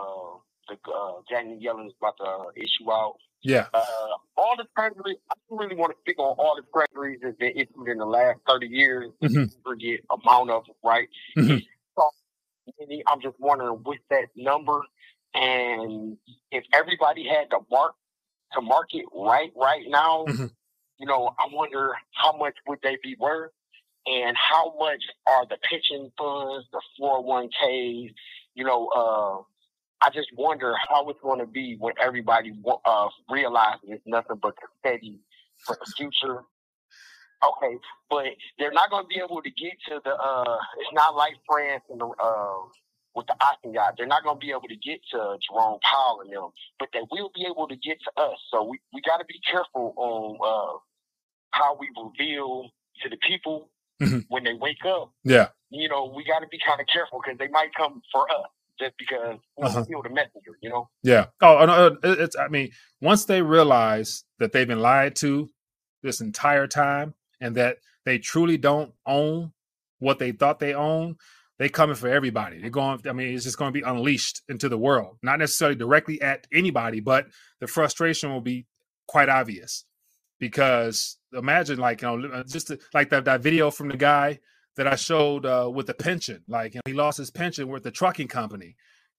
the 0.68 0.74
uh, 0.90 1.20
Yellen 1.30 1.86
is 1.86 1.92
about 2.00 2.16
to 2.18 2.60
issue 2.60 2.90
out. 2.90 3.16
Yeah. 3.42 3.66
Uh, 3.72 3.80
all 4.36 4.54
the 4.56 4.64
treasuries, 4.76 5.16
I 5.30 5.34
don't 5.48 5.58
really 5.58 5.76
want 5.76 5.92
to 5.92 5.98
speak 6.00 6.18
on 6.18 6.34
all 6.38 6.56
the 6.56 6.62
treasuries 6.74 7.20
that 7.22 7.38
been 7.38 7.52
issued 7.52 7.88
in 7.88 7.98
the 7.98 8.04
last 8.04 8.40
30 8.48 8.66
years. 8.66 9.10
Mm-hmm. 9.22 9.44
Forget 9.64 10.00
amount 10.10 10.50
of 10.50 10.64
right? 10.84 11.08
Mm-hmm. 11.36 11.58
I'm 13.06 13.20
just 13.22 13.36
wondering 13.40 13.82
with 13.84 14.00
that 14.10 14.26
number 14.36 14.82
and 15.34 16.16
if 16.50 16.64
everybody 16.74 17.26
had 17.26 17.50
to 17.50 17.58
mark 17.70 17.94
to 18.54 18.60
market 18.60 19.04
right 19.14 19.50
right 19.56 19.84
now, 19.88 20.24
mm-hmm. 20.26 20.46
you 20.98 21.06
know, 21.06 21.34
I 21.38 21.48
wonder 21.52 21.94
how 22.12 22.36
much 22.36 22.54
would 22.66 22.78
they 22.82 22.96
be 23.02 23.16
worth 23.18 23.50
and 24.08 24.36
how 24.36 24.74
much 24.78 25.02
are 25.28 25.46
the 25.46 25.58
pension 25.70 26.12
funds, 26.18 26.66
the 26.72 26.82
401ks, 27.00 28.10
you 28.54 28.64
know, 28.64 28.88
uh, 28.96 29.42
I 30.06 30.10
just 30.10 30.28
wonder 30.36 30.74
how 30.88 31.08
it's 31.10 31.20
going 31.22 31.40
to 31.40 31.46
be 31.46 31.76
when 31.80 31.94
everybody 32.02 32.52
uh, 32.86 33.08
realizes 33.30 33.80
it's 33.88 34.04
nothing 34.06 34.38
but 34.42 34.54
confetti 34.58 35.20
for 35.66 35.76
the 35.80 35.92
future 35.96 36.40
Okay, 37.44 37.78
but 38.10 38.26
they're 38.58 38.72
not 38.72 38.90
going 38.90 39.04
to 39.04 39.08
be 39.08 39.20
able 39.24 39.42
to 39.42 39.50
get 39.50 39.74
to 39.88 40.00
the. 40.04 40.10
uh 40.10 40.58
It's 40.80 40.92
not 40.92 41.14
like 41.14 41.34
France 41.48 41.84
and 41.88 42.00
the 42.00 42.06
uh, 42.06 42.66
with 43.14 43.26
the 43.28 43.36
guy. 43.72 43.90
They're 43.96 44.06
not 44.08 44.24
going 44.24 44.36
to 44.40 44.44
be 44.44 44.50
able 44.50 44.66
to 44.68 44.76
get 44.76 44.98
to 45.12 45.38
Jerome 45.48 45.78
Powell 45.82 46.22
and 46.22 46.32
them, 46.32 46.50
but 46.80 46.88
they 46.92 47.02
will 47.12 47.30
be 47.34 47.46
able 47.48 47.68
to 47.68 47.76
get 47.76 47.98
to 48.02 48.22
us. 48.22 48.38
So 48.50 48.64
we 48.64 48.80
we 48.92 49.00
got 49.02 49.18
to 49.18 49.24
be 49.26 49.40
careful 49.48 49.94
on 49.96 50.38
uh, 50.42 50.78
how 51.52 51.76
we 51.80 51.88
reveal 51.96 52.70
to 53.02 53.10
the 53.10 53.18
people 53.26 53.70
mm-hmm. 54.00 54.20
when 54.28 54.44
they 54.44 54.54
wake 54.54 54.84
up. 54.86 55.12
Yeah, 55.24 55.48
you 55.70 55.88
know, 55.88 56.12
we 56.14 56.24
got 56.24 56.40
to 56.40 56.48
be 56.48 56.58
kind 56.64 56.80
of 56.80 56.86
careful 56.86 57.20
because 57.22 57.38
they 57.38 57.48
might 57.48 57.74
come 57.74 58.02
for 58.12 58.30
us 58.30 58.46
just 58.78 58.94
because 58.98 59.38
we 59.56 59.64
uh-huh. 59.66 59.84
feel 59.84 60.02
the 60.02 60.10
messenger. 60.10 60.56
You 60.62 60.70
know. 60.70 60.88
Yeah. 61.02 61.26
Oh, 61.40 61.64
no, 61.66 61.96
it's. 62.02 62.36
I 62.36 62.48
mean, 62.48 62.70
once 63.00 63.24
they 63.24 63.42
realize 63.42 64.24
that 64.38 64.52
they've 64.52 64.68
been 64.68 64.80
lied 64.80 65.16
to 65.16 65.48
this 66.02 66.20
entire 66.20 66.66
time 66.66 67.14
and 67.40 67.56
that 67.56 67.78
they 68.04 68.18
truly 68.18 68.56
don't 68.56 68.92
own 69.06 69.52
what 69.98 70.18
they 70.18 70.32
thought 70.32 70.60
they 70.60 70.74
own, 70.74 71.16
they 71.58 71.68
coming 71.68 71.96
for 71.96 72.08
everybody. 72.08 72.60
They're 72.60 72.70
going. 72.70 73.00
I 73.08 73.12
mean, 73.12 73.34
it's 73.34 73.44
just 73.44 73.58
going 73.58 73.72
to 73.72 73.78
be 73.78 73.86
unleashed 73.86 74.42
into 74.48 74.68
the 74.68 74.78
world, 74.78 75.18
not 75.22 75.38
necessarily 75.38 75.76
directly 75.76 76.20
at 76.22 76.46
anybody, 76.52 77.00
but 77.00 77.26
the 77.60 77.66
frustration 77.66 78.30
will 78.30 78.40
be 78.40 78.66
quite 79.06 79.28
obvious 79.28 79.84
because 80.38 81.18
imagine, 81.32 81.78
like 81.78 82.02
you 82.02 82.16
know, 82.16 82.42
just 82.44 82.68
to, 82.68 82.78
like 82.94 83.10
that 83.10 83.24
that 83.24 83.42
video 83.42 83.70
from 83.70 83.88
the 83.88 83.96
guy 83.96 84.38
that 84.76 84.86
I 84.86 84.96
showed 84.96 85.44
uh, 85.44 85.70
with 85.72 85.86
the 85.86 85.94
pension. 85.94 86.42
Like 86.48 86.74
you 86.74 86.78
know, 86.78 86.90
he 86.90 86.94
lost 86.94 87.18
his 87.18 87.30
pension 87.30 87.68
with 87.68 87.82
the 87.82 87.90
trucking 87.90 88.28
company, 88.28 88.76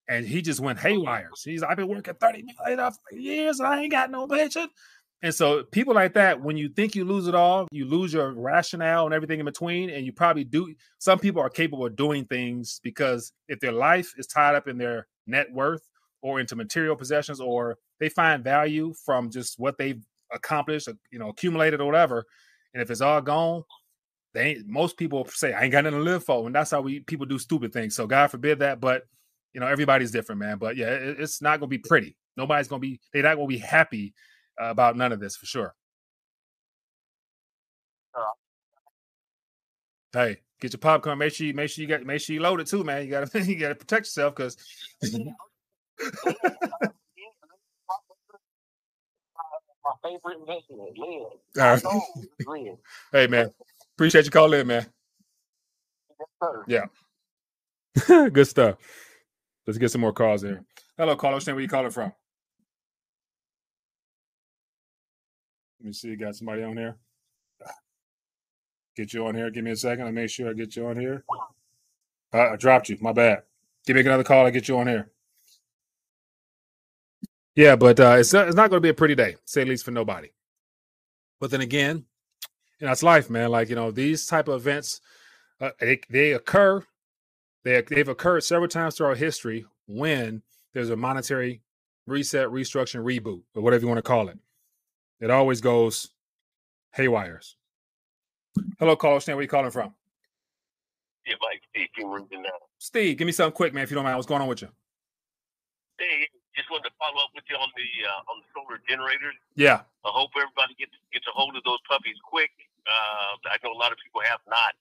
and 0.08 0.26
he 0.26 0.42
just 0.42 0.60
went 0.60 0.80
haywire. 0.80 1.30
He's 1.44 1.64
I've 1.64 1.78
been 1.78 1.88
working 1.88 2.14
thirty 2.16 2.44
million 2.44 2.92
for 2.92 3.18
years 3.18 3.60
and 3.60 3.68
I 3.68 3.82
ain't 3.82 3.92
got 3.92 4.12
no 4.12 4.28
pension. 4.28 4.70
And 5.22 5.36
so 5.36 5.64
people 5.64 5.94
like 5.94 6.14
that, 6.14 6.42
when 6.42 6.56
you 6.56 6.70
think 6.70 6.96
you 6.96 7.04
lose 7.04 7.28
it 7.28 7.36
all, 7.36 7.68
you 7.72 7.86
lose 7.86 8.14
your 8.14 8.32
rationale 8.34 9.04
and 9.06 9.14
everything 9.14 9.40
in 9.40 9.46
between. 9.46 9.90
And 9.90 10.06
you 10.06 10.14
probably 10.14 10.46
do. 10.46 10.74
Some 11.00 11.20
people 11.20 11.42
are 11.42 11.50
capable 11.50 11.86
of 11.86 11.96
doing 11.96 12.26
things 12.26 12.80
because 12.84 13.34
if 13.50 13.60
their 13.60 13.74
life 13.74 14.14
is 14.18 14.28
tied 14.28 14.56
up 14.56 14.68
in 14.68 14.78
their 14.78 15.08
net 15.28 15.52
worth 15.52 15.84
or 16.22 16.40
into 16.40 16.56
material 16.56 16.96
possessions, 16.96 17.42
or 17.42 17.78
they 18.00 18.10
find 18.10 18.44
value 18.44 18.94
from 19.06 19.30
just 19.30 19.60
what 19.60 19.78
they've 19.78 20.02
accomplished, 20.34 20.90
you 21.12 21.20
know, 21.20 21.30
accumulated 21.30 21.82
or 21.82 21.86
whatever. 21.86 22.26
And 22.74 22.82
if 22.82 22.92
it's 22.92 23.02
all 23.02 23.22
gone, 23.22 23.64
they 24.34 24.52
ain't, 24.52 24.68
most 24.68 24.98
people 24.98 25.26
say, 25.28 25.54
I 25.54 25.64
ain't 25.64 25.72
got 25.72 25.84
nothing 25.84 26.00
to 26.00 26.04
live 26.04 26.24
for. 26.24 26.46
And 26.46 26.56
that's 26.56 26.72
how 26.72 26.82
we 26.82 27.00
people 27.02 27.26
do 27.26 27.40
stupid 27.40 27.74
things. 27.74 27.96
So 27.96 28.06
God 28.08 28.30
forbid 28.30 28.60
that. 28.60 28.80
But 28.80 29.04
you 29.54 29.60
know, 29.60 29.68
everybody's 29.68 30.12
different, 30.12 30.40
man. 30.40 30.58
But 30.58 30.78
yeah, 30.78 30.90
it, 30.92 31.20
it's 31.20 31.42
not 31.42 31.60
gonna 31.60 31.68
be 31.68 31.80
pretty. 31.80 32.16
Nobody's 32.38 32.68
gonna 32.68 32.80
be, 32.80 33.00
they're 33.12 33.24
not 33.24 33.36
gonna 33.36 33.48
be 33.48 33.58
happy 33.58 34.14
about 34.58 34.96
none 34.96 35.12
of 35.12 35.20
this 35.20 35.36
for 35.36 35.46
sure. 35.46 35.74
Uh, 38.14 38.22
hey, 40.14 40.38
get 40.62 40.74
your 40.74 40.80
popcorn. 40.80 41.18
Make 41.18 41.34
sure 41.34 41.48
you 41.48 41.54
make 41.54 41.70
sure 41.70 41.82
you 41.82 41.88
got 41.88 42.04
make 42.06 42.22
sure 42.22 42.34
you 42.34 42.42
load 42.42 42.60
it 42.60 42.68
too, 42.68 42.84
man. 42.84 43.04
You 43.04 43.10
gotta 43.12 43.44
you 43.44 43.56
gotta 43.56 43.76
protect 43.76 44.06
yourself 44.06 44.36
because. 44.36 44.58
my 50.04 50.10
favorite 50.10 50.40
investment, 50.40 50.98
Lynn. 50.98 51.26
All 51.60 51.80
right. 52.56 52.78
hey 53.12 53.28
man, 53.28 53.52
appreciate 53.96 54.26
you 54.26 54.32
calling 54.32 54.62
in, 54.62 54.68
man. 54.68 54.86
Yes, 56.68 56.88
yeah. 58.08 58.30
Good 58.30 58.48
stuff. 58.48 58.78
Let's 59.68 59.78
get 59.78 59.92
some 59.92 60.02
more 60.02 60.14
calls 60.14 60.44
in. 60.44 60.66
Hello, 60.98 61.16
caller. 61.16 61.40
Where 61.40 61.60
you 61.60 61.68
calling 61.68 61.92
from? 61.92 62.12
Let 65.80 65.88
me 65.88 65.94
see. 65.94 66.16
Got 66.16 66.36
somebody 66.36 66.64
on 66.64 66.78
here. 66.78 66.98
Get 68.96 69.14
you 69.14 69.26
on 69.28 69.36
here. 69.36 69.50
Give 69.50 69.64
me 69.64 69.72
a 69.72 69.76
second. 69.76 70.06
I'll 70.06 70.12
make 70.12 70.30
sure 70.30 70.50
I 70.50 70.54
get 70.54 70.76
you 70.76 70.88
on 70.88 71.00
here. 71.00 71.24
Uh, 72.34 72.52
I 72.54 72.56
dropped 72.58 72.90
you. 72.90 72.98
My 73.02 73.14
bad. 73.14 73.44
Give 73.86 73.96
me 73.96 74.02
another 74.02 74.24
call. 74.24 74.46
I 74.46 74.52
get 74.52 74.68
you 74.68 74.78
on 74.78 74.88
here. 74.88 75.12
Yeah, 77.60 77.76
but 77.76 78.00
uh, 78.00 78.16
it's 78.18 78.34
it's 78.34 78.56
not 78.56 78.70
going 78.70 78.78
to 78.78 78.86
be 78.86 78.88
a 78.88 78.94
pretty 78.94 79.16
day, 79.16 79.36
say 79.44 79.64
at 79.64 79.68
least 79.68 79.84
for 79.84 79.92
nobody. 79.92 80.30
But 81.42 81.52
then 81.52 81.60
again, 81.60 82.06
you 82.80 82.86
know, 82.88 82.94
it's 82.94 83.04
life, 83.04 83.30
man. 83.30 83.50
Like 83.52 83.68
you 83.68 83.76
know, 83.76 83.92
these 83.92 84.26
type 84.28 84.48
of 84.48 84.62
events, 84.62 85.02
uh, 85.60 85.72
they, 85.82 86.00
they 86.10 86.32
occur. 86.32 86.86
They 87.66 87.82
they've 87.82 88.08
occurred 88.08 88.46
several 88.46 88.70
times 88.70 88.96
throughout 88.96 89.18
history 89.18 89.66
when 89.88 90.42
there's 90.74 90.90
a 90.90 90.96
monetary 90.96 91.62
reset, 92.08 92.48
restructure, 92.48 93.04
reboot, 93.04 93.42
or 93.54 93.62
whatever 93.62 93.82
you 93.82 93.90
want 93.90 93.98
to 93.98 94.04
call 94.04 94.30
it. 94.30 94.40
It 95.20 95.30
always 95.30 95.60
goes 95.60 96.12
haywires. 96.94 97.58
Hello, 98.80 98.96
Carl 98.96 99.20
Stan. 99.20 99.36
Where 99.36 99.44
you 99.44 99.50
calling 99.50 99.72
from? 99.72 99.94
Yeah, 101.28 101.36
Mike. 101.42 101.62
Steve, 101.76 101.90
Steve, 102.78 103.18
give 103.18 103.26
me 103.26 103.34
something 103.34 103.54
quick, 103.54 103.74
man. 103.74 103.84
If 103.84 103.92
you 103.92 103.96
don't 103.96 104.06
mind, 104.06 104.16
what's 104.16 104.28
going 104.28 104.42
on 104.42 104.48
with 104.48 104.62
you? 104.62 104.70
Hey, 106.00 106.28
just 106.60 106.68
wanted 106.68 106.92
to 106.92 106.96
follow 107.00 107.24
up 107.24 107.32
with 107.32 107.48
you 107.48 107.56
on 107.56 107.72
the 107.80 107.88
uh, 108.04 108.30
on 108.30 108.44
the 108.44 108.48
solar 108.52 108.84
generators. 108.84 109.40
Yeah. 109.56 109.88
I 110.04 110.12
hope 110.12 110.36
everybody 110.36 110.76
gets 110.76 110.92
gets 111.16 111.24
a 111.24 111.32
hold 111.32 111.56
of 111.56 111.64
those 111.64 111.80
puppies 111.88 112.20
quick. 112.28 112.52
Uh, 112.84 113.40
I 113.48 113.56
know 113.64 113.72
a 113.72 113.80
lot 113.80 113.96
of 113.96 114.00
people 114.04 114.20
have 114.28 114.44
not 114.52 114.76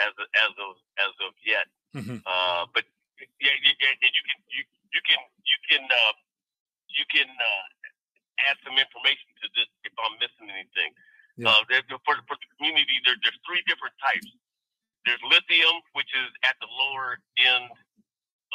as 0.00 0.12
of, 0.16 0.28
as 0.32 0.52
of 0.56 0.72
as 0.96 1.14
of 1.20 1.32
yet. 1.44 1.66
Mm-hmm. 1.92 2.24
Uh, 2.24 2.64
but 2.72 2.88
yeah, 3.20 3.52
you, 3.60 3.72
you 3.76 4.22
can 4.24 4.38
you, 4.48 4.62
you 4.96 5.02
can 5.04 5.20
you 5.44 5.58
can 5.68 5.82
uh, 5.84 6.14
you 6.88 7.04
can 7.12 7.28
uh, 7.28 7.64
add 8.48 8.56
some 8.64 8.80
information 8.80 9.28
to 9.44 9.46
this 9.52 9.68
if 9.84 9.92
I'm 10.00 10.16
missing 10.16 10.48
anything. 10.48 10.96
Yeah. 11.36 11.52
Uh, 11.52 11.64
for, 12.04 12.16
for 12.28 12.36
the 12.36 12.48
community, 12.56 13.00
there, 13.04 13.16
there's 13.24 13.40
three 13.48 13.64
different 13.64 13.96
types. 14.00 14.28
There's 15.08 15.22
lithium, 15.24 15.80
which 15.96 16.12
is 16.12 16.28
at 16.44 16.60
the 16.60 16.68
lower 16.68 17.16
end 17.40 17.72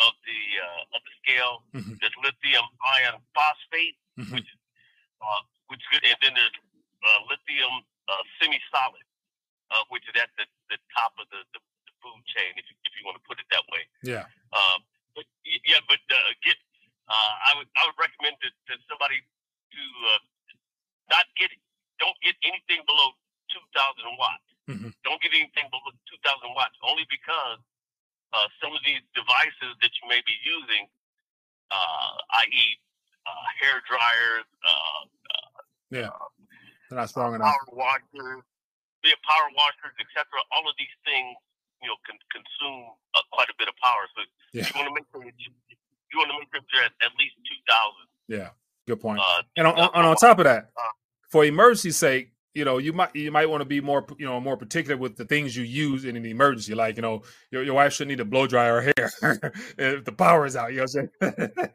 of 0.06 0.14
the 0.28 0.42
uh, 0.62 0.96
of 0.96 1.02
the 1.02 1.14
scale. 1.24 1.56
Mm-hmm. 1.74 1.98
There's 1.98 2.18
lithium 2.22 2.45
iron 3.02 3.20
phosphate, 3.36 3.98
mm-hmm. 4.16 4.40
which 4.40 4.50
uh, 5.20 5.42
which 5.68 5.82
is 5.82 5.90
good, 5.92 6.04
and 6.06 6.20
then 6.22 6.34
there's 6.38 6.58
uh, 7.04 7.20
lithium 7.28 7.82
uh, 8.08 8.24
semi-solid, 8.38 9.06
uh, 9.74 9.84
which 9.90 10.06
is 10.06 10.16
at 10.16 10.30
the, 10.38 10.46
the 10.70 10.78
top 10.94 11.18
of 11.18 11.26
the, 11.34 11.42
the, 11.58 11.62
the 11.90 11.94
food 12.00 12.22
chain, 12.30 12.54
if 12.54 12.66
you, 12.70 12.76
if 12.86 12.94
you 12.94 13.02
want 13.02 13.18
to 13.18 13.26
put 13.26 13.42
it 13.42 13.48
that 13.50 13.66
way. 13.74 13.84
Yeah. 14.06 14.30
Uh, 14.54 14.78
but 15.18 15.26
yeah, 15.44 15.82
but 15.90 16.02
uh, 16.12 16.32
get 16.44 16.60
uh, 17.08 17.34
I 17.50 17.52
would 17.58 17.70
I 17.76 17.82
would 17.90 17.98
recommend 17.98 18.38
to, 18.44 18.50
to 18.52 18.74
somebody 18.86 19.24
to 19.24 19.84
uh, 20.14 20.22
not 21.10 21.26
get 21.40 21.50
don't 22.00 22.18
get 22.20 22.36
anything 22.44 22.84
below 22.84 23.16
2,000 23.56 24.20
watts. 24.20 24.50
Mm-hmm. 24.68 24.92
Don't 25.08 25.22
get 25.24 25.32
anything 25.32 25.72
below 25.72 25.96
2,000 26.12 26.52
watts, 26.52 26.76
only 26.84 27.08
because 27.08 27.62
uh, 28.36 28.48
some 28.60 28.76
of 28.76 28.82
these 28.84 29.00
devices 29.16 29.80
that 29.80 29.92
you 29.96 30.06
may 30.12 30.20
be 30.28 30.36
using, 30.44 30.92
uh, 31.72 32.44
i.e., 32.44 32.68
uh, 33.24 33.46
hair 34.12 34.46
uh, 34.66 35.02
uh, 35.06 35.62
yeah, 35.92 36.10
they're 36.90 37.00
not 37.00 37.10
strong 37.10 37.36
enough. 37.36 37.54
Power 37.54 37.78
washers, 37.78 38.44
yeah, 39.04 39.18
power 39.24 39.48
washers, 39.56 39.94
etc. 40.02 40.26
All 40.54 40.66
of 40.68 40.76
these 40.78 40.96
things, 41.06 41.38
you 41.82 41.90
know, 41.90 41.98
can 42.06 42.18
consume 42.34 42.90
uh, 43.14 43.22
quite 43.32 43.50
a 43.50 43.58
bit 43.58 43.68
of 43.70 43.76
power. 43.82 44.04
So 44.18 44.22
yeah. 44.54 44.66
you 44.66 44.74
want 44.76 44.90
to 44.90 44.96
make 44.96 45.06
sure 45.14 45.22
you, 45.24 45.52
you 45.70 46.16
want 46.18 46.30
to 46.34 46.38
make 46.42 46.50
sure 46.52 46.62
you're 46.74 46.86
at, 46.86 46.94
at 47.06 47.14
least 47.18 47.38
two 47.46 47.60
thousand. 47.70 48.06
Yeah, 48.28 48.50
good 48.90 49.02
point. 49.02 49.22
and 49.58 49.68
on, 49.68 49.78
on, 49.78 50.06
on 50.06 50.16
top 50.18 50.40
of 50.40 50.46
that, 50.46 50.70
for 51.30 51.46
emergency 51.46 51.92
sake, 51.92 52.36
you 52.56 52.64
know, 52.64 52.78
you 52.78 52.94
might 52.94 53.14
you 53.14 53.32
might 53.32 53.50
want 53.50 53.62
to 53.62 53.66
be 53.66 53.82
more 53.82 54.06
you 54.18 54.26
know 54.26 54.40
more 54.40 54.56
particular 54.56 54.96
with 54.96 55.18
the 55.18 55.26
things 55.26 55.56
you 55.56 55.64
use 55.64 56.06
in 56.06 56.16
an 56.16 56.26
emergency. 56.26 56.74
Like 56.74 56.96
you 56.96 57.02
know, 57.02 57.24
your, 57.52 57.64
your 57.64 57.76
wife 57.76 57.94
shouldn't 57.94 58.10
need 58.10 58.24
to 58.24 58.26
blow 58.26 58.48
dry 58.48 58.68
her 58.68 58.82
hair 58.82 59.52
if 59.78 60.06
the 60.06 60.14
power 60.14 60.46
is 60.46 60.56
out. 60.56 60.72
You 60.72 60.78
know 60.78 60.86
what 60.94 61.10
I'm 61.22 61.38
saying? 61.38 61.70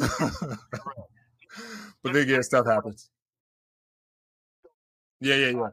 but 2.02 2.12
then 2.12 2.16
again, 2.16 2.42
stuff 2.42 2.66
happens. 2.66 3.10
Yeah, 5.20 5.34
yeah, 5.36 5.48
yeah. 5.48 5.70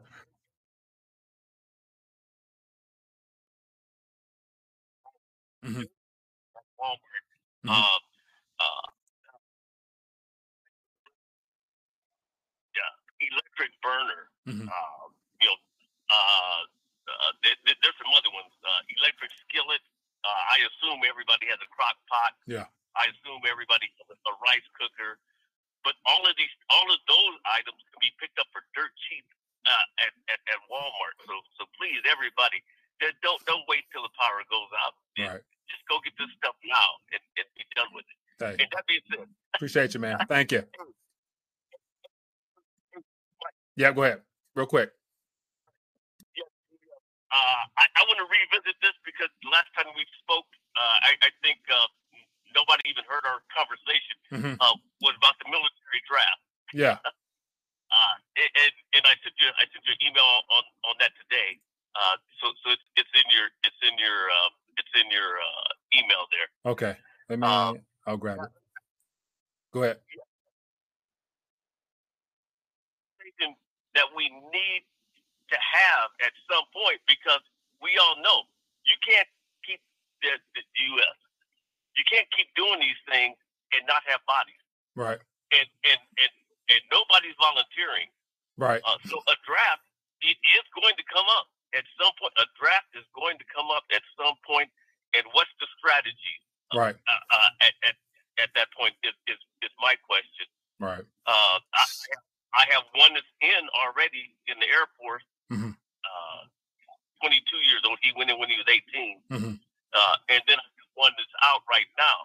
Mm-hmm. 5.64 5.80
Mm-hmm. 5.80 7.70
Uh, 7.70 7.98
electric 13.20 13.72
burner. 13.82 14.22
Mm-hmm. 14.46 14.68
Uh, 14.68 15.04
you 15.42 15.48
know, 15.48 15.58
uh, 16.10 16.60
uh, 17.08 17.32
there, 17.42 17.56
there's 17.66 17.98
some 17.98 18.12
other 18.14 18.30
ones. 18.32 18.52
Uh, 18.62 18.80
electric 19.00 19.30
skillet. 19.46 19.82
Uh, 20.22 20.42
I 20.54 20.56
assume 20.66 21.00
everybody 21.06 21.46
has 21.50 21.58
a 21.62 21.68
crock 21.70 21.96
pot. 22.10 22.32
Yeah. 22.46 22.66
I 22.98 23.10
assume 23.14 23.40
everybody 23.46 23.86
has 24.02 24.18
a 24.18 24.34
rice 24.42 24.66
cooker. 24.74 25.22
But 25.86 25.94
all 26.04 26.26
of 26.26 26.34
these, 26.34 26.50
all 26.68 26.90
of 26.90 26.98
those 27.06 27.34
items 27.46 27.78
can 27.94 27.98
be 28.02 28.10
picked 28.18 28.36
up 28.42 28.50
for 28.50 28.66
dirt 28.74 28.90
cheap 29.08 29.24
uh, 29.62 29.86
at, 30.02 30.12
at, 30.26 30.40
at 30.50 30.60
Walmart. 30.66 31.14
So, 31.22 31.38
so 31.54 31.62
please, 31.78 32.02
everybody, 32.10 32.60
don't 33.22 33.38
don't 33.46 33.62
wait 33.70 33.86
till 33.94 34.02
the 34.02 34.12
power 34.18 34.42
goes 34.50 34.70
out. 34.82 34.94
Right. 35.14 35.42
Just 35.70 35.84
go 35.86 36.02
get 36.02 36.18
this 36.18 36.32
stuff 36.34 36.58
now 36.66 36.88
and, 37.14 37.22
and 37.38 37.46
be 37.54 37.64
done 37.78 37.90
with 37.94 38.06
it. 38.10 38.18
Thank 38.38 38.60
and 38.62 38.68
that 38.74 38.84
being 38.86 39.04
said, 39.10 39.26
appreciate 39.54 39.94
you, 39.94 40.00
man. 40.00 40.18
Thank 40.28 40.50
you. 40.50 40.62
Yeah, 43.78 43.94
go 43.94 44.02
ahead, 44.02 44.22
real 44.58 44.66
quick. 44.66 44.90
Uh, 47.28 47.62
I, 47.76 47.84
I 47.84 48.00
want 48.08 48.18
to 48.24 48.26
revisit 48.26 48.74
this 48.80 48.96
because 49.04 49.28
last 49.52 49.68
time 49.76 49.92
we 49.92 50.02
spoke, 50.24 50.48
uh, 50.74 50.96
I, 51.04 51.28
I, 51.28 51.30
think 51.44 51.60
uh, 51.68 51.84
nobody 52.58 52.82
even 52.90 53.06
heard 53.06 53.22
our 53.22 53.38
conversation. 53.54 54.16
Mm-hmm. 54.34 54.54
Uh, 54.58 54.74
was 54.98 55.14
about 55.14 55.38
the 55.38 55.46
military 55.46 56.02
draft. 56.10 56.42
Yeah. 56.74 56.98
Uh, 57.88 58.20
and, 58.36 58.72
and 59.00 59.04
I 59.08 59.16
sent 59.24 59.32
you 59.40 59.48
I 59.56 59.64
sent 59.72 59.80
you 59.80 59.96
an 59.96 60.02
email 60.04 60.28
on, 60.52 60.60
on 60.92 60.94
that 61.00 61.08
today. 61.24 61.56
Uh, 61.96 62.20
so 62.36 62.52
so 62.60 62.76
it's, 62.76 62.84
it's 63.00 63.08
in 63.16 63.24
your 63.32 63.48
it's 63.64 63.80
in 63.80 63.96
your 63.96 64.28
it's 64.76 64.92
in 64.92 65.08
your 65.08 65.40
email 65.96 66.28
there. 66.28 66.48
Okay. 66.68 66.92
Let 67.32 67.40
me. 67.40 67.48
Um, 67.48 67.80
I'll 68.04 68.20
grab 68.20 68.44
it. 68.44 68.52
Go 69.72 69.88
ahead. 69.88 70.04
that 73.98 74.06
we 74.14 74.30
need 74.54 74.82
to 75.50 75.58
have 75.58 76.08
at 76.22 76.30
some 76.46 76.62
point 76.70 77.02
because 77.10 77.42
we 77.82 77.98
all 77.98 78.14
know 78.22 78.46
you 78.86 78.94
can't 79.02 79.26
keep 79.66 79.82
the, 80.22 80.38
the 80.54 80.62
U.S. 80.94 81.18
You 81.98 82.06
can't 82.06 82.30
keep 82.30 82.48
doing 82.54 82.78
these 82.78 83.00
things 83.10 83.34
and 83.74 83.82
not 83.90 84.06
have 84.06 84.22
bodies. 84.24 84.62
Right. 84.94 85.18
And 85.50 85.68
and 85.84 86.00
and, 86.22 86.32
and 86.70 86.82
nobody's 86.94 87.36
volunteering. 87.36 88.08
Right. 88.56 88.80
Uh, 88.86 88.98
so 89.06 89.18
a 89.26 89.36
draft 89.42 89.82
it 90.22 90.38
is 90.58 90.66
going 90.74 90.94
to 90.98 91.06
come 91.06 91.26
up 91.38 91.46
at 91.74 91.86
some 91.98 92.10
point. 92.18 92.34
A 92.42 92.46
draft 92.58 92.90
is 92.98 93.06
going 93.14 93.38
to 93.38 93.46
come 93.50 93.70
up 93.70 93.86
at 93.94 94.02
some 94.18 94.34
point. 94.42 94.70
And 95.14 95.24
what's 95.32 95.52
the 95.62 95.68
strategy? 95.78 96.36
Right. 96.74 96.96
Uh, 97.08 97.22
uh, 97.32 97.64
at, 97.64 97.74
at, 97.86 97.96
at 98.42 98.50
that 98.58 98.68
point 98.76 98.92
is, 99.06 99.14
is, 99.30 99.40
is 99.64 99.72
my 99.80 99.96
question. 100.04 100.46
Right. 100.78 101.04
Uh, 101.24 101.58
I, 101.74 101.84
I 102.54 102.62
have 102.74 102.84
one 102.94 103.14
that's 103.14 103.32
in 103.40 103.62
already 103.72 104.36
in 104.46 104.58
the 104.60 104.68
Air 104.68 104.86
Force. 105.00 105.26
Mm-hmm. 105.48 105.72
Uh, 105.74 106.42
22 107.24 107.40
years 107.66 107.82
old. 107.86 107.98
He 108.02 108.12
went 108.14 108.30
in 108.30 108.38
when 108.38 108.50
he 108.50 108.58
was 108.58 108.68
18. 108.68 109.22
Mm-hmm. 109.32 109.54
Uh, 109.94 110.16
and 110.28 110.42
then 110.46 110.58
one 110.98 111.14
that's 111.14 111.36
out 111.46 111.62
right 111.70 111.88
now. 111.94 112.18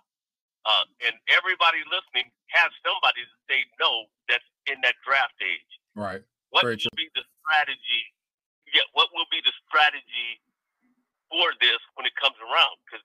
Uh, 0.66 0.86
and 1.06 1.14
everybody 1.30 1.86
listening 1.92 2.28
has 2.56 2.72
somebody 2.82 3.22
that 3.22 3.44
they 3.52 3.62
know 3.78 4.10
that's 4.26 4.48
in 4.66 4.80
that 4.82 4.98
draft 5.06 5.36
age. 5.44 5.72
Right. 5.94 6.24
What 6.50 6.66
Very 6.66 6.80
will 6.80 6.90
true. 6.90 6.98
be 6.98 7.08
the 7.14 7.24
strategy? 7.44 8.02
Yeah. 8.72 8.88
What 8.98 9.14
will 9.14 9.28
be 9.30 9.44
the 9.44 9.54
strategy 9.70 10.42
for 11.30 11.52
this 11.60 11.82
when 12.00 12.08
it 12.08 12.16
comes 12.18 12.40
around? 12.42 12.76
Because 12.88 13.04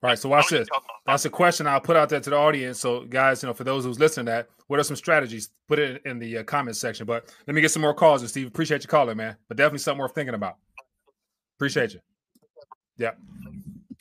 Right. 0.00 0.18
So 0.18 0.28
watch 0.28 0.48
this. 0.48 0.68
That's 1.06 1.24
a 1.24 1.30
question 1.30 1.66
I'll 1.66 1.80
put 1.80 1.96
out 1.96 2.08
there 2.08 2.20
to 2.20 2.30
the 2.30 2.36
audience. 2.36 2.78
So 2.78 3.04
guys, 3.04 3.42
you 3.42 3.48
know, 3.48 3.52
for 3.52 3.64
those 3.64 3.84
who's 3.84 3.98
listening, 3.98 4.26
to 4.26 4.32
that 4.32 4.48
what 4.68 4.78
are 4.78 4.84
some 4.84 4.96
strategies? 4.96 5.50
Put 5.66 5.80
it 5.80 6.02
in 6.04 6.18
the 6.18 6.38
uh, 6.38 6.42
comment 6.44 6.76
section. 6.76 7.04
But 7.06 7.34
let 7.46 7.54
me 7.54 7.60
get 7.60 7.72
some 7.72 7.82
more 7.82 7.94
calls. 7.94 8.20
And 8.20 8.30
Steve, 8.30 8.46
appreciate 8.46 8.82
you 8.82 8.88
calling, 8.88 9.16
man. 9.16 9.36
But 9.48 9.56
definitely 9.56 9.80
something 9.80 10.00
worth 10.00 10.14
thinking 10.14 10.34
about. 10.34 10.56
Appreciate 11.56 11.94
you. 11.94 12.00
Yeah. 12.96 13.12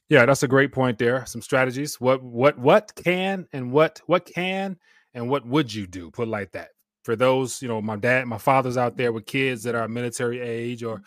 Yeah, 0.10 0.26
that's 0.26 0.44
a 0.44 0.48
great 0.48 0.72
point 0.72 0.98
there. 0.98 1.26
Some 1.26 1.42
strategies. 1.42 2.00
What 2.00 2.24
what 2.24 2.58
what 2.58 2.94
can 2.96 3.48
and 3.52 3.72
what 3.72 4.02
what 4.08 4.26
can 4.26 4.78
and 5.14 5.30
what 5.30 5.46
would 5.46 5.74
you 5.74 5.86
do? 5.86 6.12
Put 6.12 6.28
like 6.28 6.52
that. 6.54 6.70
For 7.04 7.16
those, 7.16 7.62
you 7.62 7.68
know, 7.68 7.82
my 7.82 7.96
dad, 7.98 8.26
my 8.28 8.38
father's 8.38 8.78
out 8.78 8.98
there 8.98 9.12
with 9.12 9.26
kids 9.26 9.64
that 9.64 9.76
are 9.76 9.88
military 9.88 10.40
age 10.40 10.84
or 10.84 11.02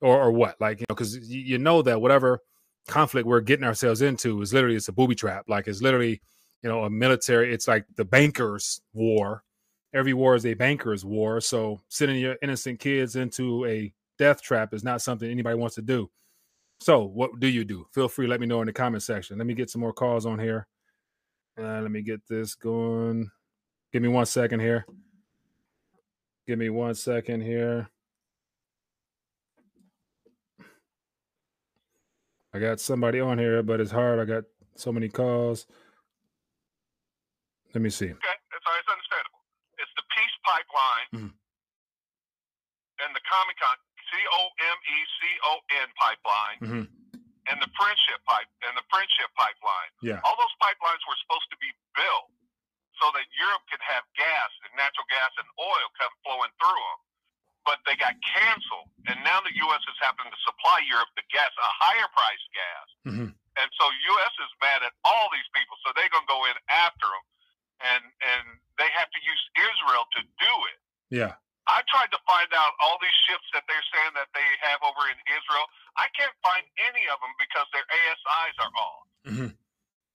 or 0.00 0.22
or 0.22 0.32
what? 0.32 0.60
Like, 0.60 0.80
you 0.80 0.86
know, 0.88 0.94
because 0.94 1.16
you 1.28 1.58
know 1.58 1.82
that 1.82 2.00
whatever 2.00 2.40
conflict 2.88 3.26
we're 3.26 3.40
getting 3.40 3.64
ourselves 3.64 4.02
into 4.02 4.40
is 4.42 4.52
literally 4.52 4.76
it's 4.76 4.88
a 4.88 4.92
booby 4.92 5.14
trap. 5.14 5.44
Like 5.48 5.66
it's 5.66 5.82
literally, 5.82 6.20
you 6.62 6.68
know, 6.68 6.84
a 6.84 6.90
military. 6.90 7.52
It's 7.52 7.66
like 7.68 7.86
the 7.96 8.04
bankers' 8.04 8.80
war. 8.92 9.42
Every 9.94 10.12
war 10.12 10.34
is 10.34 10.46
a 10.46 10.54
bankers' 10.54 11.04
war. 11.04 11.40
So 11.40 11.80
sending 11.88 12.18
your 12.18 12.36
innocent 12.42 12.80
kids 12.80 13.16
into 13.16 13.64
a 13.66 13.92
death 14.18 14.42
trap 14.42 14.74
is 14.74 14.84
not 14.84 15.02
something 15.02 15.28
anybody 15.30 15.56
wants 15.56 15.76
to 15.76 15.82
do. 15.82 16.10
So 16.80 17.04
what 17.04 17.40
do 17.40 17.46
you 17.48 17.64
do? 17.64 17.86
Feel 17.94 18.08
free. 18.08 18.26
Let 18.26 18.40
me 18.40 18.46
know 18.46 18.60
in 18.60 18.66
the 18.66 18.72
comment 18.72 19.02
section. 19.02 19.38
Let 19.38 19.46
me 19.46 19.54
get 19.54 19.70
some 19.70 19.80
more 19.80 19.92
calls 19.92 20.26
on 20.26 20.38
here. 20.38 20.66
Uh, 21.58 21.80
let 21.80 21.90
me 21.90 22.02
get 22.02 22.20
this 22.28 22.54
going. 22.54 23.30
Give 23.92 24.02
me 24.02 24.08
one 24.08 24.26
second 24.26 24.60
here. 24.60 24.84
Give 26.46 26.58
me 26.58 26.68
one 26.68 26.94
second 26.94 27.40
here. 27.42 27.88
I 32.52 32.58
got 32.58 32.80
somebody 32.80 33.18
on 33.20 33.38
here, 33.38 33.62
but 33.62 33.80
it's 33.80 33.90
hard. 33.90 34.18
I 34.20 34.24
got 34.24 34.44
so 34.76 34.92
many 34.92 35.08
calls. 35.08 35.66
Let 37.74 37.82
me 37.82 37.90
see. 37.90 38.06
Okay, 38.06 38.14
it's, 38.14 38.66
it's 38.66 38.90
understandable. 38.90 39.42
It's 39.78 39.90
the 39.96 40.06
peace 40.14 40.36
pipeline 40.46 41.08
Mhm. 41.14 41.32
and 43.02 43.10
the 43.14 43.20
Comecon 43.26 43.78
C 44.14 44.22
O 44.38 44.40
M 44.46 44.78
E 44.78 44.98
C 45.18 45.20
O 45.50 45.52
N 45.82 45.88
pipeline 45.98 46.58
hmm 46.62 46.86
and 47.48 47.60
the 47.60 47.68
friendship 47.76 48.24
pipe 48.24 48.48
and 48.64 48.72
the 48.72 48.86
friendship 48.88 49.28
pipeline. 49.36 49.90
Yeah. 50.00 50.20
All 50.24 50.36
those 50.40 50.56
pipelines 50.64 51.04
were 51.04 51.18
supposed 51.24 51.48
to 51.52 51.58
be 51.60 51.68
built 51.92 52.32
so 52.96 53.12
that 53.12 53.26
Europe 53.36 53.64
could 53.68 53.82
have 53.84 54.06
gas 54.16 54.50
and 54.64 54.72
natural 54.80 55.04
gas 55.12 55.28
and 55.36 55.48
oil 55.60 55.86
come 55.98 56.12
flowing 56.24 56.52
through 56.56 56.72
them. 56.72 57.00
But 57.68 57.80
they 57.88 57.96
got 57.96 58.12
canceled, 58.20 58.92
and 59.08 59.16
now 59.24 59.40
the 59.40 59.52
U.S. 59.56 59.80
is 59.88 59.96
having 59.96 60.28
to 60.28 60.40
supply 60.44 60.84
Europe 60.84 61.08
the 61.16 61.24
gas, 61.32 61.48
a 61.48 61.70
higher 61.80 62.08
priced 62.12 62.48
gas. 62.52 62.86
hmm 63.08 63.30
And 63.32 63.68
so 63.80 63.84
U.S. 63.88 64.34
is 64.40 64.52
mad 64.60 64.84
at 64.84 64.92
all 65.04 65.32
these 65.32 65.48
people, 65.56 65.76
so 65.80 65.92
they're 65.96 66.12
gonna 66.12 66.28
go 66.28 66.44
in 66.44 66.56
after 66.68 67.08
them, 67.08 67.24
and 67.92 68.02
and 68.04 68.44
they 68.76 68.88
have 68.92 69.08
to 69.12 69.20
use 69.20 69.42
Israel 69.56 70.04
to 70.12 70.20
do 70.40 70.54
it. 70.72 70.78
Yeah. 71.08 71.40
I 71.66 71.80
tried 71.88 72.12
to 72.12 72.20
find 72.28 72.50
out 72.52 72.72
all 72.84 73.00
these 73.00 73.16
ships 73.24 73.46
that 73.56 73.64
they're 73.64 73.86
saying 73.92 74.12
that 74.20 74.28
they 74.36 74.44
have 74.68 74.84
over 74.84 75.00
in 75.08 75.16
Israel. 75.32 75.64
I 75.96 76.12
can't 76.12 76.34
find 76.44 76.60
any 76.84 77.08
of 77.08 77.16
them 77.24 77.32
because 77.40 77.64
their 77.72 77.86
ASIs 77.88 78.56
are 78.60 78.72
off, 78.76 79.04
hmm 79.24 79.50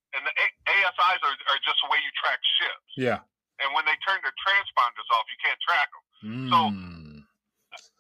and 0.10 0.26
the 0.26 0.34
A- 0.42 0.58
ASIs 0.74 1.22
are, 1.22 1.38
are 1.54 1.62
just 1.62 1.78
the 1.86 1.90
way 1.94 2.02
you 2.02 2.10
track 2.18 2.42
ships. 2.58 2.90
Yeah. 2.98 3.20
And 3.62 3.70
when 3.78 3.86
they 3.86 3.94
turn 4.02 4.18
their 4.26 4.34
transponders 4.42 5.06
off, 5.14 5.26
you 5.30 5.38
can't 5.38 5.60
track 5.62 5.90
them. 5.94 6.06
Mm. 6.26 7.24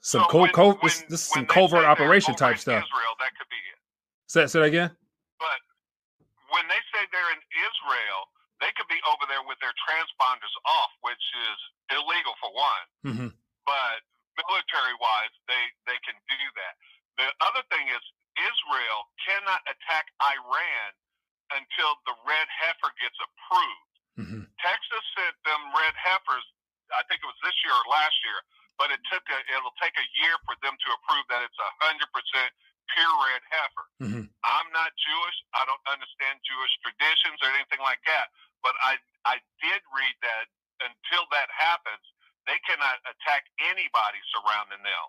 Some 0.01 0.25
So 0.25 0.27
co- 0.29 0.41
when- 0.49 0.51
co- 0.57 0.73
when- 0.73 0.79
this, 0.81 1.01
this 1.05 1.21
is 1.21 1.27
some 1.29 1.45
covert 1.45 1.85
operation 1.85 2.33
type 2.33 2.57
stuff. 2.57 2.81
Israel, 2.81 3.13
that 3.21 3.35
could 3.37 3.49
be 3.49 3.57
it. 3.61 3.77
Say, 4.25 4.47
say 4.47 4.59
that 4.59 4.65
again. 4.73 4.89
But 5.37 5.59
when 6.49 6.65
they 6.67 6.81
say 6.93 7.05
they're 7.13 7.31
in 7.37 7.43
Israel, 7.53 8.19
they 8.59 8.71
could 8.75 8.87
be 8.91 8.99
over 9.07 9.23
there 9.31 9.43
with 9.47 9.59
their 9.63 9.75
transponders 9.87 10.53
off, 10.67 10.91
which 11.03 11.23
is 11.49 11.57
illegal 11.95 12.35
for 12.43 12.51
one. 12.51 12.85
hmm 13.03 13.29
But 13.65 14.03
military 14.35 14.95
wise, 14.99 15.33
they, 15.47 15.63
they 15.87 15.99
can 16.07 16.15
do 16.27 16.41
that. 16.59 16.73
The 17.19 17.27
other 17.43 17.63
thing 17.71 17.87
is 17.91 17.99
Israel 18.39 18.99
cannot 19.27 19.59
attack 19.67 20.07
Iran 20.23 20.89
until 21.51 21.97
the 22.07 22.15
red 22.23 22.47
heifer 22.47 22.91
gets 23.01 23.17
approved. 23.19 23.93
hmm 24.15 24.43
Texas 24.59 25.03
sent 25.15 25.35
them 25.47 25.61
red 25.71 25.95
heifers, 25.95 26.43
I 26.91 27.03
think 27.07 27.23
it 27.23 27.29
was 27.31 27.39
this 27.47 27.55
year 27.63 27.71
or 27.71 27.87
last 27.87 28.15
year, 28.27 28.39
but 28.75 28.91
it 28.91 28.99
took 29.07 29.23
a, 29.31 29.39
it'll 29.55 29.75
take 29.79 29.95
a 29.95 30.07
year 30.19 30.35
for 30.43 30.55
them 30.59 30.75
to 30.75 30.87
approve 30.99 31.23
that 31.31 31.43
it's 31.47 31.59
a 31.59 31.71
hundred 31.83 32.11
percent 32.11 32.51
pure 32.91 33.15
red 33.31 33.43
heifer. 33.47 33.85
hmm 34.03 34.25
I'm 34.39 34.69
not 34.71 34.91
Jewish. 34.95 35.37
I 35.55 35.67
don't 35.67 35.83
understand 35.87 36.39
Jewish 36.47 36.73
traditions 36.83 37.37
or 37.43 37.51
anything 37.55 37.83
like 37.83 37.99
that. 38.07 38.31
But 38.63 38.73
I 38.83 38.95
I 39.25 39.35
did 39.61 39.81
read 39.91 40.15
that 40.21 40.45
until 40.81 41.25
that 41.31 41.47
happens, 41.51 42.03
they 42.47 42.57
cannot 42.67 42.97
attack 43.05 43.43
anybody 43.59 44.19
surrounding 44.31 44.83
them. 44.83 45.05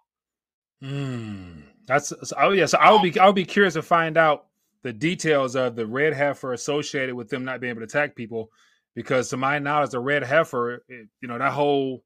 Mm. 0.83 1.63
That's 1.87 2.09
so, 2.09 2.37
oh 2.39 2.51
yeah. 2.51 2.67
So 2.67 2.79
I 2.79 2.93
would 2.93 3.03
be 3.03 3.19
I 3.19 3.27
would 3.27 3.35
be 3.35 3.45
curious 3.45 3.75
to 3.75 3.83
find 3.83 4.17
out 4.17 4.47
the 4.83 4.93
details 4.93 5.57
of 5.57 5.77
the 5.77 5.87
red 5.87 6.15
heifer 6.15 6.53
associated 6.53 7.15
with 7.15 7.29
them 7.29 7.45
not 7.45 7.61
being 7.61 7.73
able 7.73 7.81
to 7.81 7.85
attack 7.85 8.17
people, 8.17 8.51
because 8.95 9.29
to 9.31 9.37
my 9.37 9.59
knowledge, 9.59 9.91
the 9.91 10.01
red 10.01 10.23
heifer, 10.23 10.85
it, 10.89 11.09
you 11.21 11.29
know, 11.29 11.39
that 11.39 11.53
whole 11.53 12.03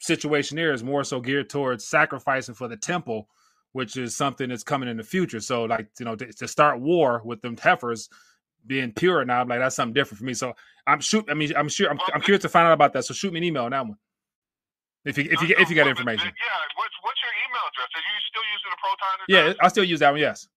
situation 0.00 0.56
there 0.56 0.72
is 0.72 0.84
more 0.84 1.04
so 1.04 1.20
geared 1.20 1.50
towards 1.50 1.84
sacrificing 1.84 2.54
for 2.54 2.68
the 2.68 2.76
temple, 2.76 3.28
which 3.72 3.96
is 3.96 4.14
something 4.14 4.48
that's 4.48 4.62
coming 4.62 4.88
in 4.88 4.96
the 4.96 5.04
future. 5.04 5.40
So 5.40 5.64
like 5.64 5.88
you 5.98 6.04
know 6.04 6.16
to, 6.16 6.32
to 6.32 6.48
start 6.48 6.80
war 6.80 7.22
with 7.24 7.40
them 7.40 7.56
heifers 7.56 8.08
being 8.66 8.92
pure 8.92 9.24
now, 9.24 9.40
I'm 9.40 9.48
like 9.48 9.60
that's 9.60 9.76
something 9.76 9.94
different 9.94 10.18
for 10.18 10.24
me. 10.24 10.34
So 10.34 10.54
I'm 10.88 11.00
shoot. 11.00 11.26
I 11.28 11.34
mean, 11.34 11.52
I'm 11.56 11.68
sure 11.68 11.90
I'm, 11.90 11.98
I'm 12.14 12.20
curious 12.22 12.42
to 12.42 12.48
find 12.48 12.66
out 12.66 12.72
about 12.72 12.94
that. 12.94 13.04
So 13.04 13.14
shoot 13.14 13.32
me 13.32 13.38
an 13.38 13.44
email 13.44 13.64
on 13.64 13.70
that 13.72 13.86
one. 13.86 13.96
If 15.04 15.18
you 15.18 15.24
if 15.24 15.42
you 15.42 15.54
uh, 15.54 15.60
if 15.60 15.68
you 15.70 15.76
got 15.76 15.86
information. 15.86 16.26
Yeah. 16.26 16.32
What's 16.76 16.94
what's 17.02 17.20
your 17.22 17.32
email 17.46 17.62
address? 17.68 17.88
Are 17.94 18.00
you 18.00 18.20
still 18.28 18.42
using 18.54 18.72
a 18.72 18.78
Proton 18.80 19.56
Yeah? 19.58 19.64
I 19.64 19.68
still 19.68 19.84
use 19.84 20.00
that 20.00 20.10
one. 20.10 20.20
Yes. 20.20 20.48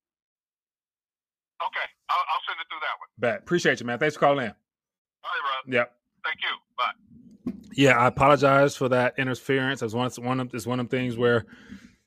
Okay. 1.61 1.87
I'll, 2.09 2.17
I'll 2.17 2.41
send 2.47 2.57
it 2.59 2.67
through 2.69 2.79
that 2.81 2.95
one. 2.97 3.07
Bet. 3.19 3.39
Appreciate 3.41 3.79
you, 3.79 3.85
man. 3.85 3.99
Thanks 3.99 4.15
for 4.15 4.21
calling 4.21 4.45
in. 4.45 4.51
All 4.51 5.29
right, 5.29 5.63
Rob. 5.65 5.73
Yep. 5.73 5.95
Thank 6.23 6.37
you. 6.41 6.57
Bye. 6.77 7.71
Yeah, 7.73 7.97
I 7.97 8.07
apologize 8.07 8.75
for 8.75 8.89
that 8.89 9.13
interference. 9.17 9.81
It's 9.81 9.93
one, 9.93 10.07
it's 10.07 10.19
one 10.19 10.39
of 10.39 10.53
it's 10.53 10.65
one 10.65 10.79
of 10.79 10.89
them 10.89 10.99
things 10.99 11.17
where, 11.17 11.45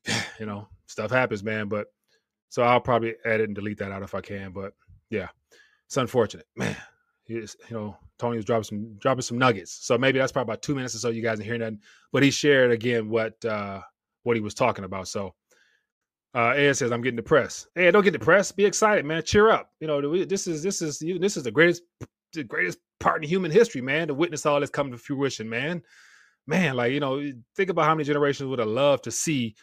you 0.40 0.46
know, 0.46 0.68
stuff 0.86 1.10
happens, 1.10 1.42
man. 1.42 1.68
But 1.68 1.86
so 2.48 2.62
I'll 2.62 2.80
probably 2.80 3.14
edit 3.24 3.48
and 3.48 3.54
delete 3.54 3.78
that 3.78 3.92
out 3.92 4.02
if 4.02 4.14
I 4.14 4.20
can. 4.20 4.52
But 4.52 4.74
yeah, 5.10 5.28
it's 5.86 5.96
unfortunate, 5.96 6.46
man. 6.56 6.76
He's, 7.26 7.56
you 7.70 7.76
know, 7.76 7.96
Tony 8.18 8.36
was 8.36 8.44
dropping 8.44 8.64
some 8.64 8.94
dropping 8.98 9.22
some 9.22 9.38
nuggets. 9.38 9.72
So 9.86 9.96
maybe 9.96 10.18
that's 10.18 10.32
probably 10.32 10.52
about 10.52 10.62
two 10.62 10.74
minutes 10.74 10.94
or 10.94 10.98
so. 10.98 11.08
You 11.08 11.22
guys 11.22 11.40
are 11.40 11.44
hearing 11.44 11.60
that, 11.60 11.72
but 12.12 12.22
he 12.22 12.30
shared 12.30 12.70
again 12.70 13.08
what 13.08 13.42
uh 13.44 13.80
what 14.22 14.36
he 14.36 14.42
was 14.42 14.54
talking 14.54 14.84
about. 14.84 15.08
So 15.08 15.34
uh 16.34 16.50
Ed 16.50 16.74
says 16.74 16.92
I'm 16.92 17.00
getting 17.00 17.16
depressed. 17.16 17.68
Hey, 17.74 17.90
don't 17.90 18.04
get 18.04 18.12
depressed. 18.12 18.56
Be 18.56 18.64
excited, 18.64 19.04
man. 19.04 19.22
Cheer 19.22 19.50
up. 19.50 19.70
You 19.80 19.86
know, 19.86 20.24
this 20.24 20.46
is 20.46 20.62
this 20.62 20.82
is 20.82 20.98
this 20.98 21.36
is 21.36 21.42
the 21.42 21.50
greatest 21.50 21.82
the 22.34 22.44
greatest 22.44 22.78
part 23.00 23.22
in 23.22 23.28
human 23.28 23.50
history, 23.50 23.80
man, 23.80 24.08
to 24.08 24.14
witness 24.14 24.44
all 24.44 24.60
this 24.60 24.70
come 24.70 24.90
to 24.90 24.98
fruition, 24.98 25.48
man. 25.48 25.82
Man, 26.46 26.76
like 26.76 26.92
you 26.92 27.00
know, 27.00 27.22
think 27.56 27.70
about 27.70 27.86
how 27.86 27.94
many 27.94 28.04
generations 28.04 28.48
would 28.48 28.58
have 28.58 28.68
loved 28.68 29.04
to 29.04 29.10
see, 29.10 29.54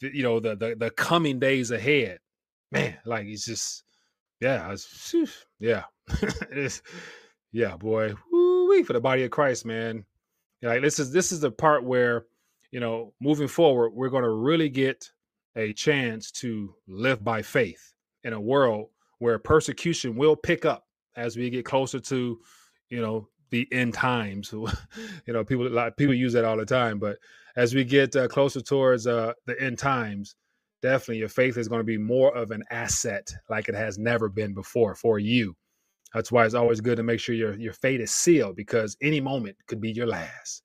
you 0.00 0.24
know, 0.24 0.40
the 0.40 0.56
the 0.56 0.74
the 0.76 0.90
coming 0.90 1.38
days 1.38 1.70
ahead. 1.70 2.18
Man, 2.72 2.96
like 3.04 3.26
it's 3.26 3.46
just, 3.46 3.84
yeah, 4.40 4.74
phew, 4.76 5.26
yeah, 5.58 5.84
yeah, 7.52 7.76
boy, 7.76 8.14
woo 8.30 8.56
for 8.84 8.92
the 8.92 9.00
body 9.00 9.24
of 9.24 9.30
Christ, 9.30 9.64
man. 9.64 10.04
Like 10.62 10.82
this 10.82 10.98
is 10.98 11.12
this 11.12 11.32
is 11.32 11.40
the 11.40 11.50
part 11.50 11.84
where, 11.84 12.26
you 12.70 12.80
know, 12.80 13.12
moving 13.20 13.48
forward, 13.48 13.90
we're 13.90 14.08
going 14.08 14.24
to 14.24 14.30
really 14.30 14.68
get 14.68 15.08
a 15.54 15.72
chance 15.72 16.30
to 16.30 16.74
live 16.86 17.24
by 17.24 17.42
faith 17.42 17.94
in 18.24 18.32
a 18.32 18.40
world 18.40 18.88
where 19.18 19.38
persecution 19.38 20.16
will 20.16 20.36
pick 20.36 20.64
up 20.64 20.84
as 21.16 21.36
we 21.36 21.48
get 21.48 21.64
closer 21.64 21.98
to, 21.98 22.38
you 22.90 23.00
know, 23.00 23.28
the 23.50 23.66
end 23.72 23.94
times. 23.94 24.52
you 25.26 25.32
know, 25.32 25.44
people 25.44 25.68
like 25.70 25.96
people 25.96 26.14
use 26.14 26.32
that 26.32 26.44
all 26.44 26.56
the 26.56 26.66
time, 26.66 26.98
but 26.98 27.16
as 27.56 27.74
we 27.74 27.84
get 27.84 28.14
uh, 28.16 28.28
closer 28.28 28.60
towards 28.60 29.06
uh, 29.06 29.32
the 29.46 29.60
end 29.60 29.78
times, 29.78 30.36
definitely 30.86 31.18
your 31.18 31.28
faith 31.28 31.56
is 31.56 31.68
going 31.68 31.80
to 31.80 31.84
be 31.84 31.98
more 31.98 32.34
of 32.36 32.52
an 32.52 32.62
asset 32.70 33.28
like 33.48 33.68
it 33.68 33.74
has 33.74 33.98
never 33.98 34.28
been 34.28 34.54
before 34.54 34.94
for 34.94 35.18
you. 35.18 35.56
That's 36.14 36.30
why 36.30 36.44
it's 36.44 36.54
always 36.54 36.80
good 36.80 36.96
to 36.96 37.02
make 37.02 37.18
sure 37.20 37.34
your 37.34 37.54
your 37.58 37.72
fate 37.72 38.00
is 38.00 38.12
sealed 38.12 38.56
because 38.56 38.96
any 39.02 39.20
moment 39.20 39.56
could 39.66 39.80
be 39.80 39.90
your 39.90 40.06
last. 40.06 40.62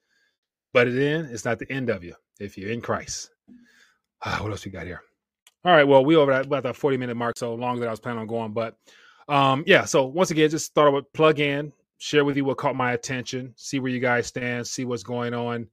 But 0.74 0.94
then 0.94 1.26
it's 1.26 1.44
not 1.44 1.60
the 1.60 1.72
end 1.72 1.90
of 1.90 2.04
you 2.04 2.14
if 2.40 2.58
you're 2.58 2.72
in 2.72 2.82
Christ. 2.82 3.32
Ah, 4.24 4.40
what 4.42 4.52
else 4.52 4.64
we 4.64 4.72
got 4.72 4.86
here? 4.86 5.02
All 5.66 5.74
right, 5.74 5.88
well, 5.88 6.06
we 6.06 6.16
over 6.16 6.32
at 6.32 6.46
about 6.46 6.64
that 6.64 6.76
40 6.76 6.98
minute 6.98 7.18
mark, 7.18 7.38
so 7.38 7.56
longer 7.56 7.80
than 7.80 7.90
I 7.90 7.92
was 7.92 8.00
planning 8.00 8.22
on 8.22 8.28
going. 8.28 8.54
But 8.54 8.78
um, 9.28 9.64
yeah, 9.66 9.86
so 9.86 10.06
once 10.06 10.32
again, 10.32 10.50
just 10.50 10.74
thought 10.74 10.88
I 10.88 10.92
would 10.92 11.12
plug 11.14 11.40
in, 11.40 11.74
share 11.98 12.26
with 12.26 12.38
you 12.38 12.46
what 12.46 12.58
caught 12.58 12.76
my 12.76 12.94
attention, 12.94 13.54
see 13.58 13.80
where 13.80 13.92
you 13.92 14.00
guys 14.00 14.28
stand, 14.28 14.68
see 14.68 14.86
what's 14.86 15.04
going 15.04 15.34
on, 15.34 15.68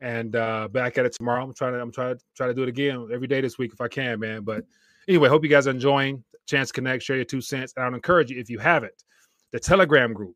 and 0.00 0.36
uh 0.36 0.68
back 0.68 0.98
at 0.98 1.06
it 1.06 1.12
tomorrow. 1.12 1.42
I'm 1.42 1.54
trying 1.54 1.72
to 1.72 1.80
I'm 1.80 1.92
trying 1.92 2.16
to 2.16 2.22
try 2.36 2.46
to 2.46 2.54
do 2.54 2.62
it 2.62 2.68
again 2.68 3.08
every 3.12 3.26
day 3.26 3.40
this 3.40 3.58
week 3.58 3.72
if 3.72 3.80
I 3.80 3.88
can, 3.88 4.20
man. 4.20 4.42
But 4.42 4.64
anyway, 5.08 5.28
hope 5.28 5.42
you 5.42 5.50
guys 5.50 5.66
are 5.66 5.70
enjoying 5.70 6.22
Chance 6.46 6.72
Connect, 6.72 7.02
share 7.02 7.16
your 7.16 7.24
two 7.24 7.40
cents. 7.40 7.74
And 7.76 7.84
I'd 7.84 7.94
encourage 7.94 8.30
you, 8.30 8.38
if 8.38 8.48
you 8.48 8.58
haven't, 8.58 9.04
the 9.52 9.60
Telegram 9.60 10.12
group, 10.12 10.34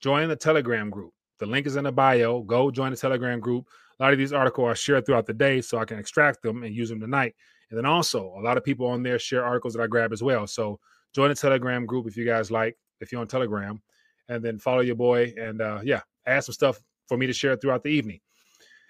join 0.00 0.28
the 0.28 0.36
Telegram 0.36 0.90
group. 0.90 1.12
The 1.38 1.46
link 1.46 1.66
is 1.66 1.76
in 1.76 1.84
the 1.84 1.92
bio. 1.92 2.42
Go 2.42 2.70
join 2.70 2.92
the 2.92 2.96
Telegram 2.96 3.40
group. 3.40 3.66
A 3.98 4.02
lot 4.02 4.12
of 4.12 4.18
these 4.18 4.32
articles 4.32 4.66
are 4.66 4.76
shared 4.76 5.06
throughout 5.06 5.26
the 5.26 5.34
day 5.34 5.60
so 5.60 5.78
I 5.78 5.84
can 5.84 5.98
extract 5.98 6.42
them 6.42 6.62
and 6.62 6.74
use 6.74 6.88
them 6.88 7.00
tonight. 7.00 7.34
And 7.70 7.78
then 7.78 7.86
also, 7.86 8.34
a 8.38 8.40
lot 8.40 8.56
of 8.56 8.64
people 8.64 8.86
on 8.86 9.02
there 9.02 9.18
share 9.18 9.44
articles 9.44 9.74
that 9.74 9.82
I 9.82 9.86
grab 9.86 10.12
as 10.12 10.22
well. 10.22 10.46
So 10.46 10.78
join 11.14 11.30
the 11.30 11.34
Telegram 11.34 11.86
group 11.86 12.06
if 12.06 12.16
you 12.16 12.24
guys 12.24 12.50
like, 12.50 12.76
if 13.00 13.10
you're 13.10 13.20
on 13.20 13.26
Telegram, 13.26 13.82
and 14.28 14.44
then 14.44 14.58
follow 14.58 14.80
your 14.80 14.94
boy. 14.94 15.34
And 15.36 15.60
uh, 15.60 15.80
yeah, 15.82 16.02
add 16.26 16.44
some 16.44 16.52
stuff 16.52 16.80
for 17.08 17.16
me 17.16 17.26
to 17.26 17.32
share 17.32 17.56
throughout 17.56 17.82
the 17.82 17.90
evening. 17.90 18.20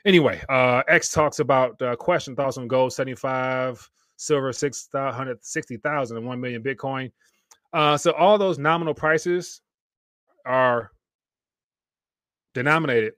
Anyway, 0.04 0.40
uh, 0.48 0.82
X 0.88 1.12
talks 1.12 1.38
about 1.38 1.80
uh, 1.80 1.94
question 1.96 2.34
thoughts 2.34 2.58
on 2.58 2.66
gold 2.66 2.92
75, 2.92 3.88
silver 4.16 4.52
660,000, 4.52 6.16
and 6.16 6.26
1 6.26 6.40
million 6.40 6.62
Bitcoin. 6.62 7.12
Uh, 7.72 7.96
so 7.96 8.12
all 8.12 8.36
those 8.36 8.58
nominal 8.58 8.94
prices 8.94 9.62
are 10.44 10.90
denominated 12.52 13.14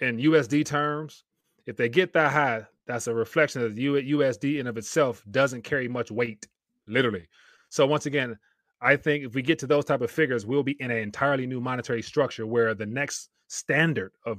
in 0.00 0.18
USD 0.18 0.64
terms. 0.64 1.24
If 1.66 1.76
they 1.76 1.88
get 1.88 2.12
that 2.12 2.32
high, 2.32 2.66
that's 2.86 3.06
a 3.06 3.14
reflection 3.14 3.62
that 3.62 3.74
the 3.74 3.86
USD 3.86 4.58
in 4.58 4.66
of 4.66 4.76
itself 4.76 5.24
doesn't 5.30 5.62
carry 5.62 5.88
much 5.88 6.10
weight, 6.10 6.46
literally. 6.86 7.26
So 7.70 7.86
once 7.86 8.06
again, 8.06 8.36
I 8.80 8.96
think 8.96 9.24
if 9.24 9.34
we 9.34 9.42
get 9.42 9.58
to 9.60 9.66
those 9.66 9.86
type 9.86 10.02
of 10.02 10.10
figures, 10.10 10.44
we'll 10.44 10.62
be 10.62 10.76
in 10.80 10.90
an 10.90 10.98
entirely 10.98 11.46
new 11.46 11.60
monetary 11.60 12.02
structure 12.02 12.46
where 12.46 12.74
the 12.74 12.84
next 12.84 13.30
standard 13.48 14.12
of 14.26 14.38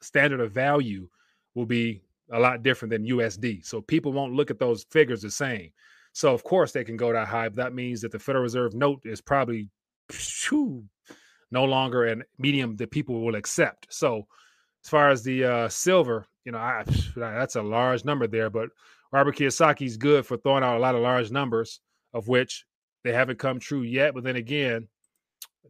standard 0.00 0.40
of 0.40 0.52
value 0.52 1.08
will 1.54 1.66
be 1.66 2.02
a 2.32 2.38
lot 2.38 2.62
different 2.62 2.90
than 2.90 3.06
USD. 3.06 3.64
So 3.64 3.80
people 3.80 4.12
won't 4.12 4.34
look 4.34 4.50
at 4.50 4.58
those 4.58 4.84
figures 4.90 5.22
the 5.22 5.30
same. 5.30 5.70
So 6.12 6.32
of 6.32 6.44
course 6.44 6.72
they 6.72 6.84
can 6.84 6.96
go 6.96 7.12
that 7.12 7.28
high, 7.28 7.48
but 7.48 7.56
that 7.56 7.74
means 7.74 8.00
that 8.00 8.12
the 8.12 8.18
Federal 8.18 8.42
Reserve 8.42 8.74
note 8.74 9.02
is 9.04 9.20
probably 9.20 9.68
no 11.50 11.64
longer 11.64 12.06
a 12.06 12.16
medium 12.38 12.76
that 12.76 12.90
people 12.90 13.20
will 13.20 13.34
accept. 13.34 13.86
So 13.90 14.26
as 14.84 14.88
far 14.88 15.10
as 15.10 15.22
the 15.22 15.44
uh, 15.44 15.68
silver, 15.68 16.26
you 16.44 16.52
know, 16.52 16.58
I, 16.58 16.84
that's 17.16 17.56
a 17.56 17.62
large 17.62 18.04
number 18.04 18.26
there, 18.26 18.50
but 18.50 18.70
Robert 19.12 19.36
Kiyosaki's 19.36 19.96
good 19.96 20.26
for 20.26 20.36
throwing 20.36 20.64
out 20.64 20.76
a 20.76 20.80
lot 20.80 20.94
of 20.94 21.02
large 21.02 21.30
numbers, 21.30 21.80
of 22.12 22.28
which 22.28 22.64
they 23.04 23.12
haven't 23.12 23.38
come 23.38 23.58
true 23.58 23.82
yet. 23.82 24.14
But 24.14 24.24
then 24.24 24.36
again, 24.36 24.88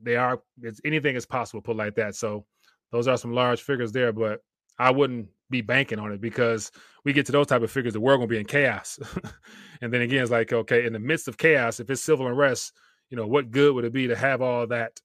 they 0.02 0.16
are. 0.16 0.40
It's, 0.62 0.80
anything 0.84 1.16
is 1.16 1.26
possible, 1.26 1.60
put 1.60 1.76
like 1.76 1.94
that. 1.96 2.14
So 2.14 2.46
those 2.93 3.09
are 3.09 3.16
some 3.16 3.32
large 3.32 3.62
figures 3.62 3.93
there, 3.93 4.12
but 4.12 4.41
I 4.78 4.91
wouldn't 4.91 5.28
be 5.51 5.61
banking 5.61 5.99
on 5.99 6.12
it 6.12 6.20
because 6.20 6.72
we 7.05 7.12
get 7.12 7.26
to 7.26 7.32
those 7.32 7.47
type 7.47 7.62
of 7.62 7.70
figures, 7.70 7.93
the 7.93 8.01
world 8.01 8.20
gonna 8.20 8.28
be 8.28 8.39
in 8.39 8.47
chaos. 8.47 8.99
and 9.80 9.93
then 9.93 10.03
again, 10.03 10.22
it's 10.22 10.30
like 10.30 10.53
okay, 10.53 10.87
in 10.87 10.93
the 10.93 10.99
midst 10.99 11.28
of 11.28 11.39
chaos, 11.39 11.80
if 11.80 11.91
it's 11.91 12.03
civil 12.03 12.26
unrest, 12.26 12.72
you 13.11 13.16
know, 13.16 13.26
what 13.26 13.51
good 13.51 13.74
would 13.74 13.84
it 13.84 13.93
be 13.93 14.09
to 14.09 14.16
have 14.16 14.43
all 14.43 14.66
that 14.66 15.01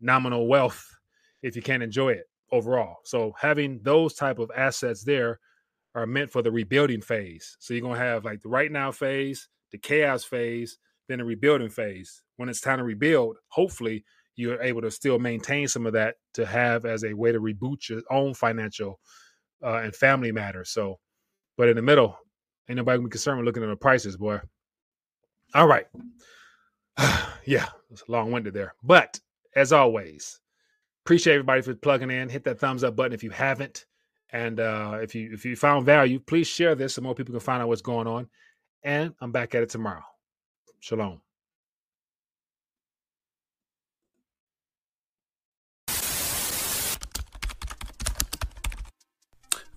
nominal 0.00 0.46
wealth 0.46 0.96
if 1.42 1.56
you 1.56 1.62
can't 1.62 1.82
enjoy 1.82 2.10
it 2.10 2.28
overall? 2.50 2.96
So 3.04 3.34
having 3.38 3.80
those 3.82 4.14
type 4.14 4.38
of 4.38 4.50
assets 4.56 5.04
there 5.04 5.38
are 5.94 6.06
meant 6.06 6.30
for 6.30 6.42
the 6.42 6.50
rebuilding 6.50 7.00
phase. 7.00 7.56
So 7.60 7.72
you're 7.72 7.82
gonna 7.82 7.98
have 7.98 8.24
like 8.24 8.42
the 8.42 8.48
right 8.48 8.70
now 8.70 8.90
phase, 8.90 9.48
the 9.70 9.78
chaos 9.78 10.24
phase, 10.24 10.78
then 11.08 11.18
the 11.18 11.24
rebuilding 11.24 11.68
phase. 11.68 12.22
When 12.36 12.48
it's 12.48 12.60
time 12.60 12.78
to 12.78 12.84
rebuild, 12.84 13.36
hopefully 13.48 14.04
you're 14.36 14.60
able 14.62 14.82
to 14.82 14.90
still 14.90 15.18
maintain 15.18 15.68
some 15.68 15.86
of 15.86 15.92
that 15.92 16.16
to 16.34 16.44
have 16.46 16.84
as 16.84 17.04
a 17.04 17.14
way 17.14 17.32
to 17.32 17.40
reboot 17.40 17.88
your 17.88 18.02
own 18.10 18.34
financial 18.34 18.98
uh, 19.62 19.76
and 19.76 19.94
family 19.94 20.32
matters. 20.32 20.70
So, 20.70 20.98
but 21.56 21.68
in 21.68 21.76
the 21.76 21.82
middle, 21.82 22.18
ain't 22.68 22.76
nobody 22.76 22.98
gonna 22.98 23.08
be 23.08 23.12
concerned 23.12 23.38
with 23.38 23.46
looking 23.46 23.62
at 23.62 23.68
the 23.68 23.76
prices, 23.76 24.16
boy. 24.16 24.40
All 25.54 25.68
right. 25.68 25.86
yeah, 27.44 27.68
it's 27.90 28.02
long 28.08 28.32
winded 28.32 28.54
there. 28.54 28.74
But 28.82 29.20
as 29.54 29.72
always, 29.72 30.40
appreciate 31.04 31.34
everybody 31.34 31.62
for 31.62 31.74
plugging 31.74 32.10
in. 32.10 32.28
Hit 32.28 32.44
that 32.44 32.58
thumbs 32.58 32.84
up 32.84 32.96
button 32.96 33.12
if 33.12 33.22
you 33.22 33.30
haven't. 33.30 33.86
And 34.30 34.58
uh, 34.58 34.98
if 35.00 35.14
you 35.14 35.30
if 35.32 35.44
you 35.44 35.54
found 35.54 35.86
value, 35.86 36.18
please 36.18 36.48
share 36.48 36.74
this 36.74 36.94
so 36.94 37.02
more 37.02 37.14
people 37.14 37.32
can 37.32 37.40
find 37.40 37.62
out 37.62 37.68
what's 37.68 37.82
going 37.82 38.08
on. 38.08 38.28
And 38.82 39.14
I'm 39.20 39.30
back 39.32 39.54
at 39.54 39.62
it 39.62 39.70
tomorrow. 39.70 40.02
Shalom. 40.80 41.23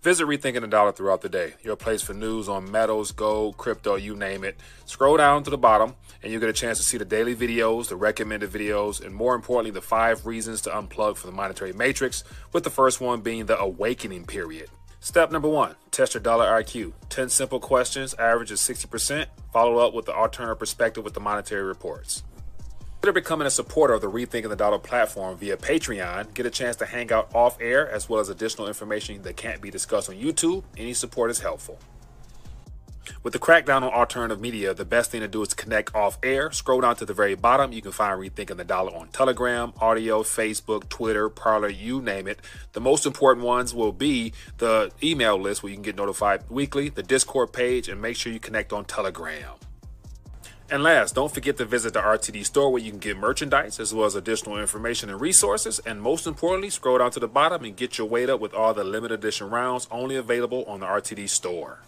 Visit 0.07 0.25
Rethinking 0.25 0.61
the 0.61 0.67
Dollar 0.67 0.93
throughout 0.93 1.19
the 1.19 1.27
day, 1.27 1.55
your 1.63 1.75
place 1.75 2.01
for 2.01 2.13
news 2.13 2.47
on 2.47 2.71
metals, 2.71 3.11
gold, 3.11 3.57
crypto, 3.57 3.95
you 3.95 4.15
name 4.15 4.45
it. 4.45 4.57
Scroll 4.85 5.17
down 5.17 5.43
to 5.43 5.49
the 5.49 5.57
bottom, 5.57 5.95
and 6.23 6.31
you'll 6.31 6.39
get 6.39 6.47
a 6.47 6.53
chance 6.53 6.77
to 6.77 6.83
see 6.85 6.97
the 6.97 7.03
daily 7.03 7.35
videos, 7.35 7.89
the 7.89 7.97
recommended 7.97 8.49
videos, 8.49 9.05
and 9.05 9.13
more 9.13 9.35
importantly, 9.35 9.71
the 9.71 9.81
five 9.81 10.25
reasons 10.25 10.61
to 10.61 10.69
unplug 10.69 11.17
from 11.17 11.31
the 11.31 11.35
monetary 11.35 11.73
matrix, 11.73 12.23
with 12.53 12.63
the 12.63 12.69
first 12.69 13.01
one 13.01 13.19
being 13.19 13.47
the 13.47 13.59
awakening 13.59 14.25
period. 14.25 14.69
Step 15.01 15.29
number 15.29 15.49
one 15.49 15.75
test 15.91 16.13
your 16.13 16.23
dollar 16.23 16.45
IQ. 16.45 16.93
10 17.09 17.27
simple 17.27 17.59
questions, 17.59 18.13
average 18.13 18.51
is 18.51 18.61
60%. 18.61 19.25
Follow 19.51 19.85
up 19.85 19.93
with 19.93 20.05
the 20.05 20.15
alternative 20.15 20.57
perspective 20.57 21.03
with 21.03 21.15
the 21.15 21.19
monetary 21.19 21.63
reports. 21.63 22.23
Consider 23.01 23.21
becoming 23.21 23.47
a 23.47 23.51
supporter 23.51 23.93
of 23.93 24.01
the 24.01 24.09
Rethinking 24.09 24.49
the 24.49 24.55
Dollar 24.55 24.79
platform 24.79 25.37
via 25.37 25.55
Patreon. 25.55 26.33
Get 26.33 26.47
a 26.47 26.49
chance 26.49 26.75
to 26.77 26.85
hang 26.87 27.11
out 27.13 27.33
off 27.33 27.55
air 27.61 27.87
as 27.89 28.09
well 28.09 28.19
as 28.19 28.27
additional 28.27 28.67
information 28.67 29.21
that 29.21 29.37
can't 29.37 29.61
be 29.61 29.69
discussed 29.69 30.09
on 30.09 30.15
YouTube. 30.15 30.63
Any 30.75 30.93
support 30.93 31.29
is 31.29 31.39
helpful. 31.39 31.79
With 33.21 33.33
the 33.33 33.39
crackdown 33.39 33.83
on 33.83 33.93
alternative 33.93 34.41
media, 34.41 34.73
the 34.73 34.83
best 34.83 35.11
thing 35.11 35.21
to 35.21 35.27
do 35.27 35.43
is 35.43 35.53
connect 35.53 35.93
off 35.95 36.17
air. 36.23 36.51
Scroll 36.51 36.81
down 36.81 36.95
to 36.97 37.05
the 37.05 37.13
very 37.13 37.35
bottom. 37.35 37.71
You 37.71 37.83
can 37.83 37.91
find 37.91 38.19
Rethinking 38.19 38.57
the 38.57 38.65
Dollar 38.65 38.93
on 38.95 39.09
Telegram, 39.09 39.73
audio, 39.79 40.23
Facebook, 40.23 40.89
Twitter, 40.89 41.29
Parler, 41.29 41.69
you 41.69 42.01
name 42.01 42.27
it. 42.27 42.39
The 42.73 42.81
most 42.81 43.05
important 43.05 43.45
ones 43.45 43.75
will 43.75 43.93
be 43.93 44.33
the 44.57 44.91
email 45.03 45.37
list 45.37 45.61
where 45.61 45.69
you 45.69 45.75
can 45.75 45.83
get 45.83 45.95
notified 45.95 46.49
weekly, 46.49 46.89
the 46.89 47.03
Discord 47.03 47.53
page, 47.53 47.87
and 47.87 48.01
make 48.01 48.17
sure 48.17 48.33
you 48.33 48.39
connect 48.39 48.73
on 48.73 48.85
Telegram. 48.85 49.53
And 50.69 50.83
last, 50.83 51.15
don't 51.15 51.33
forget 51.33 51.55
to 51.57 51.65
visit 51.65 51.93
the 51.93 52.01
RTD 52.01 52.45
store 52.45 52.69
where 52.69 52.81
you 52.81 52.91
can 52.91 52.99
get 52.99 53.15
merchandise 53.15 53.79
as 53.79 53.93
well 53.93 54.05
as 54.05 54.15
additional 54.15 54.59
information 54.59 55.09
and 55.09 55.21
resources. 55.21 55.79
And 55.85 56.01
most 56.01 56.27
importantly, 56.27 56.69
scroll 56.69 56.97
down 56.97 57.11
to 57.11 57.21
the 57.21 57.27
bottom 57.27 57.63
and 57.63 57.73
get 57.73 57.97
your 57.97 58.07
weight 58.07 58.29
up 58.29 58.41
with 58.41 58.53
all 58.53 58.73
the 58.73 58.83
limited 58.83 59.19
edition 59.19 59.49
rounds 59.49 59.87
only 59.89 60.17
available 60.17 60.65
on 60.65 60.81
the 60.81 60.85
RTD 60.85 61.29
store. 61.29 61.79